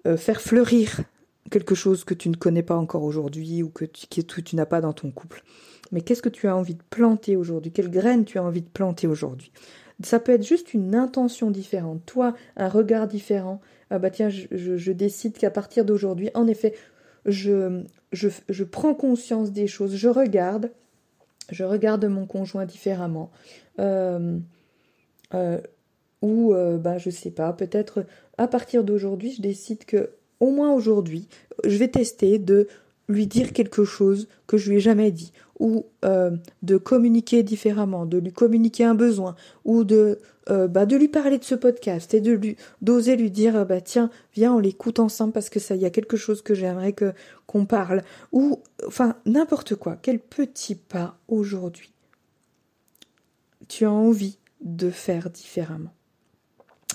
euh, 0.07 0.17
faire 0.19 0.41
fleurir 0.41 1.01
quelque 1.51 1.75
chose 1.75 2.05
que 2.05 2.15
tu 2.15 2.29
ne 2.29 2.37
connais 2.37 2.63
pas 2.63 2.77
encore 2.77 3.03
aujourd'hui 3.03 3.63
ou 3.63 3.69
que 3.69 3.85
tu, 3.85 4.07
que 4.07 4.41
tu 4.41 4.57
n'as 4.57 4.67
pas 4.67 4.81
dans 4.81 4.93
ton 4.93 5.11
couple. 5.11 5.43
Mais 5.93 6.01
qu'est-ce 6.01 6.23
que 6.23 6.29
tu 6.29 6.49
as 6.49 6.57
envie 6.57 6.75
de 6.75 6.83
planter 6.91 7.37
aujourd'hui? 7.37 7.73
Quelle 7.73 7.91
graine 7.91 8.25
tu 8.25 8.39
as 8.39 8.43
envie 8.43 8.63
de 8.63 8.69
planter 8.69 9.07
aujourd'hui? 9.07 9.53
Ça 10.03 10.19
peut 10.19 10.33
être 10.33 10.47
juste 10.47 10.75
une 10.75 10.95
intention 10.95 11.51
différente, 11.51 12.05
toi, 12.05 12.35
un 12.57 12.69
regard 12.69 13.07
différent. 13.07 13.61
Ah 13.91 13.99
bah 13.99 14.11
tiens, 14.11 14.29
je, 14.29 14.93
décide 14.93 15.39
qu'à 15.39 15.51
partir 15.51 15.85
d'aujourd'hui, 15.85 16.31
en 16.35 16.49
effet, 16.49 16.75
je, 17.27 17.85
je, 18.13 18.29
je 18.49 18.65
prends 18.65 18.95
conscience 18.95 19.53
des 19.53 19.69
choses, 19.69 19.95
je 19.95 20.09
regarde, 20.09 20.73
je 21.51 21.63
regarde 21.63 22.05
mon 22.07 22.27
conjoint 22.27 22.67
différemment. 22.67 23.31
Euh, 23.79 24.39
euh, 25.33 25.61
ou, 26.23 26.55
euh, 26.55 26.79
bah, 26.79 26.99
je 26.99 27.11
sais 27.11 27.31
pas, 27.31 27.53
peut-être 27.53 28.07
à 28.39 28.49
partir 28.49 28.83
d'aujourd'hui, 28.83 29.33
je 29.33 29.43
décide 29.43 29.85
que, 29.85 30.11
au 30.41 30.51
moins 30.51 30.73
aujourd'hui, 30.73 31.29
je 31.65 31.77
vais 31.77 31.89
tester 31.89 32.39
de 32.39 32.69
lui 33.09 33.27
dire 33.27 33.53
quelque 33.53 33.85
chose 33.85 34.29
que 34.47 34.57
je 34.57 34.71
lui 34.71 34.79
ai 34.79 34.81
jamais 34.81 35.11
dit, 35.11 35.33
ou 35.59 35.87
euh, 36.05 36.31
de 36.63 36.77
communiquer 36.77 37.43
différemment, 37.43 38.07
de 38.07 38.19
lui 38.19 38.33
communiquer 38.33 38.85
un 38.85 38.95
besoin, 38.95 39.37
ou 39.65 39.85
de, 39.85 40.19
euh, 40.51 40.69
bah, 40.69 40.87
de 40.87 40.97
lui 40.97 41.09
parler 41.09 41.39
de 41.39 41.45
ce 41.45 41.55
podcast 41.55 42.15
et 42.15 42.21
de 42.21 42.33
lui 42.33 42.57
d'oser 42.83 43.17
lui 43.17 43.31
dire 43.31 43.65
bah 43.65 43.81
tiens 43.81 44.11
viens 44.35 44.55
on 44.55 44.59
l'écoute 44.59 44.99
ensemble 44.99 45.33
parce 45.33 45.49
que 45.49 45.59
ça 45.59 45.75
il 45.75 45.81
y 45.81 45.87
a 45.87 45.91
quelque 45.91 46.17
chose 46.17 46.43
que 46.43 46.55
j'aimerais 46.55 46.93
que 46.93 47.13
qu'on 47.47 47.67
parle, 47.67 48.03
ou 48.33 48.61
enfin 48.87 49.17
n'importe 49.27 49.75
quoi, 49.75 49.97
quel 50.01 50.19
petit 50.19 50.75
pas 50.75 51.17
aujourd'hui 51.29 51.93
tu 53.69 53.85
as 53.85 53.93
envie 53.93 54.39
de 54.61 54.91
faire 54.91 55.31
différemment? 55.31 55.93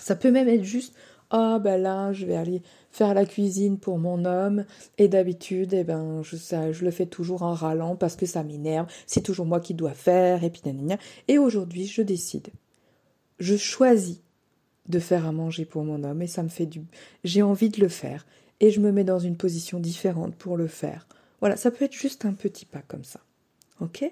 Ça 0.01 0.15
peut 0.15 0.31
même 0.31 0.47
être 0.47 0.63
juste 0.63 0.95
ah 1.29 1.59
ben 1.59 1.81
là 1.81 2.13
je 2.13 2.25
vais 2.25 2.35
aller 2.35 2.61
faire 2.91 3.13
la 3.13 3.25
cuisine 3.25 3.77
pour 3.77 3.99
mon 3.99 4.25
homme. 4.25 4.65
Et 4.97 5.07
d'habitude 5.07 5.73
eh 5.73 5.83
ben 5.83 6.21
je 6.23 6.35
ça, 6.35 6.71
je 6.71 6.83
le 6.83 6.91
fais 6.91 7.05
toujours 7.05 7.43
en 7.43 7.53
râlant 7.53 7.95
parce 7.95 8.15
que 8.15 8.25
ça 8.25 8.43
m'énerve. 8.43 8.87
C'est 9.05 9.21
toujours 9.21 9.45
moi 9.45 9.59
qui 9.59 9.73
dois 9.73 9.93
faire 9.93 10.43
et 10.43 10.49
puis 10.49 10.61
et 11.27 11.37
aujourd'hui 11.37 11.87
je 11.87 12.01
décide. 12.01 12.49
Je 13.39 13.55
choisis 13.55 14.21
de 14.87 14.99
faire 14.99 15.25
à 15.25 15.31
manger 15.31 15.65
pour 15.65 15.83
mon 15.83 16.03
homme 16.03 16.21
et 16.21 16.27
ça 16.27 16.43
me 16.43 16.49
fait 16.49 16.65
du 16.65 16.81
j'ai 17.23 17.41
envie 17.41 17.69
de 17.69 17.79
le 17.79 17.89
faire. 17.89 18.25
Et 18.61 18.71
je 18.71 18.81
me 18.81 18.91
mets 18.91 19.05
dans 19.05 19.19
une 19.19 19.37
position 19.37 19.79
différente 19.79 20.35
pour 20.35 20.57
le 20.57 20.67
faire. 20.67 21.07
Voilà 21.39 21.55
ça 21.55 21.71
peut 21.71 21.85
être 21.85 21.93
juste 21.93 22.25
un 22.25 22.33
petit 22.33 22.65
pas 22.65 22.81
comme 22.87 23.03
ça. 23.03 23.21
Ok? 23.79 24.03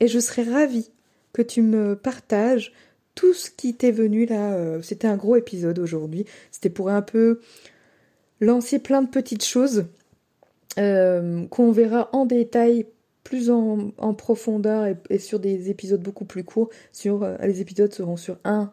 Et 0.00 0.08
je 0.08 0.18
serais 0.18 0.42
ravie 0.42 0.90
que 1.32 1.42
tu 1.42 1.62
me 1.62 1.96
partages 1.96 2.72
tout 3.14 3.32
ce 3.32 3.50
qui 3.50 3.74
t'est 3.74 3.90
venu 3.90 4.26
là. 4.26 4.54
Euh, 4.54 4.82
c'était 4.82 5.06
un 5.06 5.16
gros 5.16 5.36
épisode 5.36 5.78
aujourd'hui. 5.78 6.26
C'était 6.50 6.70
pour 6.70 6.90
un 6.90 7.02
peu 7.02 7.40
lancer 8.40 8.78
plein 8.78 9.02
de 9.02 9.08
petites 9.08 9.44
choses 9.44 9.86
euh, 10.78 11.46
qu'on 11.46 11.72
verra 11.72 12.08
en 12.12 12.26
détail 12.26 12.86
plus 13.22 13.50
en, 13.50 13.92
profondeur 14.14 14.86
et, 15.08 15.18
sur 15.18 15.40
des 15.40 15.70
épisodes 15.70 16.02
beaucoup 16.02 16.26
plus 16.26 16.44
courts. 16.44 16.68
Euh, 17.06 17.38
les 17.38 17.60
épisodes 17.60 17.92
seront 17.92 18.16
sur 18.16 18.38
un 18.44 18.72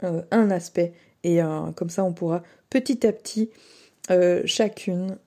un 0.00 0.50
aspect 0.52 0.92
et 1.24 1.40
comme 1.74 1.90
ça 1.90 2.04
on 2.04 2.12
pourra 2.12 2.44
petit 2.70 3.04
à 3.04 3.12
petit 3.12 3.50
chacune 4.44 5.18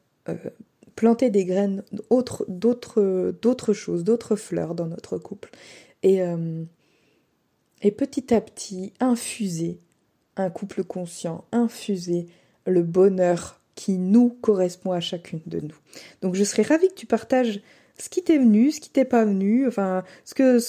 planter 0.96 1.30
des 1.30 1.44
graines 1.44 1.84
d'autres 2.08 2.46
d'autres 2.48 3.74
choses, 3.74 4.06
d'autres 4.06 4.38
fleurs 4.38 4.74
dans 4.74 4.88
notre 4.88 5.18
couple 5.18 5.50
et 6.04 6.22
et 7.82 7.92
petit 7.92 8.34
à 8.34 8.40
petit 8.40 8.94
infuser 9.00 9.80
un 10.38 10.50
couple 10.50 10.84
conscient, 10.84 11.44
infuser 11.52 12.28
le 12.66 12.84
bonheur 12.84 13.61
qui 13.82 13.98
nous 13.98 14.30
correspond 14.30 14.92
à 14.92 15.00
chacune 15.00 15.42
de 15.48 15.60
nous. 15.60 15.76
Donc 16.22 16.36
je 16.36 16.44
serais 16.44 16.62
ravie 16.62 16.88
que 16.88 16.94
tu 16.94 17.08
partages 17.08 17.62
ce 17.98 18.10
qui 18.10 18.22
t'est 18.22 18.38
venu, 18.38 18.72
ce 18.72 18.80
qui 18.80 18.92
t'est 18.92 19.06
pas 19.06 19.26
venu, 19.26 19.68
enfin 19.68 20.04
ce 20.24 20.36
que, 20.36 20.60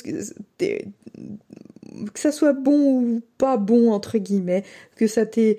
que 0.58 2.18
ça 2.18 2.32
soit 2.32 2.54
bon 2.54 3.02
ou 3.02 3.20
pas 3.36 3.58
bon 3.58 3.92
entre 3.92 4.16
guillemets, 4.16 4.64
que 4.96 5.06
ça 5.06 5.26
t'ait 5.26 5.58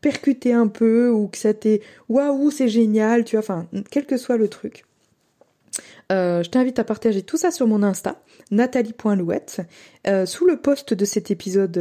percuté 0.00 0.52
un 0.52 0.68
peu 0.68 1.10
ou 1.10 1.26
que 1.26 1.38
ça 1.38 1.52
t'ait 1.52 1.80
waouh 2.08 2.52
c'est 2.52 2.68
génial, 2.68 3.24
tu 3.24 3.34
vois, 3.34 3.44
enfin 3.44 3.66
quel 3.90 4.06
que 4.06 4.16
soit 4.16 4.36
le 4.36 4.46
truc. 4.46 4.84
Euh, 6.12 6.44
je 6.44 6.48
t'invite 6.48 6.78
à 6.78 6.84
partager 6.84 7.22
tout 7.22 7.36
ça 7.36 7.50
sur 7.50 7.66
mon 7.66 7.82
Insta, 7.82 8.22
nathalie.louette. 8.52 9.62
Euh, 10.06 10.26
sous 10.26 10.46
le 10.46 10.58
post 10.58 10.94
de 10.94 11.04
cet 11.04 11.32
épisode 11.32 11.76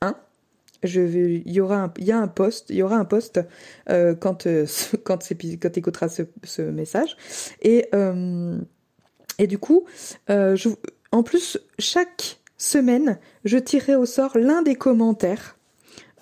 1, 0.00 0.08
euh, 0.08 0.12
je 0.82 1.00
vais, 1.00 1.42
il 1.44 1.52
y 1.52 1.60
aura 1.60 1.76
un, 1.76 1.94
il 1.98 2.04
y 2.04 2.12
a 2.12 2.18
un 2.18 2.28
post, 2.28 2.70
y 2.70 2.82
aura 2.82 2.96
un 2.96 3.04
post 3.04 3.40
euh, 3.90 4.14
quand 4.14 4.46
euh, 4.46 4.66
quand 5.04 5.30
écouteras 5.76 6.08
ce, 6.08 6.62
message. 6.62 7.16
Et 7.60 7.88
et 9.38 9.46
du 9.46 9.58
coup, 9.58 9.84
je, 10.28 10.68
en 11.10 11.22
plus 11.22 11.58
chaque 11.78 12.40
semaine, 12.58 13.18
je 13.44 13.58
tirerai 13.58 13.96
au 13.96 14.06
sort 14.06 14.36
l'un 14.36 14.62
des 14.62 14.74
commentaires 14.74 15.56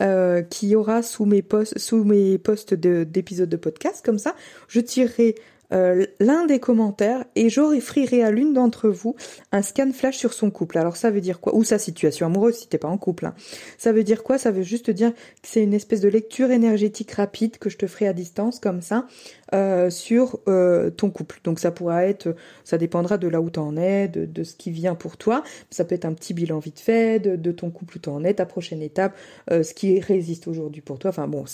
euh, 0.01 0.41
qui 0.41 0.75
aura 0.75 1.03
sous 1.03 1.27
mes 1.27 1.43
posts 1.43 1.79
sous 1.79 2.05
mes 2.05 2.39
posts 2.39 2.73
d'épisodes 2.73 3.51
de, 3.51 3.57
de 3.57 3.61
podcast 3.61 4.03
comme 4.03 4.19
ça, 4.19 4.35
je 4.67 4.81
tirerai 4.81 5.35
euh, 5.73 6.07
l'un 6.19 6.47
des 6.47 6.59
commentaires 6.59 7.25
et 7.37 7.49
j'offrirai 7.49 8.23
à 8.23 8.31
l'une 8.31 8.53
d'entre 8.53 8.89
vous 8.89 9.15
un 9.53 9.63
scan 9.63 9.93
flash 9.93 10.17
sur 10.17 10.33
son 10.33 10.51
couple. 10.51 10.79
Alors 10.79 10.97
ça 10.97 11.11
veut 11.11 11.21
dire 11.21 11.41
quoi? 11.41 11.55
Ou 11.55 11.65
sa 11.65 11.79
situation 11.79 12.27
amoureuse 12.27 12.57
si 12.57 12.69
t'es 12.69 12.79
pas 12.79 12.89
en 12.89 12.99
couple. 12.99 13.27
Hein. 13.27 13.35
Ça 13.79 13.93
veut 13.93 14.05
dire 14.05 14.23
quoi? 14.23 14.39
Ça 14.39 14.51
veut 14.51 14.63
juste 14.63 14.91
dire 14.91 15.13
que 15.13 15.19
c'est 15.43 15.63
une 15.63 15.75
espèce 15.75 16.01
de 16.01 16.09
lecture 16.09 16.51
énergétique 16.51 17.13
rapide 17.13 17.59
que 17.59 17.71
je 17.71 17.77
te 17.77 17.87
ferai 17.87 18.09
à 18.09 18.13
distance 18.13 18.59
comme 18.59 18.81
ça 18.81 19.07
euh, 19.55 19.91
sur 19.91 20.41
euh, 20.49 20.91
ton 20.91 21.11
couple. 21.11 21.41
Donc 21.45 21.59
ça 21.59 21.71
pourra 21.71 22.07
être, 22.07 22.35
ça 22.65 22.79
dépendra 22.79 23.19
de 23.19 23.29
là 23.29 23.41
où 23.41 23.51
t'en 23.51 23.77
es, 23.77 24.09
de, 24.09 24.27
de, 24.27 24.45
ce 24.45 24.55
qui 24.55 24.71
vient 24.71 24.95
pour 24.95 25.17
toi. 25.17 25.43
Ça 25.71 25.85
peut 25.85 25.95
être 25.95 26.05
un 26.05 26.15
petit 26.15 26.35
bilan 26.35 26.59
vite 26.59 26.81
fait 26.81 27.21
de, 27.21 27.37
de 27.37 27.53
ton 27.53 27.71
couple 27.71 27.97
où 27.97 28.01
t'en 28.01 28.25
es, 28.25 28.35
ta 28.35 28.47
prochaine 28.47 28.83
étape, 28.83 29.17
ce 29.51 29.75
qui 29.75 30.01
résiste 30.01 30.49
aujourd'hui 30.49 30.81
pour 30.81 30.99
toi. 30.99 31.11
Enfin 31.11 31.29
bon, 31.29 31.45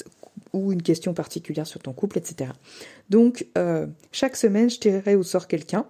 ou 0.53 0.73
une 0.73 0.83
question 0.83 1.15
particulière 1.15 1.67
sur 1.67 1.81
ton 1.81 1.93
couple, 1.93 2.19
etc. 2.19 2.51
Donc, 3.11 3.47
euh, 3.57 3.87
chaque 4.13 4.37
semaine, 4.37 4.71
je 4.71 4.79
tirerai 4.79 5.15
au 5.15 5.23
sort 5.23 5.47
quelqu'un 5.49 5.87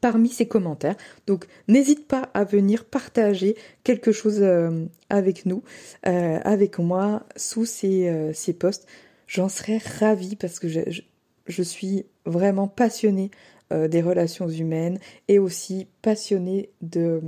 parmi 0.00 0.28
ces 0.28 0.46
commentaires. 0.46 0.96
Donc, 1.26 1.46
n'hésite 1.66 2.06
pas 2.06 2.30
à 2.34 2.44
venir 2.44 2.84
partager 2.84 3.56
quelque 3.82 4.12
chose 4.12 4.38
euh, 4.40 4.86
avec 5.08 5.46
nous, 5.46 5.62
euh, 6.06 6.38
avec 6.44 6.78
moi, 6.78 7.24
sous 7.36 7.64
ces, 7.64 8.30
ces 8.32 8.52
posts. 8.52 8.86
J'en 9.26 9.48
serais 9.48 9.78
ravie 9.98 10.36
parce 10.36 10.58
que 10.58 10.68
je, 10.68 10.80
suis 11.62 12.06
vraiment 12.26 12.68
passionnée 12.68 13.30
des 13.70 14.02
relations 14.02 14.48
humaines 14.48 14.98
et 15.28 15.38
aussi 15.38 15.86
passionnée 16.02 16.70
de, 16.82 17.22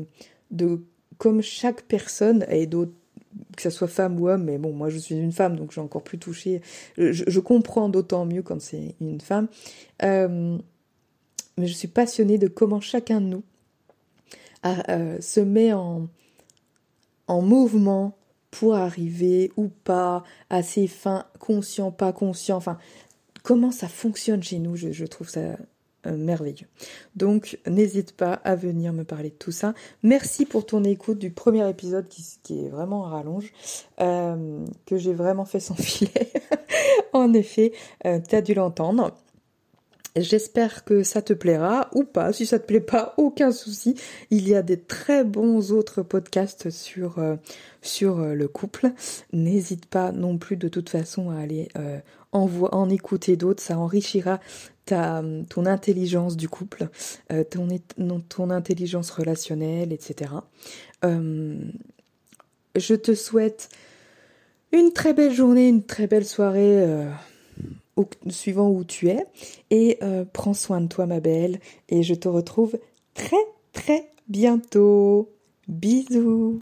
de 0.51 0.83
comme 1.19 1.41
chaque 1.41 1.83
personne 1.83 2.45
et 2.49 2.67
d'autres 2.67 2.95
que 3.57 3.63
ça 3.63 3.71
soit 3.71 3.89
femme 3.89 4.21
ou 4.21 4.29
homme, 4.29 4.45
mais 4.45 4.59
bon, 4.59 4.73
moi 4.73 4.89
je 4.89 4.99
suis 4.99 5.15
une 5.15 5.33
femme, 5.33 5.57
donc 5.57 5.73
j'ai 5.73 5.81
encore 5.81 6.03
plus 6.03 6.19
touché. 6.19 6.63
Je, 6.97 7.41
comprends 7.41 7.89
d'autant 7.89 8.25
mieux 8.25 8.43
quand 8.43 8.61
c'est 8.61 8.95
une 9.01 9.21
femme. 9.21 9.49
Euh, 10.03 10.59
mais 11.59 11.67
je 11.67 11.73
suis 11.73 11.89
passionnée 11.89 12.39
de 12.39 12.49
comment 12.49 12.81
chacun 12.81 13.21
de 13.21 13.27
nous 13.27 13.43
euh, 14.65 15.21
se 15.21 15.41
met 15.41 15.73
en, 15.73 16.09
en 17.27 17.43
mouvement 17.43 18.17
pour 18.51 18.75
arriver 18.75 19.51
ou 19.57 19.69
pas 19.69 20.25
à 20.51 20.63
ses 20.63 20.87
fins, 20.87 21.27
conscient, 21.39 21.91
pas 21.91 22.13
conscient, 22.13 22.57
enfin, 22.57 22.79
comment 23.43 23.71
ça 23.71 23.89
fonctionne 23.89 24.43
chez 24.43 24.59
nous, 24.59 24.77
je 24.77 25.05
trouve 25.05 25.29
ça 25.29 25.57
euh, 26.05 26.17
merveilleux. 26.17 26.67
Donc 27.15 27.61
n'hésite 27.65 28.17
pas 28.17 28.33
à 28.33 28.57
venir 28.57 28.93
me 28.93 29.05
parler 29.05 29.31
de 29.31 29.37
tout 29.37 29.53
ça. 29.53 29.73
Merci 30.03 30.47
pour 30.47 30.67
ton 30.67 30.83
écoute 30.83 31.21
du 31.21 31.31
premier 31.31 31.69
épisode 31.71 32.09
qui, 32.09 32.59
est 32.59 32.69
vraiment 32.69 33.03
rallonge, 33.03 33.53
euh, 34.01 34.65
que 34.85 34.97
j'ai 34.97 35.15
vraiment 35.15 35.45
fait 35.45 35.61
sans 35.61 35.75
filet. 35.81 36.33
en 37.13 37.33
effet, 37.35 37.73
euh, 38.05 38.19
tu 38.29 38.35
as 38.35 38.43
dû 38.43 38.53
l'entendre. 38.53 39.13
J'espère 40.17 40.85
que 40.85 41.05
ça 41.05 41.23
te 41.23 41.33
plaira 41.35 41.89
ou 41.95 42.03
pas. 42.03 42.33
Si 42.33 42.47
ça 42.47 42.59
te 42.59 42.67
plaît 42.67 42.81
pas, 42.81 43.15
aucun 43.17 43.53
souci. 43.53 43.95
Il 44.31 44.49
y 44.49 44.57
a 44.57 44.63
des 44.63 44.81
très 44.81 45.23
bons 45.23 45.71
autres 45.71 46.03
podcasts 46.03 46.69
sur 46.69 47.19
le 48.19 48.47
couple. 48.47 48.91
N'hésite 49.33 49.87
pas 49.87 50.13
non 50.13 50.37
plus 50.37 50.57
de 50.59 50.69
toute 50.69 50.91
façon 50.91 51.31
à 51.31 51.39
aller 51.39 51.69
en, 52.33 52.91
écouter 52.91 53.37
d'autres. 53.37 53.63
Ça 53.63 53.79
enrichira 53.79 54.41
ta 54.85 55.23
ton 55.49 55.67
intelligence 55.67 56.37
du 56.37 56.49
couple, 56.49 56.89
ton 57.51 57.69
ton 58.29 58.51
intelligence 58.51 59.11
relationnelle, 59.11 59.93
etc. 59.93 60.33
je 61.03 62.95
te 62.95 63.15
souhaite 63.15 63.69
une 64.73 64.93
très 64.93 65.13
belle 65.13 65.33
journée, 65.33 65.69
une 65.69 65.85
très 65.85 66.07
belle 66.07 66.25
soirée 66.25 67.07
suivant 68.29 68.69
où 68.71 68.85
tu 68.85 69.09
es. 69.09 69.27
Et 69.71 69.99
euh, 70.03 70.25
prends 70.31 70.55
soin 70.55 70.81
de 70.81 70.89
toi, 70.89 71.07
ma 71.07 71.21
belle. 71.21 71.61
Et 71.89 72.03
je 72.03 72.15
te 72.15 72.29
retrouve 72.29 72.79
très, 73.15 73.45
très 73.73 74.11
bientôt. 74.29 75.31
Bisous 75.69 76.61